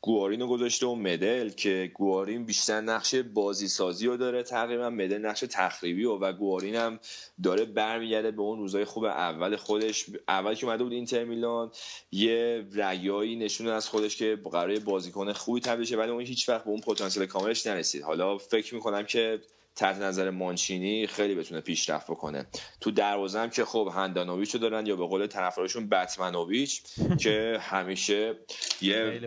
گوارین 0.01 0.39
رو 0.39 0.47
گذاشته 0.47 0.85
و 0.85 0.95
مدل 0.95 1.49
که 1.49 1.91
گوارین 1.93 2.45
بیشتر 2.45 2.81
نقش 2.81 3.15
بازی 3.15 3.67
سازی 3.67 4.07
رو 4.07 4.17
داره 4.17 4.43
تقریبا 4.43 4.89
مدل 4.89 5.17
نقش 5.17 5.39
تخریبی 5.49 6.05
و, 6.05 6.11
و 6.11 6.33
گوارین 6.33 6.75
هم 6.75 6.99
داره 7.43 7.65
برمیگرده 7.65 8.31
به 8.31 8.41
اون 8.41 8.59
روزای 8.59 8.85
خوب 8.85 9.03
اول 9.03 9.55
خودش. 9.55 10.05
اول 10.27 10.55
که 10.55 10.65
اومده 10.65 10.83
بود 10.83 10.93
اینتر 10.93 11.23
میلان 11.23 11.71
یه 12.11 12.65
رگایی 12.73 13.35
نشون 13.35 13.67
از 13.67 13.89
خودش 13.89 14.17
که 14.17 14.39
قرار 14.51 14.79
بازیکن 14.79 15.33
خوبی 15.33 15.59
تبدیل 15.59 15.97
ولی 15.97 16.11
اون 16.11 16.25
هیچ 16.25 16.49
وقت 16.49 16.63
به 16.63 16.69
اون 16.69 16.81
پتانسیل 16.81 17.25
کاملش 17.25 17.67
نرسید. 17.67 18.03
حالا 18.03 18.37
فکر 18.37 18.75
می‌کنم 18.75 19.05
که 19.05 19.41
تحت 19.75 19.97
نظر 19.97 20.29
مانچینی 20.29 21.07
خیلی 21.07 21.35
بتونه 21.35 21.61
پیشرفت 21.61 22.07
بکنه. 22.07 22.45
تو 22.81 22.91
دروازه 22.91 23.39
هم 23.39 23.49
که 23.49 23.65
خب 23.65 23.91
هندانویچ 23.95 24.53
رو 24.53 24.59
دارن 24.59 24.85
یا 24.85 24.95
به 24.95 25.05
قول 25.05 25.27
طرفدارشون 25.27 25.89
بتمنویچ 25.89 26.81
که 27.19 27.57
همیشه 27.61 28.35
یه 28.81 29.21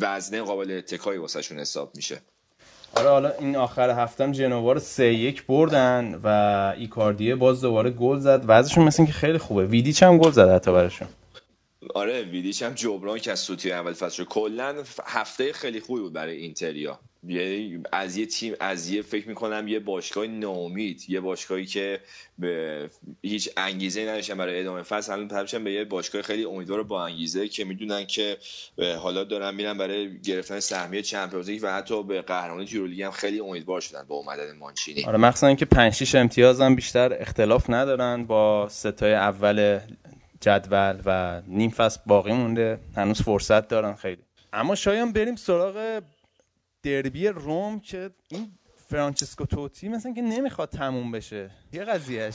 وزنه 0.00 0.42
قابل 0.42 0.70
اتکایی 0.70 1.18
واسهشون 1.18 1.58
حساب 1.58 1.92
میشه. 1.96 2.20
آره 2.96 3.08
حالا 3.08 3.32
این 3.40 3.56
آخر 3.56 3.90
هفتم 3.90 4.32
جنوا 4.32 4.72
رو 4.72 4.80
سه 4.80 5.14
یک 5.14 5.46
بردن 5.46 6.20
و 6.24 6.28
ایکاردیه 6.78 7.34
باز 7.34 7.60
دوباره 7.60 7.90
گل 7.90 8.18
زد. 8.18 8.44
وضعشون 8.46 8.84
مثل 8.84 9.06
که 9.06 9.12
خیلی 9.12 9.38
خوبه. 9.38 9.66
ویدیچ 9.66 10.02
هم 10.02 10.18
گل 10.18 10.30
زد 10.30 10.48
حتی 10.48 10.72
براشون. 10.72 11.08
آره 11.94 12.22
ویدیچ 12.22 12.62
هم 12.62 12.74
جبران 12.74 13.18
که 13.18 13.32
از 13.32 13.40
سوتی 13.40 13.72
اول 13.72 13.92
فصل 13.92 14.24
کلا 14.24 14.74
هفته 15.04 15.52
خیلی 15.52 15.80
خوبی 15.80 16.00
بود 16.00 16.12
برای 16.12 16.36
اینتریا. 16.36 17.00
یعنی 17.28 17.82
از 17.92 18.16
یه 18.16 18.26
تیم 18.26 18.54
از 18.60 18.90
یه 18.90 19.02
فکر 19.02 19.28
می‌کنم 19.28 19.68
یه 19.68 19.78
باشگاه 19.78 20.26
ناامید 20.26 21.02
یه 21.08 21.20
باشگاهی 21.20 21.66
که 21.66 22.00
به 22.38 22.90
هیچ 23.22 23.50
انگیزه 23.56 24.02
نداشتن 24.02 24.36
برای 24.38 24.60
ادامه 24.60 24.82
فصل. 24.82 25.12
الان 25.12 25.28
تبدیل 25.28 25.60
به 25.60 25.72
یه 25.72 25.84
باشگاه 25.84 26.22
خیلی 26.22 26.44
امیدوار 26.44 26.82
با 26.82 27.04
انگیزه 27.04 27.48
که 27.48 27.64
می‌دونن 27.64 28.06
که 28.06 28.36
حالا 28.98 29.24
دارن 29.24 29.54
میرن 29.54 29.78
برای 29.78 30.20
گرفتن 30.20 30.60
سهمیه 30.60 31.02
چمپیونز 31.02 31.64
و 31.64 31.72
حتی 31.72 32.02
به 32.02 32.22
قهرمانی 32.22 32.66
یورولیگ 32.72 33.02
هم 33.02 33.10
خیلی 33.10 33.40
امیدوار 33.40 33.80
شدن 33.80 34.04
با 34.08 34.16
اومدن 34.16 34.56
مانچینی. 34.58 35.04
آره 35.04 35.18
مخصوصا 35.18 35.46
اینکه 35.46 35.64
5 35.64 35.92
6 35.92 36.14
امتیاز 36.14 36.60
هم 36.60 36.74
بیشتر 36.74 37.16
اختلاف 37.20 37.70
ندارن 37.70 38.24
با 38.24 38.68
ستای 38.68 39.14
اول 39.14 39.78
جدول 40.40 41.00
و 41.04 41.42
نیم 41.46 41.70
فصل 41.70 42.00
باقی 42.06 42.32
مونده. 42.32 42.78
هنوز 42.96 43.22
فرصت 43.22 43.68
دارن 43.68 43.94
خیلی. 43.94 44.22
اما 44.52 44.74
شاید 44.74 45.12
بریم 45.12 45.36
سراغ 45.36 46.02
دربی 46.82 47.28
روم 47.28 47.80
که 47.80 48.10
این 48.28 48.52
فرانچسکو 48.88 49.44
توتی 49.44 49.88
مثلا 49.88 50.12
که 50.12 50.22
نمی‌خواد 50.22 50.68
تموم 50.68 51.12
بشه. 51.12 51.50
یه 51.72 51.84
قضیهش 51.84 52.34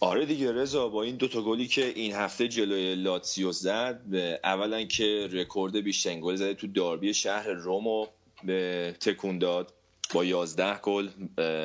آره 0.00 0.26
دیگه 0.26 0.52
رضا 0.52 0.88
با 0.88 1.02
این 1.02 1.16
دوتا 1.16 1.42
گلی 1.42 1.66
که 1.66 1.84
این 1.84 2.12
هفته 2.12 2.48
جلوی 2.48 2.94
لاتسیو 2.94 3.52
زد 3.52 4.00
اولا 4.44 4.84
که 4.84 5.28
رکورد 5.32 5.76
بیشترین 5.76 6.20
گل 6.20 6.36
زده 6.36 6.54
تو 6.54 6.66
داربی 6.66 7.14
شهر 7.14 7.48
رومو 7.48 8.06
به 8.44 8.94
تکون 9.00 9.38
داد. 9.38 9.74
با 10.14 10.24
11 10.24 10.78
گل 10.80 11.08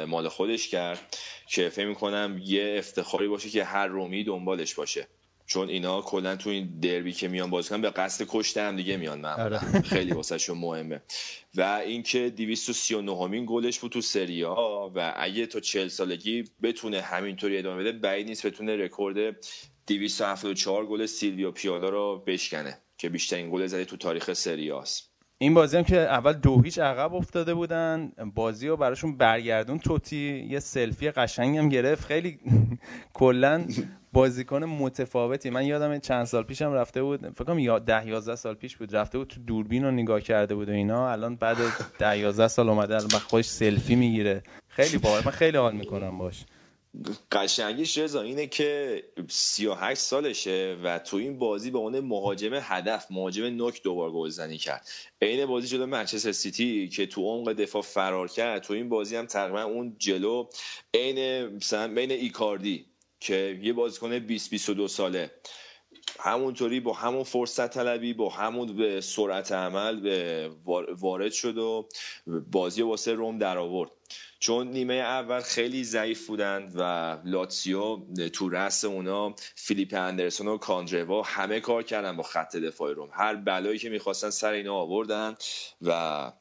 مال 0.07 0.27
خودش 0.27 0.67
کرد 0.67 1.17
که 1.47 1.69
فکر 1.69 1.87
می‌کنم 1.87 2.41
یه 2.43 2.75
افتخاری 2.77 3.27
باشه 3.27 3.49
که 3.49 3.63
هر 3.63 3.87
رومی 3.87 4.23
دنبالش 4.23 4.75
باشه. 4.75 5.07
چون 5.49 5.69
اینا 5.69 6.01
کلا 6.01 6.35
تو 6.35 6.49
این 6.49 6.79
دربی 6.81 7.13
که 7.13 7.27
میان 7.27 7.49
بازی 7.49 7.69
کنن 7.69 7.81
به 7.81 7.89
قصد 7.89 8.25
کشت 8.29 8.57
هم 8.57 8.75
دیگه 8.75 8.97
میان 8.97 9.21
معمولا. 9.21 9.43
آره. 9.43 9.81
خیلی 9.93 10.13
واسهشون 10.13 10.57
مهمه. 10.57 11.01
و 11.55 11.61
اینکه 11.61 12.29
239 12.29 13.17
همین 13.17 13.45
گلش 13.47 13.79
بود 13.79 13.91
تو 13.91 14.01
سری 14.01 14.41
ها 14.41 14.91
و 14.95 15.13
اگه 15.17 15.45
تا 15.45 15.59
40 15.59 15.87
سالگی 15.87 16.43
بتونه 16.63 17.01
همینطوری 17.01 17.57
ادامه 17.57 17.83
بده 17.83 17.91
بعید 17.91 18.27
نیست 18.27 18.45
بتونه 18.45 18.75
رکورد 18.75 19.35
274 19.87 20.85
گل 20.85 21.05
سیلویو 21.05 21.51
پیالا 21.51 21.89
رو 21.89 22.23
بشکنه 22.27 22.77
که 22.97 23.09
بیشترین 23.09 23.51
گل 23.51 23.65
زده 23.65 23.85
تو 23.85 23.97
تاریخ 23.97 24.33
سری 24.33 24.69
هاست 24.69 25.09
این 25.41 25.53
بازی 25.53 25.77
هم 25.77 25.83
که 25.83 25.97
اول 25.97 26.33
دو 26.33 26.61
هیچ 26.61 26.79
عقب 26.79 27.13
افتاده 27.13 27.53
بودن 27.53 28.11
بازی 28.35 28.67
رو 28.67 28.77
براشون 28.77 29.17
برگردون 29.17 29.79
توتی 29.79 30.47
یه 30.49 30.59
سلفی 30.59 31.11
قشنگ 31.11 31.57
هم 31.57 31.69
گرفت. 31.69 32.05
خیلی 32.05 32.39
کلا 33.13 33.67
بازیکن 34.13 34.63
متفاوتی. 34.63 35.49
من 35.49 35.65
یادم 35.65 35.99
چند 35.99 36.25
سال 36.25 36.43
پیشم 36.43 36.73
رفته 36.73 37.03
بود 37.03 37.29
فکر 37.29 37.43
کنم 37.43 37.59
یا 37.59 37.79
10 37.79 38.07
11 38.07 38.35
سال 38.35 38.55
پیش 38.55 38.77
بود 38.77 38.95
رفته 38.95 39.17
بود 39.17 39.27
تو 39.27 39.39
دوربین 39.39 39.83
رو 39.83 39.91
نگاه 39.91 40.21
کرده 40.21 40.55
بود 40.55 40.69
و 40.69 40.71
اینا. 40.71 41.11
الان 41.11 41.35
بعد 41.35 41.57
10 41.99 42.17
11 42.17 42.47
سال 42.47 42.69
اومده 42.69 42.95
الان 42.95 43.09
خودش 43.09 43.45
سلفی 43.45 43.95
می‌گیره. 43.95 44.43
خیلی 44.67 44.97
باحال 44.97 45.21
من 45.25 45.31
خیلی 45.31 45.57
حال 45.57 45.75
می‌کنم 45.75 46.17
باش. 46.17 46.45
قشنگیش 47.31 47.97
رضا 47.97 48.21
اینه 48.21 48.47
که 48.47 49.03
38 49.27 50.01
سالشه 50.01 50.77
و 50.83 50.99
تو 50.99 51.17
این 51.17 51.39
بازی 51.39 51.71
به 51.71 51.77
اون 51.77 51.99
مهاجم 51.99 52.49
هدف 52.53 53.07
مهاجم 53.11 53.43
نوک 53.43 53.83
دوبار 53.83 54.11
گلزنی 54.11 54.57
کرد. 54.57 54.87
عین 55.21 55.45
بازی 55.45 55.67
جلو 55.67 55.85
منچستر 55.85 56.31
سیتی 56.31 56.89
که 56.89 57.07
تو 57.07 57.21
عمق 57.21 57.53
دفاع 57.53 57.81
فرار 57.81 58.27
کرد 58.27 58.61
تو 58.61 58.73
این 58.73 58.89
بازی 58.89 59.15
هم 59.15 59.25
تقریبا 59.25 59.63
اون 59.63 59.95
جلو 59.97 60.45
عین 60.93 61.45
مثلا 61.45 61.93
بین 61.93 62.11
ایکاردی 62.11 62.85
که 63.19 63.59
یه 63.61 63.73
بازیکن 63.73 64.19
20 64.19 64.49
22 64.49 64.87
ساله. 64.87 65.31
همونطوری 66.19 66.79
با 66.79 66.93
همون 66.93 67.23
فرصت 67.23 67.73
طلبی 67.73 68.13
با 68.13 68.29
همون 68.29 68.75
به 68.77 69.01
سرعت 69.01 69.51
عمل 69.51 69.99
به 69.99 70.49
وارد 70.99 71.31
شد 71.31 71.57
و 71.57 71.89
بازی 72.51 72.81
واسه 72.81 73.13
روم 73.13 73.37
در 73.37 73.57
آورد 73.57 73.91
چون 74.39 74.67
نیمه 74.67 74.93
اول 74.93 75.39
خیلی 75.39 75.83
ضعیف 75.83 76.27
بودند 76.27 76.73
و 76.75 76.81
لاتسیو 77.25 77.99
تو 78.33 78.49
رأس 78.49 78.85
اونا 78.85 79.35
فیلیپ 79.55 79.93
اندرسون 79.93 80.47
و 80.47 80.57
کاندروا 80.57 81.21
همه 81.21 81.59
کار 81.59 81.83
کردن 81.83 82.17
با 82.17 82.23
خط 82.23 82.55
دفاع 82.55 82.93
روم. 82.93 83.09
هر 83.13 83.35
بلایی 83.35 83.79
که 83.79 83.89
می‌خواستن 83.89 84.29
سر 84.29 84.51
اینا 84.51 84.75
آوردن 84.75 85.35
و 85.81 86.31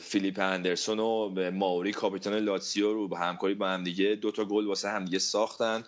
فیلیپ 0.00 0.40
اندرسون 0.40 0.98
و 1.00 1.50
ماوری 1.50 1.92
کاپیتان 1.92 2.34
لاتسیو 2.38 2.92
رو 2.92 3.08
با 3.08 3.16
همکاری 3.16 3.54
با 3.54 3.68
هم 3.68 3.84
دیگه 3.84 4.14
دو 4.14 4.30
تا 4.30 4.44
گل 4.44 4.66
واسه 4.66 4.88
همدیگه 4.88 5.18
ساختن. 5.18 5.84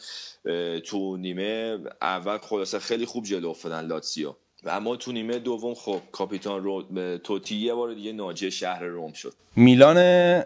تو 0.85 1.17
نیمه 1.17 1.79
اول 2.03 2.39
خلاصه 2.39 2.79
خیلی 2.79 3.07
خوب 3.07 3.25
جلو 3.25 3.49
افتادن 3.49 3.87
لاتسیو. 3.87 4.35
و 4.65 4.69
اما 4.71 4.97
تو 4.97 5.13
نیمه 5.13 5.39
دوم 5.39 5.75
خب 5.75 6.01
کاپیتان 6.13 6.65
رو 6.65 6.85
توتی 7.19 7.57
یه 7.57 7.75
بار 7.75 7.95
دیگه 7.95 8.13
ناجی 8.13 8.51
شهر 8.51 8.85
روم 8.85 9.13
شد. 9.13 9.35
میلان 9.57 9.97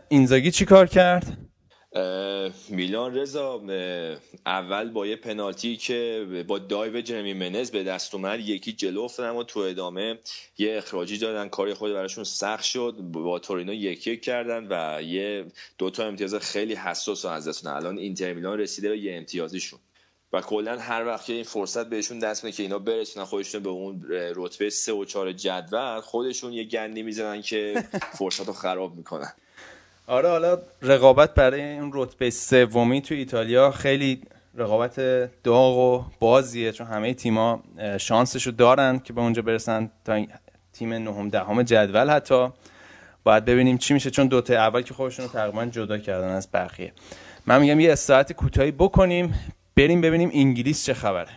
اینزاگی 0.09 0.51
چی 0.51 0.65
کار 0.65 0.87
کرد؟ 0.87 1.39
میلان 2.68 3.14
رضا 3.14 3.62
اول 4.47 4.90
با 4.90 5.07
یه 5.07 5.16
پنالتی 5.16 5.76
که 5.76 6.26
با 6.49 6.59
dive 6.59 7.01
جرمی 7.01 7.34
منز 7.34 7.70
به 7.70 7.84
دست 7.84 8.14
اومد 8.14 8.40
یکی 8.40 8.72
جلو 8.72 9.01
افتادن 9.01 9.30
و 9.30 9.43
تو 9.43 9.61
ادامه 9.61 10.18
یه 10.59 10.76
اخراجی 10.78 11.18
دادن. 11.18 11.49
کاری 11.49 11.74
خود 11.74 11.93
براشون 11.93 12.24
سخت 12.24 12.64
شد. 12.64 12.97
با 13.01 13.38
تورینو 13.38 13.72
یکی 13.72 14.11
یک 14.11 14.22
کردن 14.22 14.66
و 14.70 15.03
یه 15.03 15.47
دوتا 15.78 16.07
امتیاز 16.07 16.34
خیلی 16.34 16.74
حساس 16.74 17.24
از 17.24 17.49
دستون 17.49 17.72
الان 17.72 17.99
اینتر 17.99 18.32
میلان 18.32 18.59
رسیده 18.59 18.88
به 18.88 18.99
یه 18.99 19.16
امتیازیشون. 19.16 19.78
و 20.32 20.40
کلا 20.40 20.78
هر 20.78 21.07
وقت 21.07 21.30
این 21.30 21.45
فرصت 21.45 21.86
بهشون 21.86 22.18
دست 22.18 22.45
میده 22.45 22.57
که 22.57 22.62
اینا 22.62 22.78
برسونن 22.78 23.24
خودشون 23.24 23.62
به 23.62 23.70
اون 23.70 24.07
رتبه 24.11 24.70
3 24.70 24.93
و 24.93 25.05
4 25.05 25.32
جدول 25.32 26.01
خودشون 26.01 26.53
یه 26.53 26.64
گندی 26.64 27.03
می‌زنن 27.03 27.43
که 27.43 27.84
فرصت 28.18 28.47
رو 28.47 28.53
خراب 28.53 28.97
می‌کنن. 28.97 29.32
آره 30.07 30.29
حالا 30.29 30.59
رقابت 30.83 31.35
برای 31.35 31.63
این 31.63 31.91
رتبه 31.95 32.31
سومی 32.31 33.03
تو 33.03 33.15
ایتالیا 33.15 33.71
خیلی 33.71 34.23
رقابت 34.55 35.01
داغ 35.43 35.79
و 35.79 36.05
بازیه 36.21 36.73
چون 36.73 36.87
همه 36.87 37.15
تیما 37.15 37.63
شانسشو 37.99 38.51
دارن 38.51 38.99
که 38.99 39.13
به 39.13 39.21
اونجا 39.21 39.43
برسن 39.43 39.91
تا 40.05 40.25
تیم 40.73 40.93
نهم 40.93 41.29
دهم 41.29 41.63
جدول 41.63 42.11
حتی. 42.11 42.49
باید 43.25 43.45
ببینیم 43.45 43.79
چی 43.79 43.95
میشه 43.95 44.11
چون 44.11 44.27
دوتا 44.27 44.55
اول 44.55 44.83
که 44.83 44.95
خودشون 44.95 45.25
رو 45.25 45.33
تقریبا 45.33 45.67
جدا 45.67 45.99
کردن 45.99 46.29
از 46.29 46.49
بقیه. 46.53 46.93
من 47.47 47.61
میگم 47.61 47.81
یه 47.81 47.93
استراحت 47.93 48.33
کوتاهی 48.33 48.71
بکنیم 48.71 49.35
بریم 49.77 50.01
ببینیم 50.01 50.31
انگلیس 50.35 50.85
چه 50.85 50.95
خبره. 50.95 51.31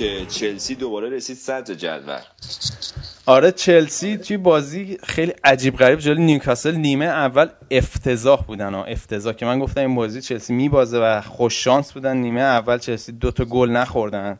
که 0.00 0.26
چلسی 0.26 0.74
دوباره 0.74 1.10
رسید 1.10 1.36
صدر 1.36 1.74
جدول. 1.74 2.18
آره 3.26 3.52
چلسی 3.52 4.16
توی 4.16 4.36
بازی 4.36 4.98
خیلی 5.02 5.32
عجیب 5.44 5.76
غریب 5.76 5.98
جلوی 5.98 6.24
نیوکاسل 6.24 6.74
نیمه 6.74 7.04
اول 7.04 7.48
افتضاح 7.70 8.42
بودن. 8.42 8.74
ها 8.74 8.84
افتضاح 8.84 9.32
که 9.32 9.46
من 9.46 9.58
گفتم 9.58 9.80
این 9.80 9.94
بازی 9.94 10.20
چلسی 10.20 10.52
میبازه 10.52 10.98
و 10.98 11.20
خوش 11.20 11.64
شانس 11.64 11.92
بودن. 11.92 12.16
نیمه 12.16 12.40
اول 12.40 12.78
چلسی 12.78 13.12
دو 13.12 13.30
تا 13.30 13.44
گل 13.44 13.70
نخوردن. 13.70 14.38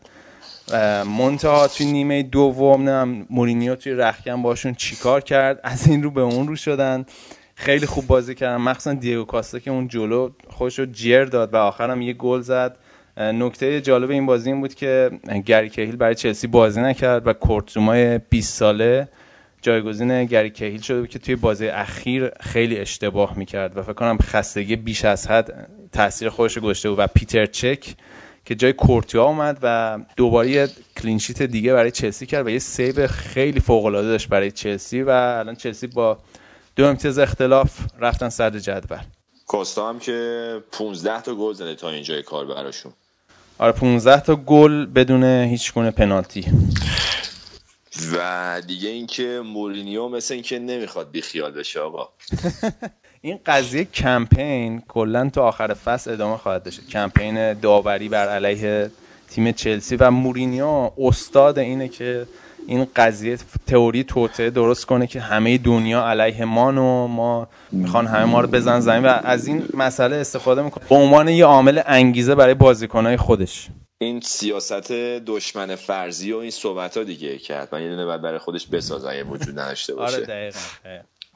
منتها 1.18 1.68
توی 1.68 1.86
نیمه 1.86 2.22
دوم 2.22 2.88
نه 2.88 3.24
مورینیو 3.30 3.74
توی 3.74 3.92
رخکن 3.92 4.42
باشون 4.42 4.74
چیکار 4.74 5.20
کرد؟ 5.20 5.60
از 5.64 5.86
این 5.86 6.02
رو 6.02 6.10
به 6.10 6.20
اون 6.20 6.48
رو 6.48 6.56
شدن. 6.56 7.06
خیلی 7.54 7.86
خوب 7.86 8.06
بازی 8.06 8.34
کردن. 8.34 8.56
مخصوصا 8.56 8.92
دیگو 8.92 9.24
کاستا 9.24 9.58
که 9.58 9.70
اون 9.70 9.88
جلو 9.88 10.30
خودش 10.48 10.78
رو 10.78 10.86
جیر 10.86 11.24
داد 11.24 11.54
و 11.54 11.56
آخرم 11.56 12.02
یه 12.02 12.12
گل 12.12 12.40
زد. 12.40 12.76
نکته 13.20 13.80
جالب 13.80 14.10
این 14.10 14.26
بازی 14.26 14.50
این 14.50 14.60
بود 14.60 14.74
که 14.74 15.10
گری 15.46 15.70
کهیل 15.70 15.96
برای 15.96 16.14
چلسی 16.14 16.46
بازی 16.46 16.80
نکرد 16.80 17.26
و 17.26 17.32
کورت 17.32 17.80
زومای 17.80 18.18
20 18.18 18.54
ساله 18.54 19.08
جایگزین 19.62 20.24
گری 20.24 20.50
کهیل 20.50 20.80
شده 20.80 21.00
بود 21.00 21.08
که 21.08 21.18
توی 21.18 21.36
بازی 21.36 21.68
اخیر 21.68 22.30
خیلی 22.40 22.78
اشتباه 22.78 23.38
می‌کرد 23.38 23.76
و 23.76 23.82
فکر 23.82 23.92
کنم 23.92 24.18
خستگی 24.22 24.76
بیش 24.76 25.04
از 25.04 25.26
حد 25.26 25.70
تاثیر 25.92 26.28
خودش 26.28 26.58
گذاشته 26.58 26.90
بود 26.90 26.98
و 26.98 27.06
پیتر 27.06 27.46
چک 27.46 27.94
که 28.44 28.54
جای 28.54 28.72
کورتیا 28.72 29.24
اومد 29.24 29.58
و 29.62 29.98
دوباره 30.16 30.68
clean 30.96 31.19
sheet 31.19 31.42
دیگه 31.42 31.72
برای 31.72 31.90
چلسی 31.90 32.26
کرد 32.26 32.46
و 32.46 32.50
یه 32.50 32.58
save 32.58 33.06
خیلی 33.06 33.60
فوق 33.60 33.84
العاده 33.84 34.08
داشت 34.08 34.28
برای 34.28 34.50
چلسی 34.50 35.02
و 35.02 35.10
الان 35.10 35.54
چلسی 35.54 35.86
با 35.86 36.18
دو 36.76 36.86
امتیاز 36.86 37.18
اختلاف 37.18 37.80
رفتن 37.98 38.28
صدر 38.28 38.58
جدول. 38.58 38.98
کوستا 39.46 39.88
هم 39.88 39.98
که 39.98 40.62
15 40.72 41.22
تا 41.22 41.34
گل 41.34 41.52
زده 41.52 41.74
تا 41.74 41.90
اینجای 41.90 42.22
کار 42.22 42.46
براشون. 42.46 42.92
آره 43.60 43.72
15 43.72 44.20
تا 44.20 44.36
گل 44.36 44.86
بدون 44.86 45.24
هیچ 45.24 45.72
گونه 45.72 45.90
پنالتی. 45.90 46.44
و 48.12 48.62
دیگه 48.66 48.88
اینکه 48.88 49.42
مورینیو 49.44 50.08
مثل 50.08 50.34
اینکه 50.34 50.58
نمی‌خواد 50.58 51.10
بیخیال 51.10 51.52
بشه 51.52 51.80
آقا. 51.80 52.08
این 53.22 53.38
قضیه 53.46 53.84
کمپین 53.84 54.82
کلا 54.88 55.30
تا 55.30 55.48
آخر 55.48 55.74
فصل 55.74 56.12
ادامه 56.12 56.36
خواهد 56.36 56.62
داشت. 56.62 56.88
کمپین 56.88 57.52
داوری 57.52 58.08
بر 58.08 58.28
علیه 58.28 58.90
تیم 59.30 59.52
چلسی 59.52 59.96
و 59.96 60.10
مورینیو 60.10 60.90
استاد 60.98 61.58
اینه 61.58 61.88
که 61.88 62.26
این 62.70 62.86
قضیه 62.96 63.38
تئوری 63.66 64.04
توته 64.04 64.50
درست 64.50 64.86
کنه 64.86 65.06
که 65.06 65.20
همه 65.20 65.58
دنیا 65.58 66.06
علیه 66.06 66.44
ما 66.44 66.68
و 66.68 67.08
ما 67.08 67.48
می‌خوان 67.72 68.06
همه 68.06 68.24
ما 68.24 68.40
رو 68.40 68.48
بزن 68.48 68.80
زمین 68.80 69.04
و 69.04 69.20
از 69.24 69.46
این 69.46 69.68
مسئله 69.74 70.16
استفاده 70.16 70.62
می‌کنه 70.62 70.84
به 70.88 70.94
عنوان 70.94 71.28
یه 71.28 71.44
عامل 71.44 71.80
انگیزه 71.86 72.34
برای 72.34 72.54
بازیکنهای 72.54 73.16
خودش. 73.16 73.68
این 73.98 74.20
سیاست 74.20 74.92
دشمن 75.26 75.76
فرضی 75.76 76.32
و 76.32 76.36
این 76.36 76.50
صحبت 76.50 76.96
ها 76.96 77.04
دیگه 77.04 77.38
که 77.38 77.56
حتما 77.56 77.80
یه 77.80 77.88
دونه 77.88 78.04
باید 78.04 78.22
برای 78.22 78.38
خودش 78.38 78.66
بسازه 78.66 79.16
یه 79.16 79.24
وجود 79.24 79.58
نداشته 79.58 79.94
باشه. 79.94 80.16
آره 80.16 80.26
دقیقا. 80.26 80.58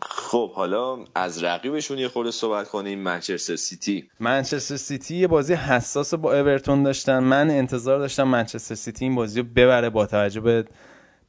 خب 0.03 0.53
حالا 0.53 0.99
از 1.15 1.45
رقیبشون 1.45 1.99
یه 1.99 2.09
خورده 2.09 2.31
صحبت 2.31 2.69
کنیم. 2.69 2.99
منچستر 2.99 3.57
سیتی. 3.57 4.09
منچستر 4.21 4.77
سیتی 4.77 5.17
یه 5.17 5.27
بازی 5.27 5.55
حساس 5.55 6.15
با 6.15 6.41
اورتون 6.41 6.83
داشتن. 6.83 7.19
من 7.19 7.51
انتظار 7.51 7.99
داشتم 7.99 8.25
منچستر 8.25 8.75
سیتی 8.75 9.05
این 9.05 9.15
بازی 9.15 9.41
رو 9.41 9.47
ببره 9.57 9.91
با 9.91 10.07
توجه 10.07 10.41
به 10.41 10.65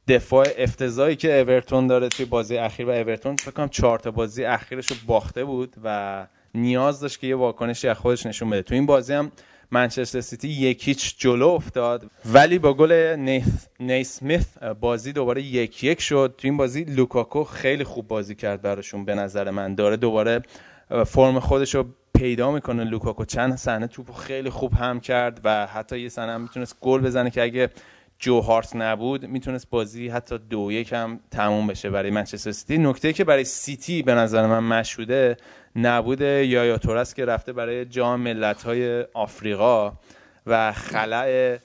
دفاع 0.08 0.46
افتضاحی 0.58 1.16
که 1.16 1.40
اورتون 1.40 1.86
داره 1.86 2.08
توی 2.08 2.24
بازی 2.24 2.56
اخیر 2.56 2.86
و 2.86 2.90
اورتون 2.90 3.36
فکر 3.36 3.50
کنم 3.50 3.68
چهار 3.68 3.98
تا 3.98 4.10
بازی 4.10 4.44
اخیرش 4.44 4.86
رو 4.86 4.96
باخته 5.06 5.44
بود 5.44 5.76
و 5.84 6.26
نیاز 6.54 7.00
داشت 7.00 7.20
که 7.20 7.26
یه 7.26 7.36
واکنشی 7.36 7.88
از 7.88 7.96
خودش 7.96 8.26
نشون 8.26 8.50
بده. 8.50 8.62
تو 8.62 8.74
این 8.74 8.86
بازی 8.86 9.12
هم 9.12 9.32
منچستر 9.70 10.20
سیتی 10.20 10.48
یک 10.48 10.78
هیچ 10.78 11.18
جلو 11.18 11.48
افتاد 11.48 12.10
ولی 12.32 12.58
با 12.58 12.74
گل 12.74 12.92
نیسمیت 13.80 14.58
بازی 14.80 15.12
دوباره 15.12 15.42
یک 15.42 15.84
یک 15.84 16.00
شد. 16.00 16.34
تو 16.38 16.48
این 16.48 16.56
بازی 16.56 16.84
لوکاکو 16.84 17.44
خیلی 17.44 17.84
خوب 17.84 18.08
بازی 18.08 18.34
کرد 18.34 18.62
براشون 18.62 19.04
به 19.04 19.14
نظر 19.14 19.50
من. 19.50 19.74
داره 19.74 19.96
دوباره 19.96 20.42
فرم 21.06 21.40
خودش 21.40 21.74
رو 21.74 21.86
پیدا 22.14 22.50
می‌کنه. 22.50 22.84
لوکاکو 22.84 23.24
چند 23.24 23.56
صحنه 23.56 23.86
توپو 23.86 24.12
خیلی 24.12 24.50
خوب 24.50 24.74
هم 24.74 25.00
کرد 25.00 25.40
و 25.44 25.66
حتی 25.66 26.00
یه 26.00 26.08
صحنه 26.08 26.36
می‌تونست 26.36 26.76
گل 26.80 27.00
بزنه 27.00 27.30
که 27.30 27.42
اگه 27.42 27.70
جو 28.18 28.40
هارت 28.40 28.76
نبود 28.76 29.24
می‌تونست 29.24 29.70
بازی 29.70 30.08
حتی 30.08 30.38
دو 30.38 30.72
یک 30.72 30.92
هم 30.92 31.20
تموم 31.30 31.66
بشه 31.66 31.90
برای 31.90 32.10
منچستر 32.10 32.52
سیتی. 32.52 32.78
نکته 32.78 33.12
که 33.12 33.24
برای 33.24 33.44
سیتی 33.44 34.02
به 34.02 34.14
نظر 34.14 34.46
من 34.46 34.78
مشهوده 34.78 35.36
نبود 35.76 36.20
یایا 36.20 36.78
تورس 36.78 37.14
که 37.14 37.24
رفته 37.24 37.52
برای 37.52 37.84
جام 37.84 38.20
ملت 38.20 38.62
های 38.62 39.02
آفریقا 39.14 39.92
و 40.46 40.72
خلع 40.72 41.58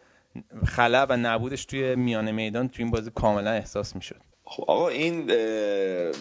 خلع 0.66 1.06
و 1.10 1.18
نبودش 1.18 1.66
توی 1.66 1.96
میان 1.96 2.32
میدان 2.32 2.70
توی 2.70 2.84
این 2.84 2.92
بازی 2.92 3.12
کاملا 3.16 3.52
احساس 3.52 3.96
می‌شد. 3.96 4.22
خب 4.44 4.64
آقا 4.68 4.90
این 4.90 5.32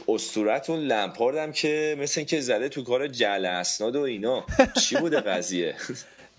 استورتون 0.08 0.78
لمپاردم 0.78 1.52
که 1.52 1.96
مثل 1.98 2.22
که 2.22 2.40
زده 2.40 2.68
تو 2.68 2.82
کار 2.82 3.08
جل 3.08 3.44
اسناد 3.44 3.96
و 3.96 4.00
اینا. 4.00 4.44
چی 4.82 4.96
بوده 4.96 5.20
قضیه؟ 5.20 5.74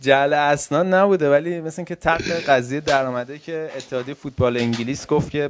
جعل 0.01 0.33
اسناد 0.33 0.93
نبوده 0.93 1.29
ولی 1.29 1.61
مثل 1.61 1.83
که 1.83 1.95
تق 1.95 2.21
قضیه 2.21 2.79
در 2.79 3.05
آمده 3.05 3.39
که 3.39 3.69
اتحادیه 3.77 4.13
فوتبال 4.13 4.57
انگلیس 4.57 5.07
گفت 5.07 5.31
که 5.31 5.49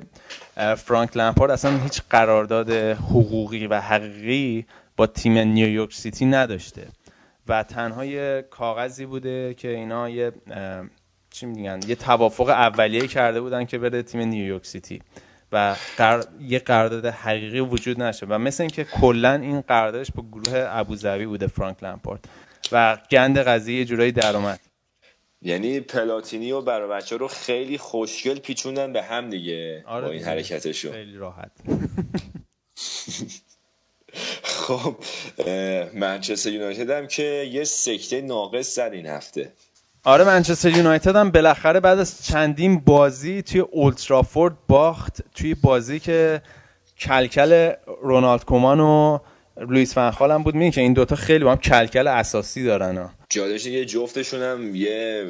فرانک 0.78 1.18
لمپارد 1.18 1.52
اصلا 1.52 1.78
هیچ 1.78 2.02
قرارداد 2.10 2.72
حقوقی 2.72 3.68
و 3.68 3.80
حقیقی 3.80 4.66
با 4.98 5.08
تیم 5.08 5.38
نیویورک 5.38 5.94
سیتی 5.94 6.26
نداشته. 6.26 6.88
و 7.48 7.64
تنها 7.64 8.06
یه 8.06 8.46
کاغذی 8.50 9.06
بوده 9.06 9.54
که 9.54 9.68
اینا 9.68 10.10
یه 10.10 10.32
چی 11.30 11.46
میگن 11.46 11.80
یه 11.88 11.96
توافق 11.96 12.50
اولیه 12.50 13.08
کرده 13.08 13.42
بودن 13.42 13.66
که 13.66 13.78
بره 13.78 14.04
تیم 14.04 14.22
نیویورک 14.22 14.66
سیتی. 14.66 15.02
و 15.52 15.76
قر... 15.98 16.24
یه 16.42 16.60
قرارداد 16.60 17.06
حقیقی 17.06 17.60
وجود 17.60 18.02
نشه 18.02 18.26
و 18.30 18.38
مثل 18.38 18.64
اینکه 18.64 18.84
کلا 18.84 19.34
این 19.34 19.62
قراردادش 19.62 20.12
با 20.12 20.24
گروه 20.32 20.66
ابوظبی 20.70 21.26
بوده 21.26 21.48
فرانک 21.48 21.84
لمپارد. 21.84 22.28
و 22.72 22.98
گند 23.12 23.38
قضیه 23.38 23.78
یه 23.78 23.86
جورایی 23.86 24.12
در 24.12 24.36
اومد. 24.36 24.60
یعنی 25.42 25.80
پلاتینی 25.80 26.52
و 26.52 26.62
برا 26.62 26.88
بچه 26.88 27.18
رو 27.18 27.28
خیلی 27.28 27.78
خوشگل 27.78 28.40
پیچوندن 28.40 28.94
به 28.94 29.04
هم 29.04 29.30
دیگه 29.30 29.84
آره 29.88 30.06
با 30.06 30.12
این 30.12 30.24
حرکتشون 30.24 30.92
خیلی 30.92 31.18
راحت. 31.18 31.52
خب 34.44 34.96
منچستر 35.94 36.52
یونایتد 36.52 36.90
هم 36.90 37.08
که 37.08 37.50
یه 37.52 37.64
سکته 37.64 38.22
ناقص 38.22 38.76
زد 38.76 38.90
این 38.94 39.06
هفته. 39.06 39.54
آره 40.04 40.24
منچستر 40.24 40.70
یونایتد 40.70 41.16
هم 41.16 41.32
بالاخره 41.32 41.80
بعد 41.80 42.00
از 42.00 42.26
چندین 42.26 42.80
بازی 42.80 43.42
توی 43.42 43.60
اولترافورد 43.60 44.58
باخت 44.68 45.22
توی 45.36 45.56
بازی 45.56 46.00
که 46.00 46.42
کلکل 47.00 47.74
رونالد 48.02 48.46
کومان 48.46 48.80
و 48.80 49.20
لوئیس 49.58 49.94
فنخال 49.94 50.32
هم 50.32 50.44
بود. 50.44 50.56
میگه 50.56 50.72
که 50.72 50.82
این 50.82 50.94
دوتا 50.94 51.16
خیلی 51.16 51.44
با 51.44 51.52
هم 51.52 51.58
کلکل 51.58 52.08
اساسی 52.08 52.64
دارن 52.64 52.98
ها. 52.98 53.10
جالبش 53.30 53.66
یه 53.66 53.86
جفتشون 53.86 54.42
هم 54.42 54.76
یه 54.76 55.24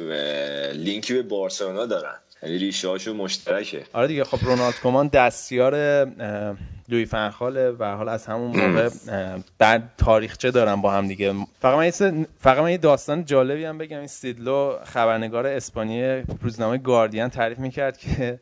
لینکی 0.74 1.14
به 1.14 1.22
بارسلونا 1.22 1.86
دارن. 1.86 2.14
یعنی 2.42 2.58
ریشه 2.58 2.88
هاشون 2.88 3.16
مشترکه. 3.16 3.84
آره 3.92 4.06
دیگه 4.06 4.24
خب 4.24 4.38
رونالد 4.42 4.74
کومان 4.74 5.08
دستیار 5.08 6.04
لوی 6.92 7.06
فنخال 7.06 7.76
و 7.78 7.96
حالا 7.96 8.12
از 8.12 8.26
همون 8.26 8.56
موقع 8.56 8.88
در 9.58 9.82
تاریخچه 9.98 10.50
دارم 10.50 10.82
با 10.82 10.92
هم 10.92 11.08
دیگه. 11.08 11.34
فقط 11.60 12.02
من 12.02 12.26
فقط 12.38 12.58
من 12.58 12.70
یه 12.70 12.78
داستان 12.78 13.24
جالبی 13.24 13.64
هم 13.64 13.78
بگم. 13.78 13.98
این 13.98 14.06
سیدلو 14.06 14.78
خبرنگار 14.84 15.46
اسپانیایی 15.46 16.24
روزنامه 16.42 16.78
گاردین 16.78 17.28
تعریف 17.28 17.58
می‌کرد 17.58 17.98
که 17.98 18.40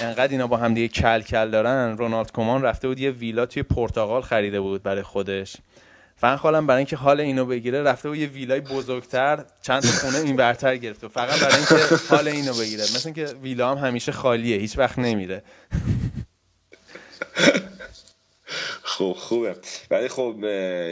انقدر 0.00 0.32
اینا 0.32 0.46
با 0.46 0.56
هم 0.56 0.74
دیگه 0.74 0.88
کل 0.88 1.20
کل 1.20 1.50
دارن. 1.50 1.96
رونالد 1.98 2.32
کومان 2.32 2.62
رفته 2.62 2.88
بود 2.88 3.00
یه 3.00 3.10
ویلا 3.10 3.46
توی 3.46 3.62
پرتغال 3.62 4.22
خریده 4.22 4.60
بود 4.60 4.82
برای 4.82 5.02
خودش. 5.02 5.56
فن 6.16 6.36
خالم 6.36 6.66
برای 6.66 6.78
اینکه 6.78 6.96
حال 6.96 7.20
اینو 7.20 7.46
بگیره 7.46 7.82
رفته 7.82 8.08
و 8.08 8.16
یه 8.16 8.26
ویلای 8.26 8.60
بزرگتر 8.60 9.44
چند 9.62 9.86
خونه 9.86 10.18
این 10.18 10.36
برتر 10.36 10.76
گرفته. 10.76 11.08
فقط 11.08 11.40
برای 11.40 11.56
اینکه 11.56 11.74
حال 12.08 12.28
اینو 12.28 12.54
بگیره. 12.54 12.82
مثل 12.82 13.02
اینکه 13.04 13.24
ویلا 13.42 13.74
هم 13.74 13.86
همیشه 13.86 14.12
خالیه 14.12 14.56
هیچ 14.56 14.78
وقت 14.78 14.98
نمیره. 14.98 15.42
خوب 18.92 19.16
خوبه. 19.16 19.56
ولی 19.90 20.08
خب 20.08 20.44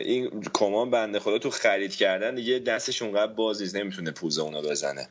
این 0.05 0.43
کمان 0.53 0.91
بنده 0.91 1.21
خدا 1.21 1.39
تو 1.39 1.51
خرید 1.51 1.95
کردن 1.95 2.35
دیگه 2.35 2.59
دستش 2.59 3.03
اونقدر 3.03 3.33
بازیز 3.33 3.77
نمی‌تونه 3.77 4.11
پوزه 4.11 4.43
اونو 4.43 4.63
بزنه. 4.63 5.09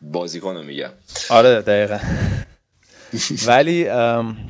بازیکن 0.00 0.56
میگم. 0.64 0.90
آره 1.30 1.62
دقیقا. 1.62 1.98
ولی 3.46 3.84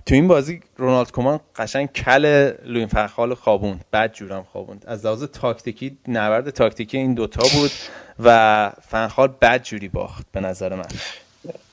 تو 0.07 0.15
این 0.15 0.29
بازی 0.29 0.61
رونالد 0.77 1.11
کومان 1.11 1.41
قشنگ 1.57 1.93
کل 1.93 2.53
لوین 2.65 2.87
فرخال 2.87 3.35
خوابوند. 3.35 3.85
بد 3.93 4.13
جورم 4.13 4.47
خوابوند. 4.53 4.85
از 4.87 5.07
لحاظ 5.07 5.25
تاکتیکی 5.25 5.99
نبرد 6.09 6.51
تاکتیکی 6.51 6.99
این 6.99 7.15
دوتا 7.15 7.43
بود 7.59 7.71
و 8.19 8.71
فنخال 8.89 9.29
بد 9.29 9.63
جوری 9.63 9.89
باخت 9.89 10.27
به 10.33 10.41
نظر 10.41 10.75
من. 10.75 10.87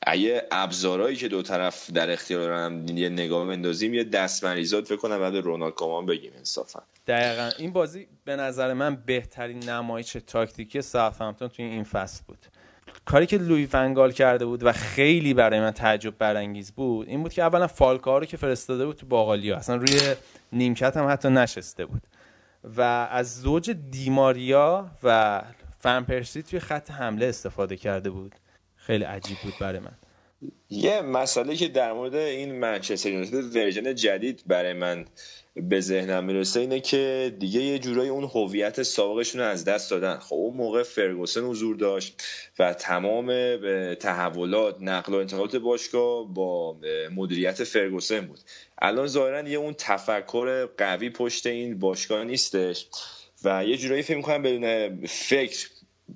اگه 0.10 0.44
ابزارهایی 0.52 1.16
که 1.16 1.28
دو 1.28 1.42
طرف 1.42 1.92
در 1.92 2.12
اختیار 2.12 2.42
دارن 2.42 2.98
یه 2.98 3.10
نگاه 3.10 3.48
بندازیم 3.48 3.94
یه 3.94 4.04
دست 4.04 4.44
مریضات 4.44 4.88
فکر 4.88 4.98
کنم 4.98 5.20
بعد 5.20 5.36
رونالد 5.36 5.74
کومان 5.74 6.06
بگیم 6.06 6.32
انصافا. 6.38 6.82
دقیقا. 7.08 7.50
این 7.58 7.74
بازی 7.74 8.08
به 8.26 8.36
نظر 8.36 8.74
من 8.74 8.96
بهترین 8.96 9.70
نمایش 9.70 10.18
تاکتیکی 10.28 10.82
ساوثهمپتون 10.82 11.48
توی 11.48 11.66
این 11.66 11.84
فصل 11.84 12.24
بود. 12.28 12.46
کاری 13.06 13.26
که 13.26 13.38
لوی 13.38 13.68
ونگال 13.74 14.12
کرده 14.12 14.46
بود 14.46 14.64
و 14.64 14.72
خیلی 14.72 15.34
برای 15.34 15.60
من 15.60 15.72
تعجب 15.72 16.18
برانگیز 16.18 16.72
بود 16.72 17.08
این 17.08 17.24
بود 17.24 17.34
که 17.34 17.44
اولا 17.44 17.68
فالکا 17.68 18.18
رو 18.18 18.26
که 18.26 18.38
فرستاده 18.38 18.86
بود 18.86 18.96
تو 18.96 19.06
باقالیا 19.06 19.58
اصلا 19.58 19.76
روی 19.76 20.00
نیمکت 20.52 20.98
هم 20.98 21.10
حتی 21.10 21.30
نشسته 21.30 21.86
بود. 21.86 22.02
و 22.78 22.82
از 23.12 23.42
زوج 23.42 23.72
دیماریا 23.92 24.92
و 25.04 25.42
فنپرسی 25.80 26.44
توی 26.44 26.60
خط 26.60 26.92
حمله 26.92 27.26
استفاده 27.26 27.76
کرده 27.76 28.10
بود. 28.10 28.36
خیلی 28.88 29.04
عجیب 29.04 29.38
بود 29.44 29.54
برای 29.60 29.80
من. 29.80 29.92
یه 30.70 31.02
مسئله 31.02 31.56
که 31.56 31.68
در 31.68 31.94
مورد 31.94 32.16
این 32.16 32.60
منچستر 32.60 33.10
یونایتد 33.10 33.56
ورژن 33.56 33.96
جدید 33.96 34.44
برای 34.48 34.74
من 34.74 35.06
به 35.56 35.80
ذهنم 35.80 36.24
می‌رسه 36.24 36.60
اینه 36.60 36.80
که 36.80 37.36
دیگه 37.40 37.62
یه 37.62 37.80
جورایی 37.80 38.10
اون 38.10 38.24
هویت 38.24 38.84
سابقشون 38.84 39.42
از 39.42 39.66
دست 39.66 39.92
دادن. 39.92 40.18
خب 40.18 40.36
اون 40.36 40.58
موقع 40.58 40.84
فرگوسن 40.84 41.42
حضور 41.42 41.76
داشت 41.76 42.24
و 42.60 42.74
تمام 42.74 43.58
تحولات 43.96 44.78
نقل 44.82 45.14
و 45.14 45.18
انتقالات 45.18 45.56
باشگاه 45.56 46.34
با 46.34 46.78
مدیریت 47.16 47.64
فرگوسن 47.64 48.22
بود. 48.22 48.40
الان 48.82 49.08
ظاهرا 49.08 49.50
یه 49.50 49.58
اون 49.58 49.74
تفکر 49.78 50.66
قوی 50.66 51.10
پشت 51.10 51.46
این 51.48 51.80
باشگاه 51.80 52.24
نیستش 52.24 52.88
و 53.44 53.66
یه 53.66 53.78
جورایی 53.78 54.04
فکر 54.04 54.18
می‌کنم 54.18 54.42
بدون 54.42 55.06
فکر 55.06 55.68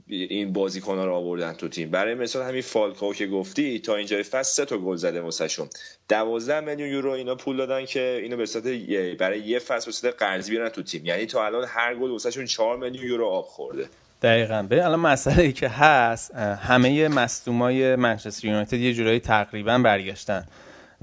این 0.07 0.53
بازیکن 0.53 0.97
رو 0.97 1.13
آوردن 1.13 1.53
تو 1.53 1.67
تیم. 1.67 1.89
برای 1.89 2.15
مثال 2.15 2.47
همین 2.47 2.61
فالکاو 2.61 3.13
که 3.13 3.27
گفتی 3.27 3.79
تا 3.79 3.95
اینجای 3.95 4.23
فصل 4.23 4.53
سه 4.53 4.65
تا 4.65 4.77
گل 4.77 4.95
زده 4.95 5.21
واسهشون 5.21 5.69
12 6.09 6.59
میلیون 6.59 6.89
یورو 6.89 7.11
اینا 7.11 7.35
پول 7.35 7.57
دادن 7.57 7.85
که 7.85 8.19
اینو 8.23 8.37
به 8.37 8.45
صورت 8.45 8.63
برای 9.17 9.39
یه 9.39 9.59
فصل 9.59 9.91
به 10.09 10.11
قرضی 10.11 10.51
بیارن 10.51 10.69
تو 10.69 10.83
تیم. 10.83 11.05
یعنی 11.05 11.25
تا 11.25 11.45
الان 11.45 11.65
هر 11.67 11.95
گل 11.95 12.11
واسهشون 12.11 12.45
4 12.45 12.77
میلیون 12.77 13.05
یورو 13.05 13.27
آب 13.27 13.45
خورده. 13.45 13.89
دقیقا. 14.21 14.65
به 14.69 14.85
الان 14.85 14.99
مسئله 14.99 15.51
که 15.51 15.67
هست 15.69 16.35
همه 16.35 17.07
مصدومای 17.07 17.95
منچستر 17.95 18.47
یونایتد 18.47 18.73
یه 18.73 18.93
جورایی 18.93 19.19
تقریبا 19.19 19.77
برگشتن. 19.77 20.45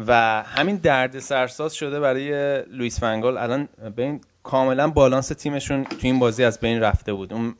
و 0.06 0.42
همین 0.42 0.76
درد 0.76 1.18
سرساز 1.18 1.74
شده 1.74 2.00
برای 2.00 2.62
لوئیس 2.62 3.00
فنگال 3.00 3.38
الان 3.38 3.68
ببین 3.96 4.20
کاملا 4.42 4.88
بالانس 4.88 5.28
تیمشون 5.28 5.84
تو 5.84 5.96
این 6.02 6.18
بازی 6.18 6.44
از 6.44 6.60
بین 6.60 6.80
رفته 6.80 7.12
بود. 7.12 7.32
اون 7.32 7.54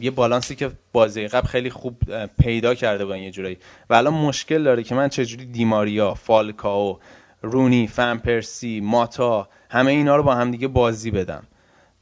یه 0.00 0.10
بالانسی 0.10 0.54
که 0.54 0.70
بازی 0.92 1.28
قبل 1.28 1.46
خیلی 1.46 1.70
خوب 1.70 1.96
پیدا 2.40 2.74
کرده 2.74 3.04
بودن 3.04 3.18
یه 3.18 3.30
جورایی. 3.30 3.58
و 3.90 3.94
الان 3.94 4.14
مشکل 4.14 4.62
داره 4.62 4.82
که 4.82 4.94
من 4.94 5.08
چجوری 5.08 5.46
دیماریا 5.46 6.14
فالکاو 6.14 6.98
رونی 7.42 7.86
فنپرسی 7.86 8.80
ماتا 8.80 9.48
همه 9.70 9.90
اینا 9.90 10.16
رو 10.16 10.22
با 10.22 10.34
هم 10.34 10.50
دیگه 10.50 10.68
بازی 10.68 11.10
بدم. 11.10 11.42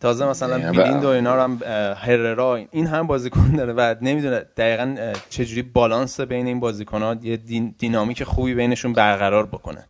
تازه 0.00 0.26
مثلا 0.26 0.70
بیلیند 0.70 1.04
و 1.04 1.08
اینا 1.08 1.34
رو 1.34 1.42
هم 1.42 1.60
هررا 1.96 2.56
این 2.70 2.86
هم 2.86 3.06
بازیکن 3.06 3.50
داره 3.56 3.72
و 3.72 3.94
نمی‌دونه 4.02 4.44
دقیقا 4.56 5.12
چجوری 5.30 5.62
بالانس 5.62 6.20
بین 6.20 6.46
این 6.46 6.60
بازیکن 6.60 7.02
ها 7.02 7.16
یه 7.22 7.36
دینامیک 7.78 8.24
خوبی 8.24 8.54
بینشون 8.54 8.92
برقرار 8.92 9.46
بکنه. 9.46 9.84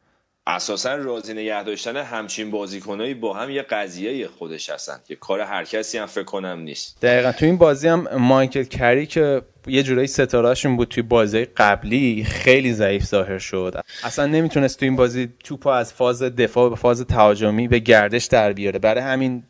اساسا 0.46 0.94
راضی 0.94 1.34
نگه 1.34 1.62
داشتن 1.62 1.96
همچین 1.96 2.50
بازیکنایی 2.50 3.14
با 3.14 3.34
هم 3.34 3.50
یه 3.50 3.62
قضیه 3.62 4.28
خودش 4.28 4.70
هستن 4.70 4.96
که 5.08 5.16
کار 5.16 5.40
هر 5.40 5.64
کسی 5.64 5.98
هم 5.98 6.06
فکر 6.06 6.24
کنم 6.24 6.60
نیست. 6.60 7.00
دقیقا. 7.02 7.32
تو 7.32 7.46
این 7.46 7.58
بازی 7.58 7.88
هم 7.88 8.08
مایکل 8.18 8.64
کری 8.64 9.06
که 9.06 9.42
یه 9.66 9.82
جورایی 9.82 10.06
ستارهشون 10.06 10.76
بود 10.76 10.88
توی 10.88 11.02
بازی 11.02 11.44
قبلی 11.44 12.24
خیلی 12.24 12.72
ضعیف 12.72 13.04
ظاهر 13.04 13.38
شد. 13.38 13.84
اصلا 14.04 14.26
نمی‌تونست 14.26 14.78
تو 14.78 14.84
این 14.84 14.96
بازی 14.96 15.28
توپ 15.44 15.66
از 15.66 15.92
فاز 15.92 16.22
دفاع 16.22 16.70
به 16.70 16.76
فاز 16.76 17.06
تهاجمی 17.06 17.68
به 17.68 17.78
گردش 17.78 18.24
در 18.24 18.52
بیاره. 18.52 18.78
برای 18.78 19.02
همین 19.02 19.42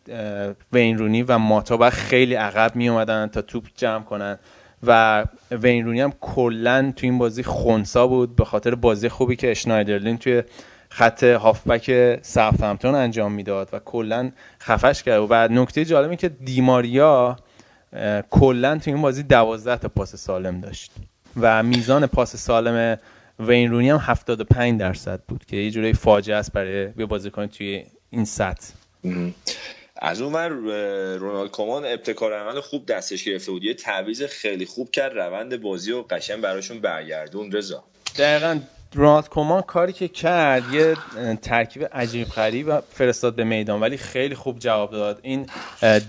وینرونی 0.73 1.23
و 1.23 1.39
ماتا 1.39 1.91
خیلی 1.91 2.35
عقب 2.35 2.77
می 2.77 2.89
اومدن 2.89 3.27
تا 3.27 3.43
توپ 3.43 3.65
جمع 3.77 4.05
کنن 4.05 4.39
و 4.87 5.25
وینرونی 5.51 6.01
هم 6.01 6.13
کلا 6.21 6.93
تو 6.97 7.07
این 7.07 7.19
بازی 7.19 7.43
خونسا 7.43 8.07
بود 8.07 8.37
به 8.37 8.45
خاطر 8.45 8.75
بازی 8.75 9.09
خوبی 9.09 9.37
که 9.37 9.51
اشنایدرلین 9.51 10.19
توی 10.19 10.43
خط 10.91 11.25
هافبک 11.25 12.19
ساوثهمپتون 12.23 12.95
انجام 12.95 13.33
می‌داد 13.33 13.69
و 13.73 13.79
کلا 13.79 14.33
خفش 14.61 15.03
کرد. 15.03 15.27
و 15.31 15.49
نکته 15.49 15.85
جالبی 15.85 16.17
که 16.17 16.29
دیماریا 16.29 17.37
کلا 18.31 18.79
تو 18.79 18.91
این 18.91 19.03
بازی 19.03 19.23
12 19.23 19.77
تا 19.77 19.89
پاس 19.89 20.17
سالم 20.17 20.61
داشت. 20.61 20.93
و 21.41 21.63
میزان 21.63 22.07
پاس 22.07 22.37
سالم 22.37 22.99
وین 23.41 23.71
رونی 23.71 23.91
هم 23.91 23.99
75 24.03 24.81
درصد 24.81 25.21
بود 25.29 25.45
که 25.45 25.57
یه 25.57 25.71
جوری 25.71 25.93
فاجعه 25.93 26.37
است 26.37 26.53
برای 26.53 26.89
یه 26.99 27.07
بازیکن 27.07 27.47
توی 27.47 27.85
این 28.11 28.25
سطح. 28.25 28.69
از 29.97 30.21
اون 30.21 30.33
من 30.33 30.51
رونالد 31.19 31.51
کومان 31.51 31.85
ابتکار 31.85 32.35
عمل 32.35 32.61
خوب 32.61 32.87
دستش 32.87 33.25
گرفته 33.25 33.53
بود. 33.53 33.65
یه 33.65 33.75
تعویض 33.75 34.23
خیلی 34.23 34.67
خوب 34.67 34.91
کرد. 34.91 35.13
روند 35.13 35.63
بازی 35.63 35.93
و 35.93 36.03
قشن 36.03 36.41
براشون 36.41 36.81
برگردون. 36.81 37.53
رضا. 37.53 37.85
دقیقا 38.19 38.61
رونالد 38.95 39.29
کومان 39.29 39.63
کاری 39.63 39.93
که 39.93 40.09
کرد 40.09 40.75
یه 40.75 40.97
ترکیب 41.43 41.89
عجیب 41.93 42.29
غریب 42.29 42.81
فرستاد 42.81 43.35
به 43.35 43.45
میدان 43.45 43.81
ولی 43.81 43.97
خیلی 43.97 44.35
خوب 44.35 44.59
جواب 44.59 44.91
داد. 44.91 45.19
این 45.23 45.47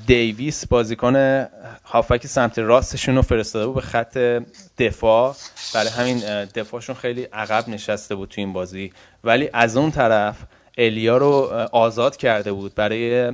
دیویس 0.08 0.66
بازیکن 0.68 1.46
هافک 1.86 2.28
سمت 2.28 2.60
راستشون 2.60 3.16
رو 3.16 3.22
فرستاده 3.22 3.66
بود 3.66 3.76
به 3.76 3.82
خط 3.82 4.18
دفاع. 4.78 5.36
برای 5.74 5.90
همین 5.90 6.46
دفاعشون 6.46 6.96
خیلی 6.96 7.24
عقب 7.24 7.70
نشسته 7.70 8.16
بود 8.16 8.30
تو 8.30 8.42
این 8.42 8.54
بازی. 8.54 8.94
ولی 9.24 9.50
از 9.54 9.78
اون 9.78 9.92
طرف 9.92 10.36
الیا 10.78 11.18
رو 11.18 11.68
آزاد 11.72 12.18
کرده 12.18 12.52
بود 12.52 12.76
برای 12.76 13.32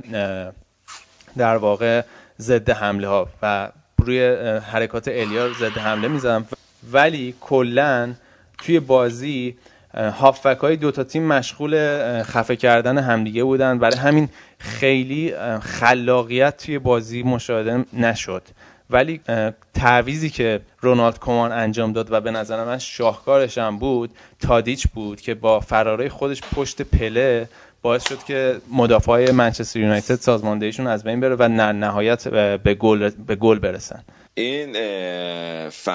در 1.36 1.56
واقع 1.56 2.02
ضد 2.40 2.70
حمله 2.70 3.08
ها 3.08 3.28
و 3.42 3.70
روی 3.98 4.26
حرکات 4.58 5.08
الیا 5.08 5.52
ضد 5.52 5.78
حمله 5.78 6.08
می‌زدم 6.08 6.46
ولی 6.92 7.34
کلا 7.40 8.14
توی 8.58 8.80
بازی 8.80 9.56
هافک 9.94 10.58
های 10.60 10.76
دوتا 10.76 11.04
تیم 11.04 11.22
مشغول 11.22 11.76
خفه 12.22 12.56
کردن 12.56 12.98
همدیگه 12.98 13.44
بودن. 13.44 13.78
برای 13.78 13.96
همین 13.96 14.28
خیلی 14.58 15.34
خلاقیت 15.60 16.56
توی 16.56 16.78
بازی 16.78 17.22
مشاهده 17.22 17.84
نشد. 17.92 18.42
ولی 18.90 19.20
تعویزی 19.74 20.30
که 20.30 20.60
رونالد 20.80 21.18
کومان 21.18 21.52
انجام 21.52 21.92
داد 21.92 22.12
و 22.12 22.20
به 22.20 22.30
نظر 22.30 22.64
من 22.64 22.78
شاهکارش 22.78 23.58
هم 23.58 23.78
بود 23.78 24.10
تادیچ 24.40 24.88
بود 24.88 25.20
که 25.20 25.34
با 25.34 25.60
فراره 25.60 26.08
خودش 26.08 26.40
پشت 26.40 26.82
پله 26.82 27.48
باعث 27.82 28.08
شد 28.08 28.22
که 28.24 28.56
مدافع 28.72 29.30
منچستر 29.30 29.80
یونایتد 29.80 30.14
سازماندهیشون 30.14 30.86
از 30.86 31.04
بین 31.04 31.20
بره 31.20 31.36
و 31.38 31.48
نه 31.48 31.72
نهایت 31.72 32.28
به 32.58 32.74
گل 32.74 33.10
به 33.10 33.36
گل 33.36 33.58
برسن. 33.58 34.02
این 34.38 34.76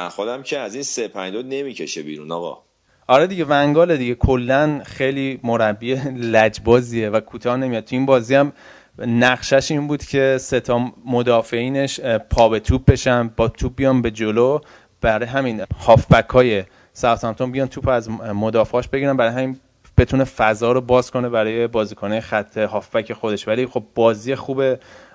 خودم 0.10 0.44
که 0.44 0.60
از 0.60 0.74
این 0.74 0.84
سه 0.84 1.08
پنج 1.08 1.34
نمی‌کشه 1.36 2.04
بیرون 2.04 2.32
آقا. 2.32 2.64
آره 3.08 3.28
دیگه 3.28 3.46
ونگال 3.46 3.98
دیگه. 3.98 4.16
کلا 4.16 4.82
خیلی 4.86 5.40
مربی 5.44 5.96
لجبازیه 6.16 7.10
و 7.10 7.20
کوتاه 7.20 7.58
نمیاد. 7.58 7.84
تو 7.84 7.96
این 7.96 8.06
بازی 8.06 8.36
هم 8.36 8.54
نقشش 8.98 9.72
این 9.72 9.88
بود 9.88 10.04
که 10.04 10.38
سه 10.40 10.60
تا 10.60 10.92
مدافعینش 11.06 12.00
پا 12.00 12.50
به 12.50 12.60
توپ 12.60 12.86
بشن 12.86 13.28
با 13.28 13.48
توپ 13.48 13.76
بیان 13.76 14.02
به 14.02 14.12
جلو. 14.12 14.60
برای 15.02 15.28
همین 15.28 15.64
هافبک 15.80 16.30
های 16.30 16.64
ساوثهامپتون 16.94 17.52
بیان 17.52 17.68
توپ 17.68 17.88
از 17.88 18.10
مدافعاش 18.10 18.88
بگیرن. 18.88 19.18
برای 19.18 19.32
همین 19.32 19.60
بتونه 19.98 20.24
فضا 20.24 20.72
رو 20.72 20.82
باز 20.82 21.12
کنه 21.12 21.30
برای 21.30 21.68
بازیکنه 21.68 22.20
خط 22.20 22.58
هافبک 22.58 23.14
خودش. 23.14 23.48
ولی 23.48 23.66
خب 23.66 23.84
بازی 23.96 24.36
خوب 24.36 24.62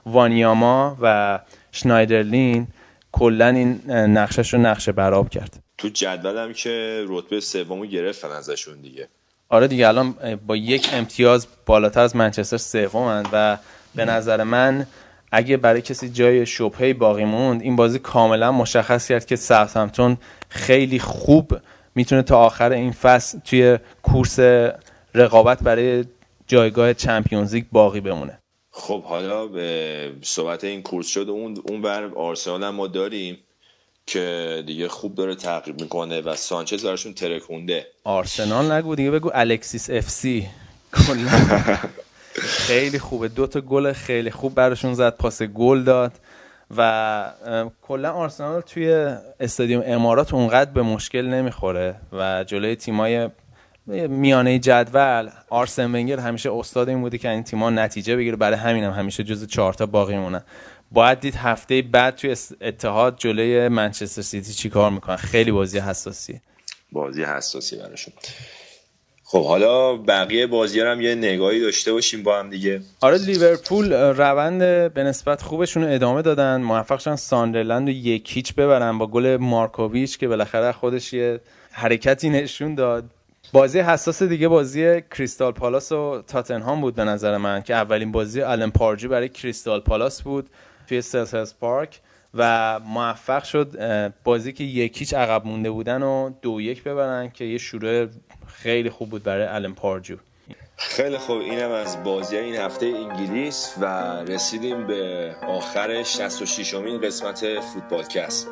وانیاما 0.06 0.96
و 1.02 1.38
شنایدرلین 1.72 2.66
کلا 3.12 3.48
این 3.48 3.90
نقشش 3.90 4.54
رو 4.54 4.60
نقشه 4.60 4.92
براب 4.92 5.28
کرد. 5.28 5.62
تو 5.78 5.88
جدولم 5.88 6.52
که 6.52 7.04
رتبه 7.08 7.40
سومو 7.40 7.86
گرفتن 7.86 8.28
ازشون 8.28 8.80
دیگه. 8.80 9.08
آره 9.48 9.68
دیگه 9.68 9.88
الان 9.88 10.14
با 10.46 10.56
یک 10.56 10.88
امتیاز 10.92 11.46
بالاتر 11.66 12.00
از 12.00 12.16
منچستر 12.16 12.56
سومن 12.56 13.24
و 13.32 13.58
به 13.94 14.04
نظر 14.04 14.42
من 14.42 14.86
اگه 15.32 15.56
برای 15.56 15.82
کسی 15.82 16.08
جای 16.08 16.46
شبهه 16.46 16.92
باقی 16.92 17.24
موند 17.24 17.62
این 17.62 17.76
بازی 17.76 17.98
کاملا 17.98 18.52
مشخص 18.52 19.08
کرد 19.08 19.26
که 19.26 19.36
ساوثهمپتون 19.36 20.16
خیلی 20.48 20.98
خوب 20.98 21.58
می‌تونه 21.94 22.22
تا 22.22 22.38
آخر 22.38 22.72
این 22.72 22.92
فصل 22.92 23.38
توی 23.38 23.78
کورس 24.02 24.38
رقابت 25.14 25.62
برای 25.62 26.04
جایگاه 26.46 26.94
Champions 26.94 27.54
League 27.54 27.64
باقی 27.72 28.00
بمونه. 28.00 28.38
خب 28.78 29.02
حالا 29.02 29.46
به 29.46 30.12
صحبت 30.22 30.64
این 30.64 30.82
کورس 30.82 31.06
شد 31.06 31.28
اون 31.28 31.62
اون 31.68 31.82
ور 31.82 32.04
آرسنال 32.04 32.68
ما 32.68 32.86
داریم 32.86 33.38
که 34.06 34.62
دیگه 34.66 34.88
خوب 34.88 35.14
داره 35.14 35.34
تعقیب 35.34 35.80
می‌کنه 35.80 36.20
و 36.20 36.34
سانچز 36.34 36.84
براشون 36.84 37.14
ترکونده. 37.14 37.86
آرسنال 38.04 38.72
نگو 38.72 38.94
دیگه 38.94 39.10
بگو 39.10 39.30
الکسیس 39.34 39.90
FC. 39.90 40.48
خیلی 42.40 42.98
خوبه. 42.98 43.28
دو 43.28 43.46
تا 43.46 43.60
گل 43.60 43.92
خیلی 43.92 44.30
خوب 44.30 44.54
براشون 44.54 44.94
زد 44.94 45.16
پاس 45.16 45.42
گل 45.42 45.82
داد 45.82 46.12
و 46.76 47.32
کلا 47.82 48.12
آرسنال 48.12 48.60
توی 48.60 49.16
استادیوم 49.40 49.82
امارات 49.86 50.34
اونقدر 50.34 50.70
به 50.70 50.82
مشکل 50.82 51.26
نمی‌خوره 51.26 51.94
و 52.12 52.44
جلوی 52.44 52.76
تیمای 52.76 53.28
میانه 53.88 54.58
جدول 54.58 55.30
آرسن 55.50 55.94
ونگر 55.94 56.18
همیشه 56.18 56.52
استاد 56.52 56.88
این 56.88 57.00
بوده 57.00 57.18
که 57.18 57.30
این 57.30 57.42
تیم‌ها 57.42 57.70
نتیجه 57.70 58.16
بگیره. 58.16 58.36
برای 58.36 58.58
همینم 58.58 58.90
هم 58.90 58.98
همیشه 58.98 59.24
جز 59.24 59.46
چهار 59.46 59.74
تا 59.74 59.86
باقی 59.86 60.16
مونن 60.16 60.42
باید 60.92 61.20
دید 61.20 61.34
هفته 61.34 61.82
بعد 61.82 62.16
توی 62.16 62.36
اتحاد 62.60 63.16
جلوی 63.18 63.68
منچستر 63.68 64.22
سیتی 64.22 64.52
چیکار 64.52 64.90
می‌کنن؟ 64.90 65.16
خیلی 65.16 65.52
بازی 65.52 65.78
حساسی 65.78 66.40
بازی 66.92 67.22
حساسی 67.22 67.76
براشون 67.76 68.14
خب 69.24 69.46
حالا 69.46 69.96
بقیه 69.96 70.46
بازی 70.46 70.80
هم 70.80 71.00
یه 71.00 71.14
نگاهی 71.14 71.60
داشته 71.60 71.92
باشیم 71.92 72.22
با 72.22 72.38
هم 72.38 72.50
دیگه. 72.50 72.80
آره 73.00 73.18
لیورپول 73.18 73.92
روند 73.92 74.58
به 74.94 75.04
نسبت 75.04 75.42
خوبشون 75.42 75.84
رو 75.84 75.94
ادامه 75.94 76.22
دادن. 76.22 76.60
موفق 76.60 76.98
شدن 76.98 77.16
ساندرلند 77.16 77.88
رو 77.88 77.94
یک 77.94 78.36
هیچ 78.36 78.54
ببرن 78.54 78.98
با 78.98 79.06
گل 79.06 79.36
مارکوویچ 79.36 80.18
که 80.18 80.28
بالاخره 80.28 80.72
خودش 80.72 81.12
یه 81.12 81.40
حرکتی 81.72 82.30
نشون 82.30 82.74
داد. 82.74 83.04
بازی 83.52 83.80
حساس 83.80 84.22
دیگه 84.22 84.48
بازی 84.48 85.00
کریستال 85.00 85.52
پالاس 85.52 85.92
و 85.92 86.22
تاتنهام 86.26 86.80
بود 86.80 86.94
به 86.94 87.04
نظر 87.04 87.36
من 87.36 87.62
که 87.62 87.74
اولین 87.74 88.12
بازی 88.12 88.42
آلن 88.42 88.70
پارجی 88.70 89.08
برای 89.08 89.28
کریستال 89.28 89.80
پالاس 89.80 90.22
بود 90.22 90.50
توی 90.88 91.02
سلسلس 91.02 91.54
پارک 91.54 92.00
و 92.34 92.80
موفق 92.80 93.44
شد 93.44 93.72
بازی 94.24 94.52
که 94.52 94.64
یکیچ 94.64 95.14
عقب 95.14 95.46
مونده 95.46 95.70
بودن 95.70 96.02
و 96.02 96.30
دو 96.42 96.60
یک 96.60 96.84
ببرن 96.84 97.30
که 97.30 97.44
یه 97.44 97.58
شروع 97.58 98.06
خیلی 98.46 98.90
خوب 98.90 99.10
بود 99.10 99.22
برای 99.22 99.46
آلن 99.46 99.72
پارجو 99.72 100.16
خیلی 100.76 101.18
خوب. 101.18 101.40
اینم 101.40 101.70
از 101.70 102.04
بازی 102.04 102.36
این 102.36 102.54
هفته 102.54 102.86
انگلیس 102.86 103.74
و 103.80 103.86
رسیدیم 104.28 104.86
به 104.86 105.34
آخر 105.48 106.02
66 106.02 106.74
امین 106.74 107.00
قسمت 107.00 107.60
فوتبالکست 107.60 108.48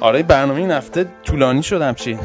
آره 0.00 0.22
برنامه 0.22 0.60
این 0.60 0.70
هفته 0.70 1.06
طولانی 1.22 1.62
شد 1.62 1.94
چی 1.94 2.12
و 2.14 2.18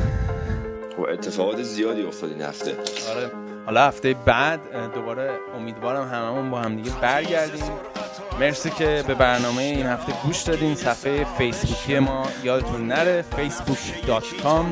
اتفاقات 1.19 1.61
زیادی 1.61 2.03
افتاد 2.03 2.31
این 2.31 2.41
هفته. 2.41 2.77
آره. 3.15 3.31
حالا 3.65 3.87
هفته 3.87 4.15
بعد 4.25 4.59
دوباره 4.95 5.39
امیدوارم 5.57 6.07
هممون 6.07 6.51
با 6.51 6.59
هم 6.59 6.75
دیگه 6.75 6.91
برگردیم. 7.01 7.71
مرسی 8.39 8.69
که 8.69 9.03
به 9.07 9.13
برنامه 9.13 9.61
این 9.61 9.85
هفته 9.85 10.13
گوش 10.23 10.41
دادین. 10.41 10.75
صفحه 10.75 11.25
فیسبوکی 11.37 11.99
ما 11.99 12.27
یادتون 12.43 12.87
نره. 12.87 13.25
facebook.com 13.37 14.65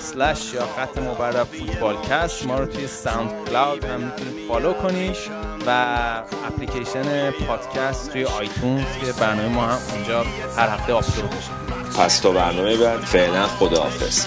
slash 0.00 0.54
یا 0.54 0.66
خط 0.76 0.98
مورب 0.98 1.44
فوتبالکست. 1.44 2.46
ما 2.46 2.58
رو 2.58 2.66
توی 2.66 2.86
SoundCloud 2.86 3.84
هم 3.84 4.00
می‌تونید 4.00 4.48
follow 4.48 4.72
کنید 4.72 5.16
و 5.66 5.70
اپلیکیشن 6.46 7.30
پادکست 7.30 8.12
توی 8.12 8.24
iTunes 8.24 8.84
که 9.00 9.12
برنامه 9.20 9.48
ما 9.48 9.66
هم 9.66 9.78
اونجا 9.94 10.22
هر 10.56 10.68
هفته 10.68 10.92
آپلود 10.92 11.34
میشه. 11.34 11.50
پس 11.98 12.20
تا 12.20 12.30
برنامه 12.30 12.76
بعد 12.76 13.00
فعلا 13.00 13.46
خداحافظ. 13.46 14.26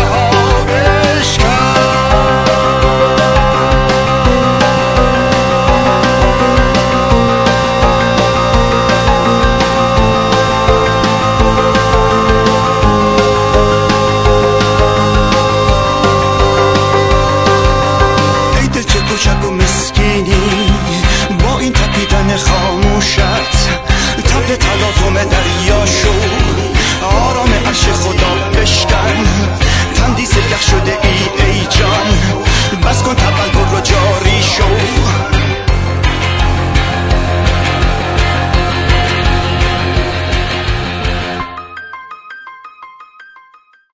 مردم 25.09 25.29
دریا 25.29 25.85
شور 25.85 26.60